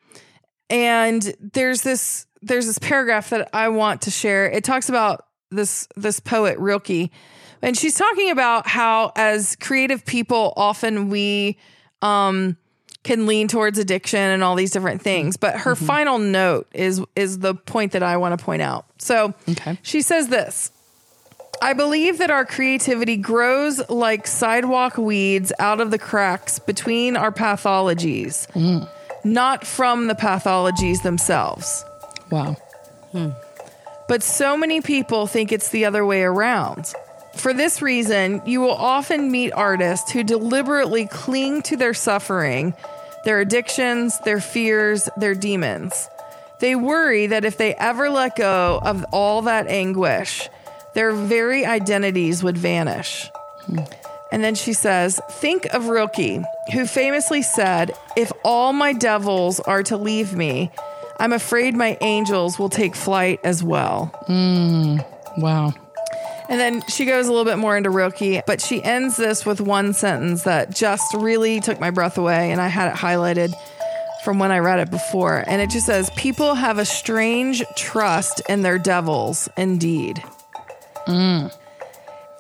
and 0.71 1.35
there's 1.53 1.83
this, 1.83 2.27
there's 2.43 2.67
this 2.67 2.79
paragraph 2.79 3.31
that 3.31 3.49
I 3.53 3.69
want 3.69 4.03
to 4.03 4.11
share. 4.11 4.51
It 4.51 4.65
talks 4.65 4.89
about 4.89 5.27
this, 5.51 5.87
this 5.97 6.21
poet 6.21 6.59
Rilke, 6.59 7.11
and 7.63 7.77
she's 7.77 7.95
talking 7.95 8.31
about 8.31 8.67
how 8.67 9.13
as 9.17 9.57
creative 9.57 10.05
people, 10.05 10.53
often 10.57 11.09
we, 11.09 11.59
um, 12.01 12.57
can 13.05 13.27
lean 13.27 13.49
towards 13.49 13.79
addiction 13.79 14.21
and 14.21 14.45
all 14.45 14.55
these 14.55 14.71
different 14.71 15.03
things. 15.03 15.37
But 15.37 15.57
her 15.57 15.75
final 15.75 16.19
note 16.19 16.69
is 16.73 17.01
is 17.17 17.41
the 17.41 17.55
point 17.55 17.93
that 17.93 18.03
I 18.05 18.17
want 18.17 18.39
to 18.39 18.45
point 18.45 18.63
out. 18.63 18.87
So 18.99 19.35
Okay. 19.49 19.77
she 19.83 20.03
says 20.03 20.29
this. 20.29 20.71
I 21.61 21.73
believe 21.73 22.19
that 22.19 22.31
our 22.31 22.45
creativity 22.45 23.17
grows 23.17 23.89
like 23.89 24.27
sidewalk 24.29 24.99
weeds 24.99 25.53
out 25.59 25.81
of 25.81 25.91
the 25.91 25.99
cracks 25.99 26.59
between 26.61 27.17
our 27.17 27.33
pathologies, 27.33 28.47
not 29.25 29.65
from 29.67 30.07
the 30.07 30.15
pathologies 30.15 31.03
themselves. 31.03 31.85
Wow 32.33 32.57
hmm. 33.13 33.31
But 34.09 34.23
so 34.23 34.59
many 34.59 34.81
people 34.83 35.27
think 35.27 35.53
it's 35.53 35.71
the 35.71 35.87
other 35.87 36.05
way 36.05 36.23
around. 36.23 36.93
For 37.35 37.55
this 37.55 37.81
reason, 37.81 38.43
you 38.45 38.61
will 38.61 38.75
often 38.75 39.31
meet 39.31 39.53
artists 39.53 40.11
who 40.11 40.23
deliberately 40.23 41.07
cling 41.07 41.63
to 41.63 41.77
their 41.77 41.95
suffering, 41.95 42.75
their 43.25 43.41
addictions, 43.41 44.19
their 44.21 44.41
fears, 44.41 45.09
their 45.17 45.35
demons. 45.35 46.09
They 46.61 46.75
worry 46.75 47.29
that 47.29 47.45
if 47.45 47.57
they 47.57 47.75
ever 47.75 48.11
let 48.11 48.37
go 48.37 48.79
of 48.83 49.05
all 49.13 49.43
that 49.43 49.67
anguish, 49.67 50.49
their 50.95 51.13
very 51.13 51.65
identities 51.65 52.43
would 52.43 52.59
vanish. 52.59 53.31
And 54.31 54.45
then 54.45 54.55
she 54.55 54.73
says, 54.73 55.21
Think 55.31 55.67
of 55.67 55.89
Rilke, 55.89 56.45
who 56.73 56.87
famously 56.87 57.43
said, 57.43 57.93
If 58.17 58.31
all 58.45 58.73
my 58.73 58.93
devils 58.93 59.59
are 59.61 59.83
to 59.85 59.97
leave 59.97 60.35
me, 60.35 60.71
I'm 61.23 61.33
afraid 61.33 61.77
my 61.77 61.97
angels 62.01 62.59
will 62.59 62.69
take 62.69 62.97
flight 62.97 63.39
as 63.45 63.63
well. 63.63 64.13
wow 65.39 65.73
And 66.49 66.59
then 66.59 66.83
she 66.89 67.05
goes 67.05 67.29
a 67.29 67.31
little 67.31 67.45
bit 67.45 67.59
more 67.59 67.77
into 67.77 67.91
Rilke, 67.91 68.45
but 68.45 68.61
she 68.61 68.83
ends 68.83 69.17
this 69.17 69.47
with 69.47 69.61
one 69.61 69.93
sentence 69.93 70.43
that 70.43 70.75
just 70.75 71.15
really 71.15 71.61
took 71.61 71.79
my 71.79 71.91
breath 71.91 72.19
away. 72.19 72.51
And 72.51 72.61
I 72.61 72.67
had 72.67 72.93
it 72.93 72.97
highlighted 72.97 73.55
from 74.25 74.41
when 74.41 74.51
I 74.51 74.59
read 74.59 74.81
it 74.81 74.91
before. 74.91 75.45
And 75.47 75.63
it 75.63 75.71
just 75.71 75.87
says, 75.87 76.11
People 76.17 76.57
have 76.57 76.79
a 76.79 76.85
strange 76.85 77.63
trust 77.77 78.43
in 78.49 78.63
their 78.63 78.79
devils, 78.79 79.49
indeed. 79.57 80.23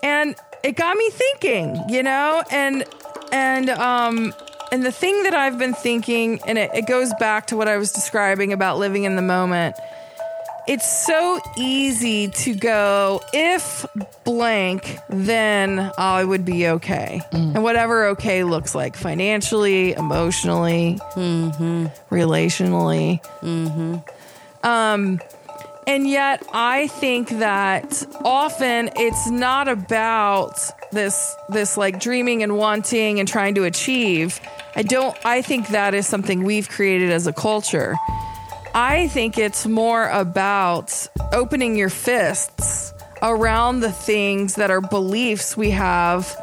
And 0.02 0.34
it 0.64 0.72
got 0.74 0.96
me 0.96 1.08
thinking, 1.10 1.80
you 1.88 2.02
know, 2.02 2.42
and, 2.50 2.84
and, 3.30 3.70
um, 3.70 4.34
and 4.72 4.84
the 4.84 4.90
thing 4.90 5.22
that 5.24 5.34
I've 5.34 5.58
been 5.58 5.74
thinking, 5.74 6.40
and 6.46 6.56
it, 6.56 6.70
it 6.74 6.86
goes 6.86 7.12
back 7.20 7.48
to 7.48 7.56
what 7.56 7.68
I 7.68 7.76
was 7.76 7.92
describing 7.92 8.52
about 8.52 8.78
living 8.78 9.04
in 9.04 9.16
the 9.16 9.22
moment, 9.22 9.76
it's 10.66 10.90
so 10.90 11.40
easy 11.56 12.28
to 12.28 12.54
go 12.54 13.20
if 13.32 13.84
blank 14.24 14.98
then 15.08 15.90
I 15.98 16.24
would 16.24 16.44
be 16.44 16.68
okay. 16.68 17.20
Mm. 17.32 17.56
And 17.56 17.62
whatever 17.62 18.06
okay 18.06 18.44
looks 18.44 18.74
like 18.74 18.96
financially, 18.96 19.92
emotionally, 19.92 20.98
mm-hmm. 21.14 21.86
relationally. 22.14 23.22
Mm-hmm. 23.40 23.96
Um 24.66 25.20
and 25.86 26.08
yet 26.08 26.42
I 26.52 26.86
think 26.86 27.28
that 27.30 28.06
often 28.24 28.90
it's 28.96 29.30
not 29.30 29.68
about 29.68 30.58
this 30.92 31.34
this 31.48 31.76
like 31.76 32.00
dreaming 32.00 32.42
and 32.42 32.56
wanting 32.56 33.18
and 33.18 33.28
trying 33.28 33.54
to 33.56 33.64
achieve. 33.64 34.40
I 34.76 34.82
don't 34.82 35.16
I 35.24 35.42
think 35.42 35.68
that 35.68 35.94
is 35.94 36.06
something 36.06 36.44
we've 36.44 36.68
created 36.68 37.10
as 37.10 37.26
a 37.26 37.32
culture. 37.32 37.96
I 38.74 39.08
think 39.08 39.36
it's 39.36 39.66
more 39.66 40.08
about 40.08 41.08
opening 41.32 41.76
your 41.76 41.90
fists 41.90 42.94
around 43.20 43.80
the 43.80 43.92
things 43.92 44.54
that 44.54 44.70
are 44.70 44.80
beliefs 44.80 45.56
we 45.56 45.70
have 45.70 46.34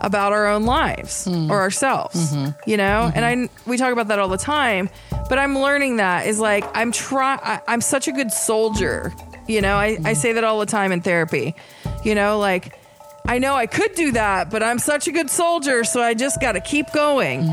about 0.00 0.32
our 0.32 0.46
own 0.46 0.64
lives 0.64 1.24
hmm. 1.24 1.50
or 1.50 1.60
ourselves, 1.60 2.32
mm-hmm. 2.32 2.70
you 2.70 2.76
know? 2.76 3.10
And 3.14 3.24
mm-hmm. 3.24 3.56
I 3.66 3.70
we 3.70 3.76
talk 3.76 3.92
about 3.92 4.08
that 4.08 4.18
all 4.18 4.28
the 4.28 4.36
time, 4.36 4.90
but 5.28 5.38
I'm 5.38 5.58
learning 5.58 5.96
that 5.96 6.26
is 6.26 6.38
like 6.38 6.64
I'm 6.74 6.92
try 6.92 7.60
I'm 7.66 7.80
such 7.80 8.08
a 8.08 8.12
good 8.12 8.30
soldier, 8.32 9.12
you 9.46 9.60
know? 9.60 9.76
I, 9.76 9.98
I 10.04 10.12
say 10.12 10.32
that 10.32 10.44
all 10.44 10.60
the 10.60 10.66
time 10.66 10.92
in 10.92 11.00
therapy. 11.00 11.54
You 12.04 12.14
know, 12.14 12.38
like 12.38 12.78
I 13.26 13.38
know 13.38 13.54
I 13.54 13.66
could 13.66 13.94
do 13.94 14.12
that, 14.12 14.50
but 14.50 14.62
I'm 14.62 14.78
such 14.78 15.08
a 15.08 15.12
good 15.12 15.30
soldier, 15.30 15.82
so 15.82 16.00
I 16.00 16.14
just 16.14 16.40
got 16.40 16.52
to 16.52 16.60
keep 16.60 16.92
going. 16.92 17.52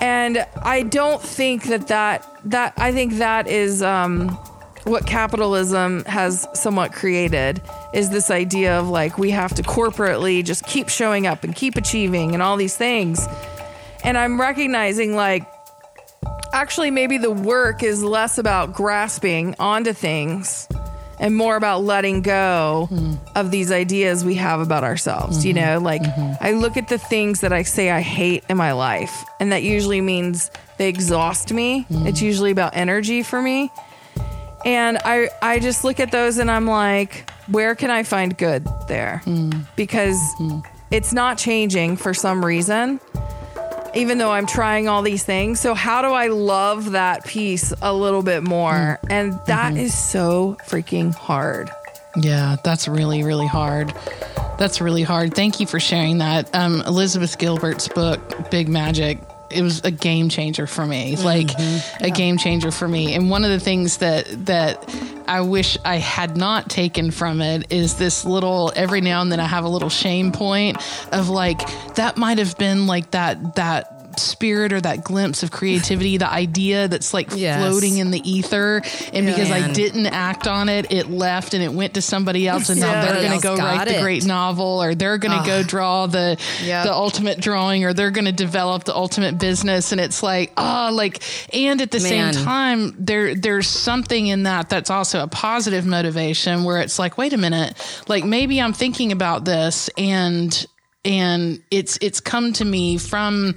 And 0.00 0.44
I 0.62 0.82
don't 0.82 1.22
think 1.22 1.64
that 1.64 1.88
that 1.88 2.28
that 2.44 2.74
I 2.76 2.92
think 2.92 3.14
that 3.14 3.46
is 3.46 3.82
um, 3.82 4.30
what 4.84 5.06
capitalism 5.06 6.04
has 6.06 6.48
somewhat 6.54 6.92
created 6.92 7.62
is 7.94 8.10
this 8.10 8.30
idea 8.30 8.78
of 8.78 8.88
like 8.88 9.16
we 9.16 9.30
have 9.30 9.54
to 9.54 9.62
corporately 9.62 10.44
just 10.44 10.64
keep 10.66 10.88
showing 10.88 11.26
up 11.26 11.44
and 11.44 11.54
keep 11.54 11.76
achieving 11.76 12.34
and 12.34 12.42
all 12.42 12.56
these 12.56 12.76
things. 12.76 13.24
And 14.02 14.18
I'm 14.18 14.40
recognizing 14.40 15.14
like 15.14 15.46
actually 16.52 16.90
maybe 16.90 17.18
the 17.18 17.30
work 17.30 17.82
is 17.82 18.02
less 18.02 18.38
about 18.38 18.72
grasping 18.72 19.54
onto 19.58 19.92
things 19.92 20.68
and 21.18 21.36
more 21.36 21.56
about 21.56 21.84
letting 21.84 22.20
go 22.20 22.86
hmm. 22.90 23.14
of 23.36 23.50
these 23.50 23.70
ideas 23.70 24.24
we 24.24 24.34
have 24.34 24.60
about 24.60 24.84
ourselves. 24.84 25.46
You 25.46 25.54
mm-hmm. 25.54 25.74
know, 25.74 25.78
like 25.78 26.02
mm-hmm. 26.02 26.44
I 26.44 26.52
look 26.52 26.76
at 26.76 26.88
the 26.88 26.98
things 26.98 27.40
that 27.40 27.52
I 27.52 27.62
say 27.62 27.90
I 27.90 28.00
hate 28.00 28.44
in 28.48 28.56
my 28.56 28.72
life, 28.72 29.24
and 29.38 29.52
that 29.52 29.62
usually 29.62 30.00
means 30.00 30.50
they 30.78 30.88
exhaust 30.88 31.52
me. 31.52 31.86
Mm-hmm. 31.88 32.08
It's 32.08 32.20
usually 32.20 32.50
about 32.50 32.76
energy 32.76 33.22
for 33.22 33.40
me. 33.40 33.70
And 34.64 34.98
I 35.04 35.28
I 35.40 35.58
just 35.58 35.84
look 35.84 36.00
at 36.00 36.10
those 36.10 36.38
and 36.38 36.50
I'm 36.50 36.66
like, 36.66 37.30
where 37.48 37.74
can 37.74 37.90
I 37.90 38.02
find 38.02 38.36
good 38.36 38.66
there? 38.88 39.22
Mm. 39.24 39.66
Because 39.76 40.18
it's 40.90 41.12
not 41.12 41.38
changing 41.38 41.96
for 41.96 42.14
some 42.14 42.44
reason. 42.44 43.00
Even 43.94 44.18
though 44.18 44.32
I'm 44.32 44.46
trying 44.46 44.88
all 44.88 45.02
these 45.02 45.24
things. 45.24 45.60
So 45.60 45.74
how 45.74 46.02
do 46.02 46.08
I 46.08 46.28
love 46.28 46.92
that 46.92 47.24
piece 47.24 47.72
a 47.82 47.92
little 47.92 48.22
bit 48.22 48.42
more? 48.42 48.98
And 49.10 49.38
that 49.46 49.76
is 49.76 49.96
so 49.96 50.56
freaking 50.66 51.14
hard. 51.14 51.70
Yeah, 52.16 52.56
that's 52.64 52.88
really, 52.88 53.22
really 53.22 53.46
hard. 53.46 53.94
That's 54.58 54.80
really 54.80 55.02
hard. 55.02 55.34
Thank 55.34 55.60
you 55.60 55.66
for 55.66 55.80
sharing 55.80 56.18
that. 56.18 56.54
Um, 56.54 56.82
Elizabeth 56.82 57.38
Gilbert's 57.38 57.88
book, 57.88 58.50
Big 58.50 58.68
Magic, 58.68 59.18
it 59.52 59.62
was 59.62 59.80
a 59.84 59.90
game 59.90 60.28
changer 60.28 60.66
for 60.66 60.86
me. 60.86 61.16
Like 61.16 61.48
mm-hmm. 61.48 62.04
a 62.04 62.10
game 62.10 62.38
changer 62.38 62.70
for 62.70 62.88
me. 62.88 63.14
And 63.14 63.30
one 63.30 63.44
of 63.44 63.50
the 63.50 63.60
things 63.60 63.98
that 63.98 64.26
that 64.46 64.94
I 65.28 65.40
wish 65.42 65.78
I 65.84 65.96
had 65.96 66.36
not 66.36 66.68
taken 66.68 67.10
from 67.10 67.40
it 67.40 67.72
is 67.72 67.96
this 67.96 68.24
little 68.24 68.72
every 68.74 69.00
now 69.00 69.22
and 69.22 69.30
then 69.30 69.40
I 69.40 69.46
have 69.46 69.64
a 69.64 69.68
little 69.68 69.90
shame 69.90 70.32
point 70.32 70.78
of 71.12 71.28
like 71.28 71.60
that 71.94 72.16
might 72.16 72.38
have 72.38 72.56
been 72.58 72.86
like 72.86 73.12
that 73.12 73.54
that 73.56 74.01
spirit 74.20 74.72
or 74.72 74.80
that 74.80 75.04
glimpse 75.04 75.42
of 75.42 75.50
creativity, 75.50 76.16
the 76.16 76.30
idea 76.30 76.88
that's 76.88 77.12
like 77.14 77.28
Yes. 77.36 77.60
floating 77.60 77.98
in 77.98 78.10
the 78.10 78.20
ether. 78.30 78.82
And 79.12 79.26
because 79.26 79.50
I 79.50 79.72
didn't 79.72 80.06
act 80.06 80.46
on 80.46 80.68
it, 80.68 80.92
it 80.92 81.10
left 81.10 81.54
and 81.54 81.62
it 81.62 81.72
went 81.72 81.94
to 81.94 82.02
somebody 82.02 82.46
else. 82.46 82.68
And 82.68 82.80
now 82.80 83.04
they're 83.04 83.22
going 83.28 83.38
to 83.40 83.42
go 83.42 83.56
write 83.56 83.88
the 83.88 84.00
great 84.00 84.24
novel 84.26 84.82
or 84.82 84.94
they're 84.94 85.18
going 85.18 85.38
to 85.40 85.46
go 85.46 85.62
draw 85.62 86.06
the, 86.06 86.38
Yep. 86.64 86.84
the 86.84 86.92
ultimate 86.92 87.40
drawing 87.40 87.84
or 87.84 87.92
they're 87.92 88.10
going 88.10 88.26
to 88.26 88.32
develop 88.32 88.84
the 88.84 88.94
ultimate 88.94 89.38
business. 89.38 89.92
And 89.92 90.00
it's 90.00 90.22
like, 90.22 90.52
oh, 90.56 90.90
like, 90.92 91.22
and 91.54 91.80
at 91.80 91.90
the 91.90 92.00
Man. 92.00 92.32
same 92.34 92.44
time, 92.44 92.94
there, 92.98 93.34
there's 93.34 93.66
something 93.68 94.26
in 94.26 94.44
that 94.44 94.68
that's 94.68 94.90
also 94.90 95.22
a 95.22 95.28
positive 95.28 95.84
motivation 95.86 96.64
where 96.64 96.78
it's 96.80 96.98
like, 96.98 97.18
wait 97.18 97.32
a 97.32 97.38
minute, 97.38 97.74
like 98.08 98.24
maybe 98.24 98.60
I'm 98.60 98.72
thinking 98.72 99.12
about 99.12 99.44
this 99.44 99.88
and, 99.98 100.66
and 101.04 101.60
it's, 101.70 101.98
it's 102.00 102.20
come 102.20 102.52
to 102.54 102.64
me 102.64 102.98
from, 102.98 103.54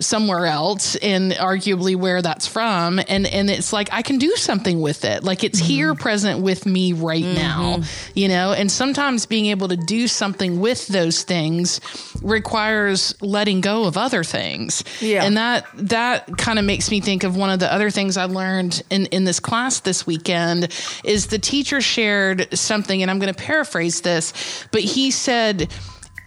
somewhere 0.00 0.46
else 0.46 0.96
and 0.96 1.32
arguably 1.32 1.94
where 1.94 2.22
that's 2.22 2.46
from. 2.46 2.98
And 3.08 3.26
and 3.26 3.50
it's 3.50 3.72
like 3.72 3.88
I 3.92 4.02
can 4.02 4.18
do 4.18 4.34
something 4.36 4.80
with 4.80 5.04
it. 5.04 5.22
Like 5.22 5.44
it's 5.44 5.60
mm-hmm. 5.60 5.68
here 5.68 5.94
present 5.94 6.42
with 6.42 6.66
me 6.66 6.92
right 6.92 7.24
mm-hmm. 7.24 7.34
now 7.34 7.82
you 8.14 8.28
know? 8.28 8.52
And 8.52 8.70
sometimes 8.70 9.26
being 9.26 9.46
able 9.46 9.68
to 9.68 9.76
do 9.76 10.08
something 10.08 10.60
with 10.60 10.86
those 10.88 11.22
things 11.22 11.80
requires 12.22 13.14
letting 13.20 13.60
go 13.60 13.84
of 13.84 13.96
other 13.96 14.24
things. 14.24 14.84
Yeah. 15.00 15.24
and 15.24 15.36
that 15.36 15.66
that 15.74 16.38
kind 16.38 16.58
of 16.58 16.64
makes 16.64 16.90
me 16.90 17.00
think 17.00 17.24
of 17.24 17.36
one 17.36 17.50
of 17.50 17.58
the 17.58 17.72
other 17.72 17.90
things 17.90 18.16
I 18.16 18.24
learned 18.24 18.82
in 18.90 19.06
in 19.06 19.24
this 19.24 19.40
class 19.40 19.80
this 19.80 20.06
weekend 20.06 20.72
is 21.04 21.28
the 21.28 21.38
teacher 21.38 21.80
shared 21.80 22.56
something 22.56 23.02
and 23.02 23.10
I'm 23.10 23.18
going 23.18 23.32
to 23.32 23.40
paraphrase 23.40 24.00
this 24.00 24.32
but 24.70 24.80
he 24.80 25.10
said 25.10 25.72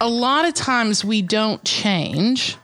a 0.02 0.10
lot 0.10 0.46
of 0.46 0.54
times 0.54 1.06
we 1.06 1.22
don't 1.22 1.64
change 1.64 2.58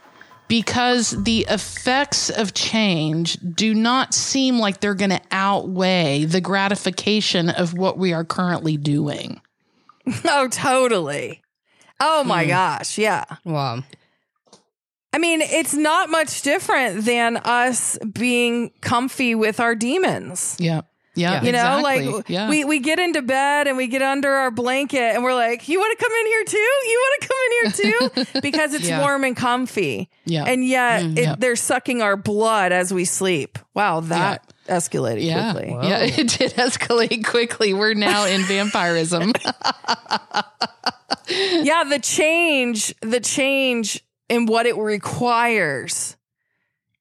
because 0.51 1.11
the 1.11 1.45
effects 1.49 2.29
of 2.29 2.53
change 2.53 3.37
do 3.55 3.73
not 3.73 4.13
seem 4.13 4.59
like 4.59 4.81
they're 4.81 4.93
going 4.93 5.09
to 5.09 5.21
outweigh 5.31 6.25
the 6.25 6.41
gratification 6.41 7.49
of 7.49 7.73
what 7.73 7.97
we 7.97 8.11
are 8.11 8.25
currently 8.25 8.75
doing. 8.75 9.39
Oh, 10.25 10.49
totally. 10.49 11.41
Oh 12.01 12.25
my 12.25 12.43
hmm. 12.43 12.49
gosh. 12.49 12.97
Yeah. 12.97 13.23
Wow. 13.45 13.83
I 15.13 15.19
mean, 15.19 15.41
it's 15.41 15.75
not 15.75 16.09
much 16.09 16.41
different 16.41 17.05
than 17.05 17.37
us 17.37 17.97
being 18.11 18.71
comfy 18.81 19.35
with 19.35 19.59
our 19.59 19.75
demons. 19.75 20.57
Yeah. 20.59 20.81
Yeah. 21.13 21.43
You 21.43 21.51
know, 21.51 21.79
exactly. 21.79 22.07
like 22.07 22.29
yeah. 22.29 22.49
we, 22.49 22.63
we 22.63 22.79
get 22.79 22.97
into 22.97 23.21
bed 23.21 23.67
and 23.67 23.75
we 23.75 23.87
get 23.87 24.01
under 24.01 24.29
our 24.31 24.49
blanket 24.49 25.13
and 25.13 25.23
we're 25.23 25.33
like, 25.33 25.67
you 25.67 25.77
want 25.77 25.97
to 25.97 26.03
come 26.05 26.11
in 26.13 26.25
here 26.27 26.43
too? 26.45 26.57
You 26.57 27.05
want 27.05 27.21
to 27.21 27.27
come 27.27 27.37
in 27.45 27.51
here 27.51 27.71
too? 27.71 28.39
Because 28.41 28.73
it's 28.73 28.87
Yeah. 28.87 29.01
warm 29.01 29.23
and 29.25 29.35
comfy. 29.35 30.09
Yeah. 30.25 30.45
And 30.45 30.65
yet 30.65 31.03
mm, 31.03 31.17
it, 31.17 31.23
Yeah. 31.23 31.35
they're 31.37 31.55
sucking 31.57 32.01
our 32.01 32.15
blood 32.15 32.71
as 32.71 32.93
we 32.93 33.03
sleep. 33.05 33.59
Wow, 33.73 33.99
that 34.01 34.51
escalated 34.67 35.23
yeah. 35.23 35.51
quickly. 35.51 35.77
Yeah. 35.87 36.03
It 36.21 36.29
did 36.37 36.53
escalate 36.53 37.25
quickly. 37.25 37.73
We're 37.73 37.93
now 37.93 38.25
in 38.25 38.41
vampirism. 38.43 39.33
yeah, 41.27 41.83
the 41.83 41.99
change, 42.01 42.93
the 43.01 43.19
change 43.19 44.01
in 44.29 44.45
what 44.45 44.65
it 44.65 44.77
requires 44.77 46.15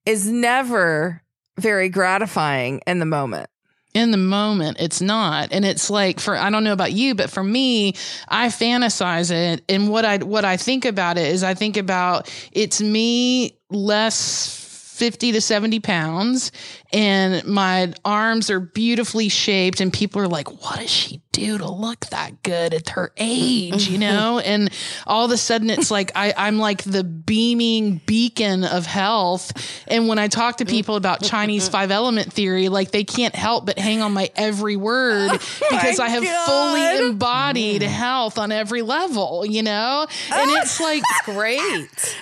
is 0.05 0.29
never 0.29 1.23
very 1.59 1.89
gratifying 1.89 2.81
in 2.87 2.99
the 2.99 3.07
moment. 3.07 3.49
In 3.95 4.11
the 4.11 4.17
moment 4.17 4.79
it's 4.81 5.01
not. 5.01 5.53
And 5.53 5.65
it's 5.65 5.91
like 5.91 6.21
for 6.21 6.37
i 6.37 6.51
don't 6.51 6.65
know 6.65 6.73
about 6.73 6.93
you 6.93 7.15
but 7.15 7.31
for 7.31 7.43
me 7.43 7.95
i 8.29 8.49
fantasize 8.49 9.31
it. 9.31 9.65
And 9.69 9.89
what 9.89 10.05
i 10.05 10.19
what 10.19 10.45
i 10.45 10.57
think 10.57 10.85
about 10.85 11.19
it 11.19 11.27
is 11.27 11.43
i 11.43 11.55
think 11.55 11.77
about 11.77 12.33
it's 12.53 12.81
me 12.81 13.57
less 13.71 14.57
50 15.01 15.33
to 15.33 15.41
70 15.41 15.81
pounds 15.81 16.53
and 16.93 17.45
my 17.47 17.93
arms 18.05 18.51
are 18.51 18.61
beautifully 18.61 19.29
shaped 19.29 19.81
and 19.81 19.93
people 19.93 20.21
are 20.21 20.29
like 20.29 20.51
what 20.63 20.79
does 20.79 20.91
she 20.91 21.21
do 21.33 21.59
to 21.59 21.71
look 21.71 22.07
that 22.07 22.43
good 22.43 22.75
at 22.75 22.91
her 22.91 23.13
age 23.17 23.89
you 23.89 23.99
mm-hmm. 23.99 24.01
know 24.01 24.39
and 24.41 24.71
all 25.07 25.25
of 25.25 25.31
a 25.31 25.37
sudden 25.37 25.71
it's 25.71 25.91
like 25.91 26.11
I, 26.15 26.35
i'm 26.37 26.59
like 26.59 26.83
the 26.83 27.05
beaming 27.05 28.01
beacon 28.07 28.65
of 28.65 28.87
health 28.87 29.53
and 29.87 30.09
when 30.09 30.19
i 30.19 30.29
talk 30.29 30.57
to 30.59 30.65
people 30.65 30.97
about 30.97 31.23
chinese 31.23 31.65
mm-hmm. 31.65 31.73
five 31.73 31.91
element 31.91 32.33
theory 32.33 32.69
like 32.69 32.91
they 32.91 33.05
can't 33.05 33.35
help 33.35 33.67
but 33.67 33.79
hang 33.79 34.03
on 34.03 34.13
my 34.13 34.31
every 34.35 34.77
word 34.77 35.31
oh 35.33 35.67
because 35.71 36.01
i 36.01 36.09
have 36.09 36.25
God. 36.25 36.47
fully 36.47 37.09
embodied 37.09 37.83
mm. 37.83 37.87
health 37.87 38.39
on 38.39 38.51
every 38.51 38.83
level 38.83 39.47
you 39.47 39.63
know 39.63 40.07
and 40.33 40.51
oh. 40.51 40.57
it's 40.57 40.81
like 40.81 41.03
Great. 41.25 41.61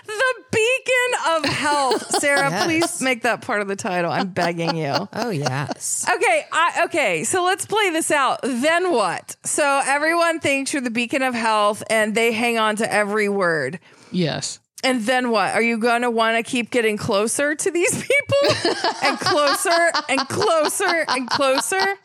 The 0.06 0.34
beacon 0.50 1.36
of 1.36 1.44
health. 1.44 2.20
Sara, 2.20 2.50
Yes. 2.50 2.64
please 2.64 3.02
make 3.02 3.22
that 3.22 3.42
part 3.42 3.60
of 3.60 3.68
the 3.68 3.76
title. 3.76 4.10
I'm 4.10 4.28
begging 4.28 4.57
you. 4.61 5.09
Oh 5.12 5.30
yes. 5.30 6.06
Okay, 6.09 6.44
I, 6.52 6.82
okay, 6.86 7.24
so 7.24 7.42
let's 7.44 7.66
play 7.66 7.90
this 7.90 8.11
out. 8.11 8.40
Then 8.42 8.92
what? 8.92 9.36
So 9.44 9.80
everyone 9.84 10.40
thinks 10.40 10.72
you're 10.72 10.82
the 10.82 10.90
beacon 10.90 11.22
of 11.22 11.34
health 11.34 11.82
and 11.90 12.14
they 12.14 12.32
hang 12.32 12.59
on 12.59 12.76
to 12.76 12.92
every 12.92 13.28
word. 13.28 13.80
yes 14.12 14.61
And 14.84 15.02
then 15.02 15.30
what? 15.30 15.54
Are 15.54 15.62
you 15.62 15.78
going 15.78 16.02
to 16.02 16.11
want 16.11 16.36
to 16.36 16.48
keep 16.48 16.70
getting 16.70 16.96
closer 16.96 17.54
to 17.54 17.70
these 17.70 17.94
people? 18.09 18.72
and 19.02 19.18
closer 19.18 19.90
and 20.09 20.20
closer 20.28 21.04
and 21.09 21.28
closer? 21.28 21.96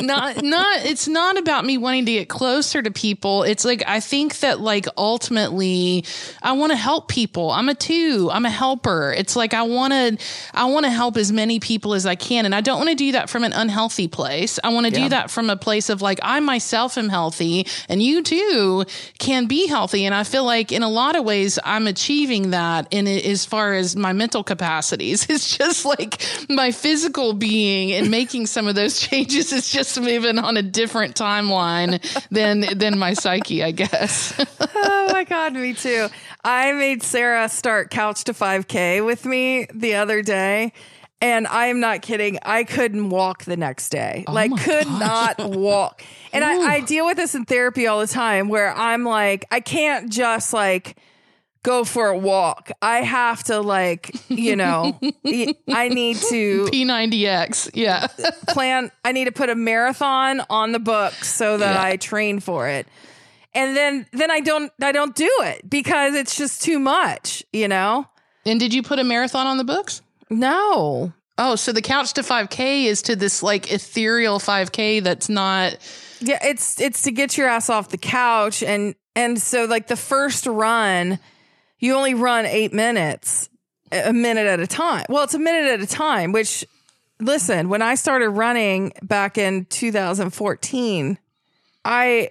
Not 0.00 0.42
not 0.42 0.84
it's 0.84 1.08
not 1.08 1.38
about 1.38 1.64
me 1.64 1.78
wanting 1.78 2.06
to 2.06 2.12
get 2.12 2.28
closer 2.28 2.82
to 2.82 2.90
people. 2.90 3.42
It's 3.42 3.64
like 3.64 3.82
i 3.86 4.00
think 4.00 4.40
that 4.40 4.60
like 4.60 4.86
ultimately 4.96 6.04
i 6.42 6.52
want 6.52 6.72
to 6.72 6.76
help 6.76 7.08
people. 7.08 7.50
I'm 7.50 7.68
a 7.68 7.74
two 7.74 8.30
i'm 8.32 8.44
a 8.44 8.50
helper. 8.50 9.12
It's 9.16 9.36
like 9.36 9.54
i 9.54 9.62
want 9.62 9.92
to 9.92 10.18
i 10.54 10.64
want 10.66 10.84
to 10.84 10.90
help 10.90 11.16
as 11.16 11.32
many 11.32 11.60
people 11.60 11.94
as 11.94 12.06
i 12.06 12.14
can 12.14 12.44
and 12.44 12.54
i 12.54 12.60
don't 12.60 12.78
want 12.78 12.90
to 12.90 12.96
do 12.96 13.12
that 13.12 13.30
from 13.30 13.44
an 13.44 13.52
unhealthy 13.52 14.08
place. 14.08 14.58
I 14.62 14.70
want 14.70 14.86
to 14.86 14.92
do 14.92 15.08
that 15.10 15.30
from 15.30 15.50
a 15.50 15.56
place 15.56 15.88
of 15.88 16.02
like 16.02 16.18
i 16.22 16.40
myself 16.40 16.98
am 16.98 17.08
healthy 17.08 17.66
and 17.88 18.02
you 18.02 18.22
too 18.22 18.84
can 19.18 19.46
be 19.46 19.66
healthy 19.66 20.04
and 20.04 20.14
i 20.14 20.24
feel 20.24 20.44
like 20.44 20.72
in 20.72 20.82
a 20.82 20.88
lot 20.88 21.16
of 21.16 21.24
ways 21.24 21.58
i'm 21.64 21.86
achieving 21.86 22.50
that 22.50 22.86
in 22.90 23.06
as 23.06 23.44
far 23.44 23.74
as 23.74 23.96
my 23.96 24.12
mental 24.12 24.44
capacities. 24.44 25.26
It's 25.38 25.56
just 25.56 25.84
like 25.84 26.24
my 26.48 26.72
physical 26.72 27.32
being 27.32 27.92
and 27.92 28.10
making 28.10 28.46
some 28.46 28.66
of 28.66 28.74
those 28.74 28.98
changes 29.08 29.47
is 29.52 29.70
just 29.70 30.00
moving 30.00 30.38
on 30.38 30.56
a 30.56 30.62
different 30.62 31.14
timeline 31.14 32.00
than 32.30 32.78
than 32.78 32.98
my 32.98 33.14
psyche, 33.14 33.62
I 33.62 33.70
guess. 33.70 34.34
oh 34.60 35.10
my 35.12 35.24
god, 35.24 35.54
me 35.54 35.74
too. 35.74 36.08
I 36.44 36.72
made 36.72 37.02
Sara 37.02 37.48
start 37.48 37.90
couch 37.90 38.24
to 38.24 38.32
5k 38.32 39.04
with 39.04 39.24
me 39.24 39.66
the 39.74 39.94
other 39.94 40.22
day. 40.22 40.72
And 41.20 41.48
I 41.48 41.66
am 41.66 41.80
not 41.80 42.02
kidding. 42.02 42.38
I 42.42 42.62
couldn't 42.62 43.10
walk 43.10 43.42
the 43.42 43.56
next 43.56 43.88
day. 43.88 44.24
Oh 44.28 44.32
like, 44.32 44.56
could 44.56 44.86
not 44.86 45.38
walk. 45.50 46.02
And 46.32 46.44
I, 46.44 46.74
I 46.74 46.80
deal 46.80 47.06
with 47.06 47.16
this 47.16 47.34
in 47.34 47.44
therapy 47.44 47.88
all 47.88 47.98
the 47.98 48.06
time 48.06 48.48
where 48.48 48.72
I'm 48.72 49.02
like, 49.04 49.44
I 49.50 49.58
can't 49.58 50.12
just 50.12 50.52
like 50.52 50.96
go 51.62 51.84
for 51.84 52.08
a 52.08 52.16
walk. 52.16 52.70
I 52.80 52.98
have 52.98 53.44
to 53.44 53.60
like, 53.60 54.14
you 54.28 54.56
know, 54.56 54.98
I 55.68 55.88
need 55.88 56.16
to 56.28 56.66
P90X. 56.66 57.70
Yeah. 57.74 58.06
plan 58.48 58.90
I 59.04 59.12
need 59.12 59.24
to 59.26 59.32
put 59.32 59.50
a 59.50 59.54
marathon 59.54 60.42
on 60.50 60.72
the 60.72 60.78
books 60.78 61.28
so 61.32 61.58
that 61.58 61.74
Yeah. 61.74 61.82
I 61.82 61.96
train 61.96 62.40
for 62.40 62.68
it. 62.68 62.86
And 63.54 63.76
then 63.76 64.06
then 64.12 64.30
I 64.30 64.40
don't 64.40 64.72
I 64.82 64.92
don't 64.92 65.14
do 65.16 65.30
it 65.40 65.68
because 65.68 66.14
it's 66.14 66.36
just 66.36 66.62
too 66.62 66.78
much, 66.78 67.42
you 67.52 67.68
know? 67.68 68.06
And 68.46 68.60
did 68.60 68.72
you 68.72 68.82
put 68.82 68.98
a 68.98 69.04
marathon 69.04 69.46
on 69.46 69.56
the 69.58 69.64
books? 69.64 70.00
No. 70.30 71.12
Oh, 71.40 71.54
so 71.56 71.72
the 71.72 71.82
couch 71.82 72.14
to 72.14 72.22
5K 72.22 72.84
is 72.84 73.02
to 73.02 73.14
this 73.16 73.42
like 73.42 73.72
ethereal 73.72 74.38
5K 74.38 75.02
that's 75.02 75.28
not. 75.28 75.76
Yeah, 76.20 76.38
it's 76.44 76.80
it's 76.80 77.02
to 77.02 77.12
get 77.12 77.36
your 77.38 77.48
ass 77.48 77.70
off 77.70 77.88
the 77.90 77.98
couch 77.98 78.62
and 78.62 78.94
and 79.14 79.40
so 79.40 79.64
like 79.64 79.86
the 79.86 79.96
first 79.96 80.46
run, 80.46 81.18
you 81.78 81.94
only 81.94 82.14
run 82.14 82.46
8 82.46 82.72
minutes 82.72 83.48
a 83.92 84.12
minute 84.12 84.46
at 84.46 84.60
a 84.60 84.66
time. 84.66 85.06
Well, 85.08 85.24
it's 85.24 85.34
a 85.34 85.38
minute 85.38 85.70
at 85.70 85.80
a 85.80 85.86
time, 85.86 86.32
which 86.32 86.64
listen, 87.20 87.68
when 87.68 87.82
I 87.82 87.94
started 87.94 88.30
running 88.30 88.92
back 89.02 89.38
in 89.38 89.64
2014, 89.66 91.18
I 91.84 92.30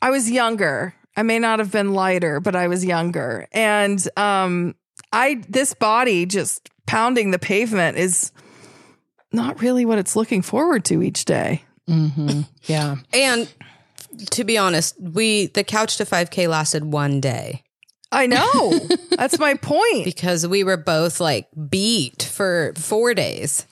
I 0.00 0.10
was 0.10 0.30
younger. 0.30 0.94
I 1.16 1.22
may 1.22 1.38
not 1.38 1.58
have 1.58 1.70
been 1.70 1.92
lighter, 1.92 2.40
but 2.40 2.56
I 2.56 2.68
was 2.68 2.84
younger. 2.84 3.46
And 3.52 4.06
um 4.16 4.74
I 5.12 5.42
this 5.48 5.74
body 5.74 6.26
just 6.26 6.68
pounding 6.86 7.30
the 7.30 7.38
pavement 7.38 7.98
is 7.98 8.32
not 9.32 9.60
really 9.60 9.84
what 9.84 9.98
it's 9.98 10.14
looking 10.14 10.42
forward 10.42 10.84
to 10.86 11.02
each 11.02 11.24
day. 11.24 11.64
Mm-hmm. 11.88 12.42
Yeah. 12.64 12.96
And 13.12 13.52
to 14.32 14.44
be 14.44 14.58
honest, 14.58 15.00
we 15.00 15.46
the 15.46 15.64
couch 15.64 15.96
to 15.98 16.04
5K 16.04 16.48
lasted 16.48 16.84
one 16.84 17.20
day 17.20 17.64
I 18.12 18.26
know. 18.26 18.78
That's 19.16 19.38
my 19.38 19.54
point. 19.54 20.04
because 20.04 20.46
we 20.46 20.64
were 20.64 20.76
both 20.76 21.18
like 21.18 21.48
beat 21.68 22.22
for 22.22 22.74
four 22.76 23.14
days. 23.14 23.66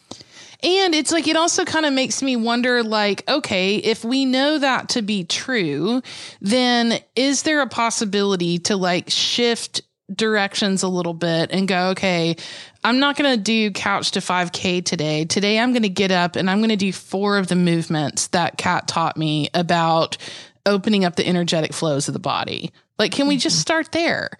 And 0.63 0.95
it's 0.95 1.13
like, 1.13 1.27
it 1.27 1.37
also 1.37 1.65
kind 1.65 1.87
of 1.87 1.93
makes 1.93 2.23
me 2.23 2.37
wonder 2.37 2.83
like, 2.83 3.29
okay, 3.29 3.77
if 3.77 4.05
we 4.05 4.25
know 4.27 4.59
that 4.59 4.91
to 4.91 5.03
be 5.03 5.25
true, 5.25 6.03
then 6.41 7.01
is 7.17 7.43
there 7.45 7.63
a 7.63 7.67
possibility 7.67 8.59
to 8.61 8.77
like 8.77 9.09
shift 9.09 9.83
directions 10.15 10.83
a 10.83 10.89
little 10.89 11.15
bit 11.15 11.51
and 11.53 11.69
go, 11.69 11.91
okay, 11.91 12.37
I'm 12.83 12.99
not 12.99 13.17
going 13.17 13.31
to 13.37 13.43
do 13.43 13.71
couch 13.71 14.13
to 14.13 14.21
5K 14.21 14.85
today. 14.85 15.25
Today, 15.25 15.59
I'm 15.59 15.73
going 15.73 15.83
to 15.83 15.89
get 15.89 16.11
up 16.11 16.37
and 16.37 16.51
I'm 16.51 16.59
going 16.59 16.71
to 16.71 16.77
do 16.77 16.93
four 16.93 17.39
of 17.39 17.49
the 17.49 17.57
movements 17.57 18.29
that 18.29 18.59
Kat 18.59 18.89
taught 18.89 19.17
me 19.17 19.49
about 19.55 20.17
opening 20.71 21.05
up 21.05 21.17
the 21.17 21.27
energetic 21.27 21.73
flows 21.73 22.09
of 22.09 22.15
the 22.15 22.21
body. 22.21 22.73
Like, 22.99 23.13
can 23.13 23.27
we 23.27 23.37
just 23.37 23.57
mm-hmm. 23.57 23.61
start 23.61 23.93
there? 23.93 24.31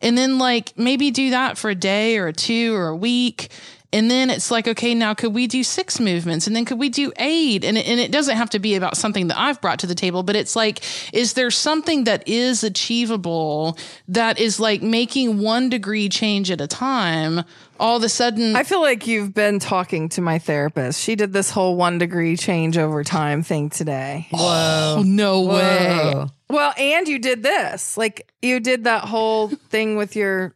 And 0.00 0.16
then, 0.16 0.38
like, 0.38 0.72
maybe 0.78 1.10
do 1.10 1.30
that 1.30 1.58
for 1.58 1.70
a 1.70 1.74
day 1.74 2.16
or 2.16 2.28
a 2.28 2.32
two 2.32 2.74
or 2.74 2.88
a 2.88 2.96
week. 2.96 3.50
And 3.92 4.10
then 4.10 4.30
it's 4.30 4.50
like, 4.50 4.68
okay, 4.68 4.94
now 4.94 5.14
could 5.14 5.34
we 5.34 5.46
do 5.46 5.64
six 5.64 5.98
movements? 5.98 6.46
And 6.46 6.54
then 6.54 6.64
could 6.64 6.78
we 6.78 6.88
do 6.88 7.12
eight? 7.16 7.64
And 7.64 7.76
it, 7.76 7.86
and 7.86 7.98
it 7.98 8.12
doesn't 8.12 8.36
have 8.36 8.50
to 8.50 8.58
be 8.58 8.76
about 8.76 8.96
something 8.96 9.28
that 9.28 9.38
I've 9.38 9.60
brought 9.60 9.80
to 9.80 9.86
the 9.86 9.94
table, 9.96 10.22
but 10.22 10.36
it's 10.36 10.54
like, 10.54 10.80
is 11.12 11.32
there 11.32 11.50
something 11.50 12.04
that 12.04 12.26
is 12.28 12.62
achievable 12.62 13.76
that 14.08 14.38
is 14.38 14.60
like 14.60 14.82
making 14.82 15.40
one 15.40 15.68
degree 15.68 16.08
change 16.08 16.50
at 16.50 16.60
a 16.60 16.68
time? 16.68 17.44
All 17.80 17.96
of 17.96 18.02
a 18.02 18.08
sudden, 18.10 18.54
I 18.56 18.62
feel 18.62 18.82
like 18.82 19.06
you've 19.06 19.32
been 19.32 19.58
talking 19.58 20.10
to 20.10 20.20
my 20.20 20.38
therapist. 20.38 21.00
She 21.00 21.16
did 21.16 21.32
this 21.32 21.50
whole 21.50 21.76
one 21.76 21.96
degree 21.96 22.36
change 22.36 22.76
over 22.76 23.02
time 23.02 23.42
thing 23.42 23.70
today. 23.70 24.28
oh, 24.34 25.02
no 25.04 25.42
way. 25.42 26.26
Well, 26.50 26.74
and 26.76 27.08
you 27.08 27.18
did 27.18 27.42
this. 27.42 27.96
Like 27.96 28.30
you 28.42 28.60
did 28.60 28.84
that 28.84 29.04
whole 29.04 29.48
thing 29.48 29.96
with 29.96 30.14
your 30.14 30.54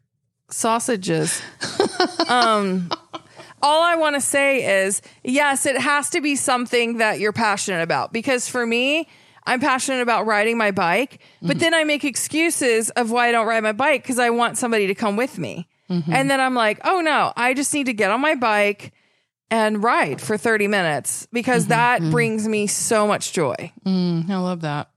sausages. 0.50 1.42
um 2.28 2.90
all 3.64 3.82
I 3.82 3.96
want 3.96 4.14
to 4.14 4.20
say 4.20 4.84
is, 4.84 5.00
yes, 5.22 5.64
it 5.64 5.80
has 5.80 6.10
to 6.10 6.20
be 6.20 6.36
something 6.36 6.98
that 6.98 7.18
you're 7.18 7.32
passionate 7.32 7.82
about 7.82 8.12
because 8.12 8.46
for 8.46 8.66
me, 8.66 9.08
I'm 9.46 9.58
passionate 9.58 10.02
about 10.02 10.26
riding 10.26 10.58
my 10.58 10.70
bike, 10.70 11.20
but 11.42 11.58
then 11.58 11.72
I 11.74 11.84
make 11.84 12.04
excuses 12.04 12.90
of 12.90 13.10
why 13.10 13.28
I 13.28 13.32
don't 13.32 13.46
ride 13.46 13.62
my 13.62 13.72
bike 13.72 14.02
because 14.02 14.18
I 14.18 14.30
want 14.30 14.58
somebody 14.58 14.86
to 14.88 14.94
come 14.94 15.16
with 15.16 15.38
me. 15.38 15.66
And 15.88 16.30
then 16.30 16.40
I'm 16.40 16.54
like, 16.54 16.80
oh 16.84 17.00
no, 17.00 17.32
I 17.36 17.54
just 17.54 17.72
need 17.72 17.86
to 17.86 17.92
get 17.94 18.10
on 18.10 18.20
my 18.20 18.34
bike 18.34 18.92
and 19.50 19.82
ride 19.82 20.20
for 20.20 20.36
30 20.36 20.66
minutes 20.66 21.28
because 21.32 21.68
that 21.68 22.02
brings 22.10 22.48
me 22.48 22.66
so 22.66 23.06
much 23.06 23.32
joy. 23.32 23.72
Mm, 23.86 24.28
I 24.28 24.38
love 24.38 24.62
that. 24.62 24.90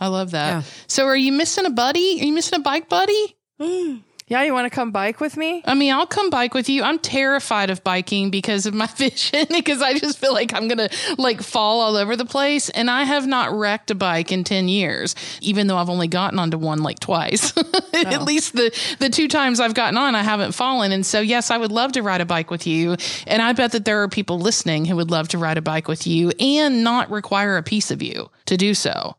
I 0.00 0.08
love 0.08 0.32
that. 0.32 0.48
Yeah. 0.48 0.62
So, 0.88 1.06
are 1.06 1.16
you 1.16 1.32
missing 1.32 1.64
a 1.64 1.70
buddy? 1.70 2.18
Are 2.20 2.24
you 2.24 2.32
missing 2.32 2.58
a 2.58 2.62
bike 2.62 2.88
buddy? 2.88 3.36
Yeah, 4.32 4.44
you 4.44 4.54
want 4.54 4.64
to 4.64 4.74
come 4.74 4.92
bike 4.92 5.20
with 5.20 5.36
me? 5.36 5.60
I 5.66 5.74
mean, 5.74 5.92
I'll 5.92 6.06
come 6.06 6.30
bike 6.30 6.54
with 6.54 6.70
you. 6.70 6.82
I'm 6.82 6.98
terrified 6.98 7.68
of 7.68 7.84
biking 7.84 8.30
because 8.30 8.64
of 8.64 8.72
my 8.72 8.86
vision, 8.96 9.44
because 9.50 9.82
I 9.82 9.92
just 9.98 10.16
feel 10.16 10.32
like 10.32 10.54
I'm 10.54 10.68
going 10.68 10.88
to 10.88 10.88
like 11.18 11.42
fall 11.42 11.82
all 11.82 11.96
over 11.96 12.16
the 12.16 12.24
place. 12.24 12.70
And 12.70 12.90
I 12.90 13.02
have 13.02 13.26
not 13.26 13.52
wrecked 13.52 13.90
a 13.90 13.94
bike 13.94 14.32
in 14.32 14.42
10 14.42 14.68
years, 14.68 15.14
even 15.42 15.66
though 15.66 15.76
I've 15.76 15.90
only 15.90 16.08
gotten 16.08 16.38
onto 16.38 16.56
one 16.56 16.82
like 16.82 16.98
twice. 16.98 17.54
At 17.92 18.20
oh. 18.20 18.24
least 18.24 18.54
the, 18.54 18.74
the 19.00 19.10
two 19.10 19.28
times 19.28 19.60
I've 19.60 19.74
gotten 19.74 19.98
on, 19.98 20.14
I 20.14 20.22
haven't 20.22 20.52
fallen. 20.52 20.92
And 20.92 21.04
so, 21.04 21.20
yes, 21.20 21.50
I 21.50 21.58
would 21.58 21.70
love 21.70 21.92
to 21.92 22.02
ride 22.02 22.22
a 22.22 22.24
bike 22.24 22.50
with 22.50 22.66
you. 22.66 22.96
And 23.26 23.42
I 23.42 23.52
bet 23.52 23.72
that 23.72 23.84
there 23.84 24.02
are 24.02 24.08
people 24.08 24.38
listening 24.38 24.86
who 24.86 24.96
would 24.96 25.10
love 25.10 25.28
to 25.28 25.36
ride 25.38 25.58
a 25.58 25.62
bike 25.62 25.88
with 25.88 26.06
you 26.06 26.32
and 26.40 26.82
not 26.82 27.10
require 27.10 27.58
a 27.58 27.62
piece 27.62 27.90
of 27.90 28.00
you 28.00 28.30
to 28.46 28.56
do 28.56 28.72
so. 28.72 29.14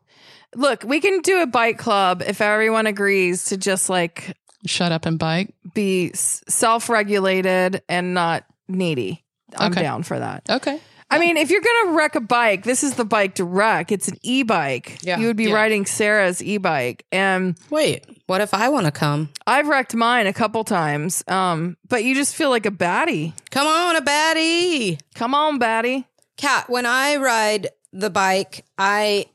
Look, 0.56 0.84
we 0.84 1.00
can 1.00 1.22
do 1.22 1.44
a 1.44 1.48
bike 1.48 1.78
club 1.78 2.24
if 2.26 2.42
everyone 2.42 2.88
agrees 2.88 3.46
to 3.46 3.58
just 3.58 3.90
like 3.90 4.36
Shut 4.66 4.92
up 4.92 5.06
and 5.06 5.18
bike. 5.20 5.54
be 5.74 6.12
self 6.14 6.90
regulated 6.90 7.82
and 7.90 8.14
not 8.14 8.46
needy. 8.68 9.24
I'm 9.58 9.72
Okay. 9.72 9.82
down 9.82 10.04
for 10.04 10.18
that. 10.20 10.50
Okay. 10.50 10.80
I 11.12 11.20
mean, 11.20 11.38
if 11.38 11.52
you're 11.52 11.62
going 11.62 11.86
to 11.88 11.92
wreck 11.98 12.16
a 12.16 12.22
bike, 12.22 12.64
this 12.64 12.84
is 12.84 12.96
the 12.96 13.06
bike 13.06 13.36
to 13.36 13.44
wreck. 13.46 13.92
It's 13.92 14.08
an 14.08 14.18
e 14.24 14.42
bike. 14.42 14.98
Yeah. 15.04 15.20
You 15.20 15.28
would 15.28 15.36
be 15.38 15.44
Yeah. 15.46 15.54
riding 15.54 15.86
Sara's 15.86 16.42
e 16.42 16.58
bike. 16.58 17.06
And 17.12 17.56
Wait, 17.70 18.04
what 18.26 18.42
if 18.42 18.52
I 18.54 18.70
want 18.70 18.86
to 18.88 18.92
come? 18.92 19.30
I've 19.46 19.68
wrecked 19.68 19.94
mine 19.94 20.26
a 20.26 20.34
couple 20.34 20.64
times. 20.64 21.24
Um, 21.28 21.78
but 21.88 22.04
you 22.04 22.16
just 22.16 22.34
feel 22.34 22.50
like 22.50 22.66
a 22.66 22.72
baddie. 22.72 23.34
Come 23.52 23.68
on, 23.68 23.96
a 23.96 24.02
baddie. 24.02 25.00
Come 25.14 25.36
on, 25.36 25.60
baddie. 25.60 26.06
Kat, 26.38 26.68
when 26.68 26.88
I 26.88 27.18
ride 27.18 27.68
the 27.92 28.10
bike, 28.10 28.66
I 28.80 29.28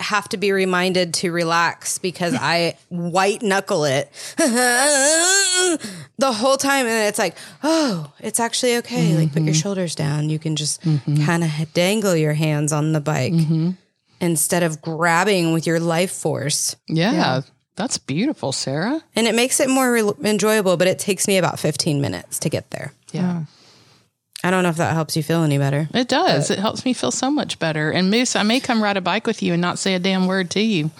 have 0.00 0.28
to 0.28 0.36
be 0.36 0.52
reminded 0.52 1.14
to 1.14 1.32
relax 1.32 1.98
because 1.98 2.34
I 2.40 2.76
white 2.88 3.42
knuckle 3.42 3.84
it 3.84 4.10
the 4.36 6.32
whole 6.32 6.56
time. 6.56 6.86
And 6.86 7.08
it's 7.08 7.18
like, 7.18 7.36
oh, 7.62 8.12
it's 8.20 8.40
actually 8.40 8.76
okay. 8.78 9.16
Like, 9.16 9.32
put 9.32 9.42
your 9.42 9.52
mm-hmm. 9.52 9.60
shoulders 9.60 9.94
down. 9.94 10.30
You 10.30 10.38
can 10.38 10.56
just 10.56 10.82
mm-hmm. 10.82 11.24
kind 11.24 11.44
of 11.44 11.50
dangle 11.74 12.16
your 12.16 12.34
hands 12.34 12.72
on 12.72 12.92
the 12.92 13.00
bike 13.00 13.32
mm-hmm. 13.32 13.70
instead 14.20 14.62
of 14.62 14.80
grabbing 14.80 15.52
with 15.52 15.66
your 15.66 15.80
life 15.80 16.12
force. 16.12 16.76
Yeah. 16.86 17.42
That's 17.76 17.96
beautiful, 17.96 18.50
Sara. 18.50 19.00
And 19.14 19.28
it 19.28 19.36
makes 19.36 19.60
it 19.60 19.68
more 19.68 19.92
re- 19.92 20.12
enjoyable, 20.24 20.76
but 20.76 20.88
it 20.88 20.98
takes 20.98 21.28
me 21.28 21.38
about 21.38 21.60
15 21.60 22.00
minutes 22.00 22.40
to 22.40 22.48
get 22.48 22.70
there. 22.70 22.92
Yeah. 23.12 23.44
I 24.44 24.50
don't 24.50 24.62
know 24.62 24.68
if 24.68 24.76
that 24.76 24.94
helps 24.94 25.16
you 25.16 25.22
feel 25.22 25.42
any 25.42 25.58
better. 25.58 25.88
It 25.92 26.08
does. 26.08 26.50
it 26.50 26.58
helps 26.58 26.84
me 26.84 26.92
feel 26.92 27.10
so 27.10 27.30
much 27.30 27.58
better. 27.58 27.90
And 27.90 28.10
Moose, 28.10 28.36
I 28.36 28.44
may 28.44 28.60
come 28.60 28.82
ride 28.82 28.96
a 28.96 29.00
bike 29.00 29.26
with 29.26 29.42
you 29.42 29.52
and 29.52 29.60
not 29.60 29.78
say 29.78 29.94
a 29.94 29.98
damn 29.98 30.26
word 30.26 30.50
to 30.50 30.60
you. 30.60 30.90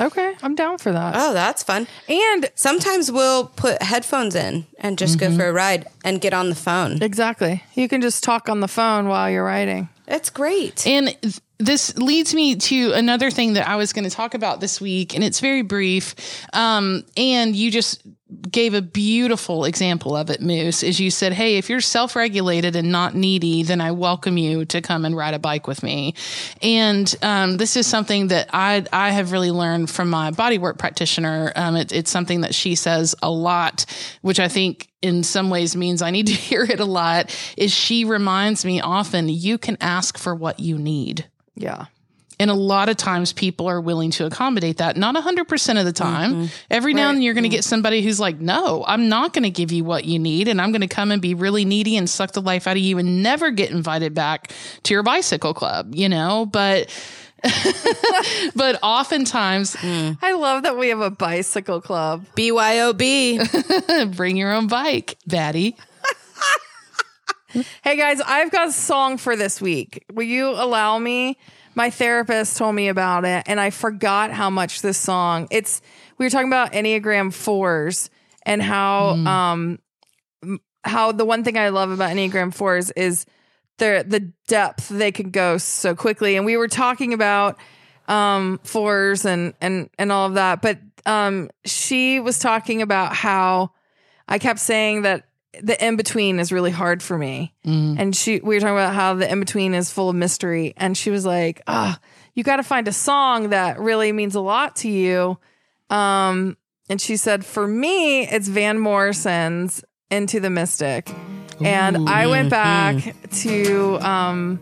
Okay. 0.00 0.34
I'm 0.42 0.54
down 0.54 0.78
for 0.78 0.92
that. 0.92 1.14
Oh, 1.16 1.32
that's 1.32 1.62
fun. 1.62 1.86
and 2.08 2.50
Sometimes 2.54 3.12
we'll 3.12 3.46
put 3.46 3.82
headphones 3.82 4.34
in 4.34 4.66
and 4.78 4.98
just 4.98 5.18
go 5.18 5.26
mm-hmm. 5.26 5.36
for 5.36 5.48
a 5.48 5.52
ride 5.52 5.86
and 6.04 6.20
get 6.20 6.32
on 6.32 6.48
the 6.48 6.54
phone. 6.54 7.02
exactly. 7.02 7.62
You 7.74 7.88
can 7.88 8.00
just 8.00 8.24
talk 8.24 8.48
on 8.48 8.60
the 8.60 8.68
phone 8.68 9.08
while 9.08 9.30
you're 9.30 9.44
riding. 9.44 9.88
It's 10.08 10.30
great. 10.30 10.86
And 10.86 11.16
this 11.60 11.96
leads 11.98 12.34
me 12.34 12.56
to 12.56 12.92
another 12.92 13.30
thing 13.30 13.52
that 13.52 13.68
I 13.68 13.76
was 13.76 13.92
going 13.92 14.04
to 14.04 14.10
talk 14.10 14.34
about 14.34 14.60
this 14.60 14.80
week, 14.80 15.14
and 15.14 15.22
it's 15.22 15.40
very 15.40 15.62
brief. 15.62 16.14
Um, 16.54 17.04
and 17.16 17.54
you 17.54 17.70
just 17.70 18.02
gave 18.50 18.74
a 18.74 18.82
beautiful 18.82 19.64
example 19.64 20.16
of 20.16 20.30
it, 20.30 20.40
Moose, 20.40 20.82
is 20.82 21.00
you 21.00 21.10
said, 21.10 21.32
Hey, 21.32 21.56
if 21.56 21.68
you're 21.68 21.80
self 21.80 22.16
regulated 22.16 22.76
and 22.76 22.90
not 22.90 23.14
needy, 23.14 23.62
then 23.62 23.80
I 23.80 23.90
welcome 23.90 24.38
you 24.38 24.64
to 24.66 24.80
come 24.80 25.04
and 25.04 25.16
ride 25.16 25.34
a 25.34 25.38
bike 25.38 25.66
with 25.66 25.82
me. 25.82 26.14
And 26.62 27.14
um, 27.22 27.56
this 27.56 27.76
is 27.76 27.86
something 27.86 28.28
that 28.28 28.48
I, 28.52 28.84
I 28.92 29.10
have 29.10 29.32
really 29.32 29.50
learned 29.50 29.90
from 29.90 30.08
my 30.10 30.30
bodywork 30.30 30.78
practitioner. 30.78 31.52
Um, 31.56 31.76
it, 31.76 31.92
it's 31.92 32.10
something 32.10 32.42
that 32.42 32.54
she 32.54 32.74
says 32.74 33.14
a 33.22 33.30
lot, 33.30 33.84
which 34.22 34.40
I 34.40 34.48
think 34.48 34.88
in 35.02 35.22
some 35.22 35.50
ways 35.50 35.76
means 35.76 36.02
I 36.02 36.10
need 36.10 36.28
to 36.28 36.32
hear 36.48 36.62
it 36.62 36.80
a 36.80 36.84
lot, 36.84 37.36
is 37.56 37.72
she 37.72 38.04
reminds 38.04 38.64
me 38.64 38.80
often, 38.80 39.28
you 39.28 39.58
can 39.58 39.76
ask 39.80 40.16
for 40.16 40.34
what 40.34 40.60
you 40.60 40.78
need. 40.78 41.29
Yeah. 41.60 41.86
And 42.40 42.50
a 42.50 42.54
lot 42.54 42.88
of 42.88 42.96
times 42.96 43.34
people 43.34 43.68
are 43.68 43.82
willing 43.82 44.10
to 44.12 44.24
accommodate 44.24 44.78
that. 44.78 44.96
Not 44.96 45.14
100% 45.14 45.78
of 45.78 45.84
the 45.84 45.92
time. 45.92 46.32
Mm-hmm. 46.32 46.46
Every 46.70 46.94
now 46.94 47.10
and 47.10 47.18
then 47.18 47.22
you're 47.22 47.34
going 47.34 47.44
to 47.44 47.50
get 47.50 47.60
mm. 47.60 47.68
somebody 47.68 48.00
who's 48.00 48.18
like, 48.18 48.40
no, 48.40 48.82
I'm 48.88 49.10
not 49.10 49.34
going 49.34 49.42
to 49.42 49.50
give 49.50 49.70
you 49.70 49.84
what 49.84 50.06
you 50.06 50.18
need. 50.18 50.48
And 50.48 50.58
I'm 50.58 50.72
going 50.72 50.80
to 50.80 50.88
come 50.88 51.10
and 51.10 51.20
be 51.20 51.34
really 51.34 51.66
needy 51.66 51.98
and 51.98 52.08
suck 52.08 52.32
the 52.32 52.40
life 52.40 52.66
out 52.66 52.78
of 52.78 52.82
you 52.82 52.96
and 52.96 53.22
never 53.22 53.50
get 53.50 53.70
invited 53.70 54.14
back 54.14 54.54
to 54.84 54.94
your 54.94 55.02
bicycle 55.02 55.52
club, 55.52 55.94
you 55.94 56.08
know? 56.08 56.46
But. 56.46 56.88
but 58.54 58.78
oftentimes, 58.82 59.74
mm. 59.76 60.18
I 60.20 60.32
love 60.32 60.62
that 60.64 60.76
we 60.76 60.88
have 60.88 61.00
a 61.00 61.10
bicycle 61.10 61.80
club. 61.80 62.26
BYOB. 62.36 64.14
bring 64.16 64.36
your 64.36 64.52
own 64.52 64.66
bike, 64.66 65.16
Batty. 65.26 65.76
Hey 67.82 67.96
guys, 67.96 68.20
I've 68.20 68.52
got 68.52 68.68
a 68.68 68.72
song 68.72 69.18
for 69.18 69.34
this 69.34 69.60
week. 69.60 70.04
Will 70.12 70.22
you 70.24 70.50
allow 70.50 70.98
me? 70.98 71.36
My 71.74 71.90
therapist 71.90 72.56
told 72.56 72.74
me 72.76 72.88
about 72.88 73.24
it 73.24 73.44
and 73.46 73.58
I 73.58 73.70
forgot 73.70 74.30
how 74.30 74.50
much 74.50 74.82
this 74.82 74.98
song. 74.98 75.48
It's 75.50 75.82
we 76.18 76.26
were 76.26 76.30
talking 76.30 76.48
about 76.48 76.72
Enneagram 76.72 77.30
4s 77.30 78.08
and 78.44 78.62
how 78.62 79.10
um 79.26 79.78
how 80.84 81.12
the 81.12 81.24
one 81.24 81.42
thing 81.42 81.58
I 81.58 81.70
love 81.70 81.90
about 81.90 82.10
Enneagram 82.10 82.54
4s 82.54 82.92
is 82.96 83.26
the 83.78 84.04
the 84.06 84.32
depth 84.46 84.88
they 84.88 85.10
can 85.10 85.30
go 85.30 85.58
so 85.58 85.94
quickly 85.94 86.36
and 86.36 86.46
we 86.46 86.56
were 86.56 86.68
talking 86.68 87.12
about 87.12 87.58
um 88.06 88.60
fours 88.62 89.24
and 89.24 89.54
and 89.60 89.90
and 89.98 90.12
all 90.12 90.26
of 90.26 90.34
that 90.34 90.62
but 90.62 90.78
um 91.06 91.50
she 91.64 92.20
was 92.20 92.38
talking 92.38 92.82
about 92.82 93.14
how 93.14 93.72
I 94.28 94.38
kept 94.38 94.60
saying 94.60 95.02
that 95.02 95.24
the 95.60 95.84
in 95.84 95.96
between 95.96 96.38
is 96.38 96.52
really 96.52 96.70
hard 96.70 97.02
for 97.02 97.18
me. 97.18 97.54
And 97.98 98.14
she 98.14 98.40
we 98.40 98.54
were 98.54 98.60
talking 98.60 98.74
about 98.74 98.94
how 98.94 99.14
the 99.14 99.30
in 99.30 99.40
between 99.40 99.74
is 99.74 99.90
full 99.90 100.08
of 100.08 100.16
mystery. 100.16 100.74
And 100.76 100.96
she 100.96 101.10
was 101.10 101.26
like, 101.26 101.60
ah, 101.66 101.98
you 102.34 102.44
got 102.44 102.56
to 102.56 102.62
find 102.62 102.86
a 102.88 102.92
song 102.92 103.50
that 103.50 103.78
really 103.80 104.12
means 104.12 104.34
a 104.34 104.40
lot 104.40 104.76
to 104.76 104.88
you. 104.88 105.38
Um, 105.90 106.56
and 106.88 107.00
she 107.00 107.16
said, 107.16 107.44
for 107.44 107.66
me, 107.66 108.26
it's 108.28 108.48
Van 108.48 108.78
Morrison's 108.78 109.84
Into 110.10 110.40
the 110.40 110.50
Mystic. 110.50 111.12
And 111.60 112.08
I 112.08 112.26
went 112.26 112.48
back 112.50 113.14
to 113.42 113.98
um 114.00 114.60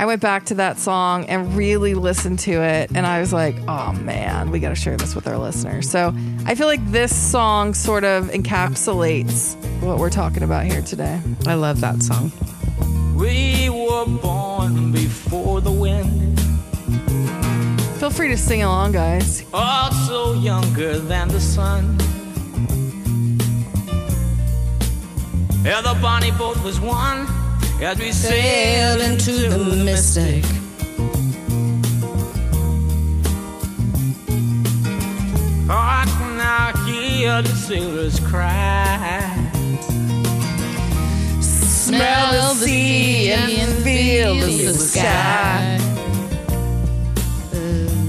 I 0.00 0.06
went 0.06 0.22
back 0.22 0.44
to 0.46 0.54
that 0.54 0.78
song 0.78 1.24
and 1.26 1.56
really 1.56 1.94
listened 1.94 2.38
to 2.40 2.52
it. 2.62 2.90
And 2.94 3.04
I 3.04 3.18
was 3.18 3.32
like, 3.32 3.56
oh 3.66 3.92
man, 3.92 4.50
we 4.52 4.60
got 4.60 4.68
to 4.68 4.76
share 4.76 4.96
this 4.96 5.16
with 5.16 5.26
our 5.26 5.36
listeners. 5.36 5.90
So 5.90 6.14
I 6.46 6.54
feel 6.54 6.68
like 6.68 6.84
this 6.92 7.14
song 7.14 7.74
sort 7.74 8.04
of 8.04 8.26
encapsulates 8.26 9.56
what 9.82 9.98
we're 9.98 10.10
talking 10.10 10.44
about 10.44 10.66
here 10.66 10.82
today. 10.82 11.20
I 11.46 11.54
love 11.54 11.80
that 11.80 12.00
song. 12.02 12.30
We 13.16 13.68
were 13.70 14.06
born 14.06 14.92
before 14.92 15.60
the 15.60 15.72
wind, 15.72 16.38
Feel 17.98 18.10
free 18.10 18.28
to 18.28 18.36
sing 18.36 18.62
along, 18.62 18.92
guys. 18.92 19.44
also 19.52 20.34
younger 20.34 21.00
than 21.00 21.26
the 21.26 21.40
sun. 21.40 21.98
Yeah, 25.64 25.80
the 25.80 25.98
bonnie 26.00 26.30
boat 26.30 26.62
was 26.62 26.78
won 26.80 27.26
as 27.80 27.98
we 27.98 28.10
sailed 28.12 29.00
into 29.00 29.48
the 29.48 29.84
mystic. 29.84 30.44
Hark 35.68 36.08
now, 36.36 36.72
hear 36.84 37.40
the 37.42 37.54
sailors 37.54 38.18
cry. 38.20 39.30
Smell 41.40 42.32
the 42.32 42.54
sea 42.54 43.30
and 43.30 43.72
feel 43.84 44.34
the 44.34 44.74
sky. 44.74 45.78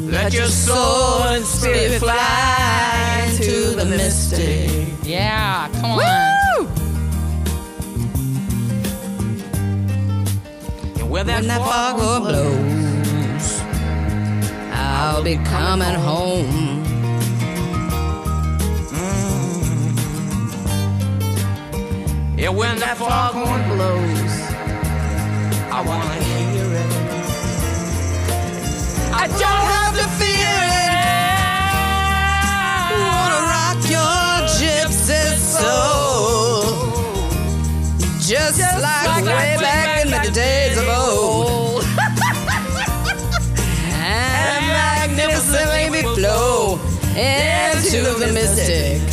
Let 0.10 0.34
your 0.34 0.48
soul 0.48 1.24
and 1.24 1.46
spirit 1.46 2.00
fly 2.00 3.28
into 3.30 3.76
the 3.76 3.86
mystic. 3.86 4.88
Yeah, 5.04 5.70
come 5.80 5.92
on. 5.92 6.02
And 6.02 6.49
where 11.10 11.24
that 11.24 11.38
When 11.38 11.48
that 11.48 11.60
fog 11.60 11.98
fog 11.98 12.24
blows, 12.24 13.62
I'll 14.72 15.24
be 15.24 15.38
coming 15.38 15.96
home. 15.96 16.84
Mm. 18.94 19.20
Yeah, 22.38 22.50
when 22.50 22.78
that 22.80 22.98
foghorn 22.98 23.64
blows, 23.70 24.34
I 25.72 25.82
wanna 25.82 26.24
hear 26.30 26.74
it. 26.84 26.94
I 29.12 29.26
don't 29.44 29.66
have 29.76 29.94
to 30.02 30.08
fear 30.20 30.58
it. 30.86 31.00
Wanna 33.10 33.42
rock 33.56 33.82
your 33.96 34.22
gypsy 34.60 35.26
soul. 35.58 36.70
Just, 38.30 38.60
like, 38.60 39.26
way 39.26 39.58
back 39.60 40.06
in 40.06 40.12
the 40.12 40.32
days 40.32 40.79
flow 47.20 48.16
into 48.16 48.20
the 48.20 48.34
mystic. 48.34 49.09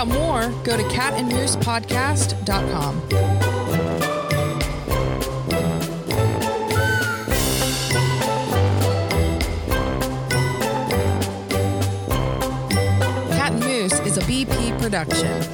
Out 0.00 0.08
more, 0.08 0.48
go 0.64 0.76
to 0.78 0.82
catandmoosepodcast.com. 0.84 3.08
Kat 13.28 13.52
and 13.52 13.60
Moose 13.60 14.00
is 14.00 14.16
a 14.16 14.22
BP 14.22 14.80
production. 14.80 15.49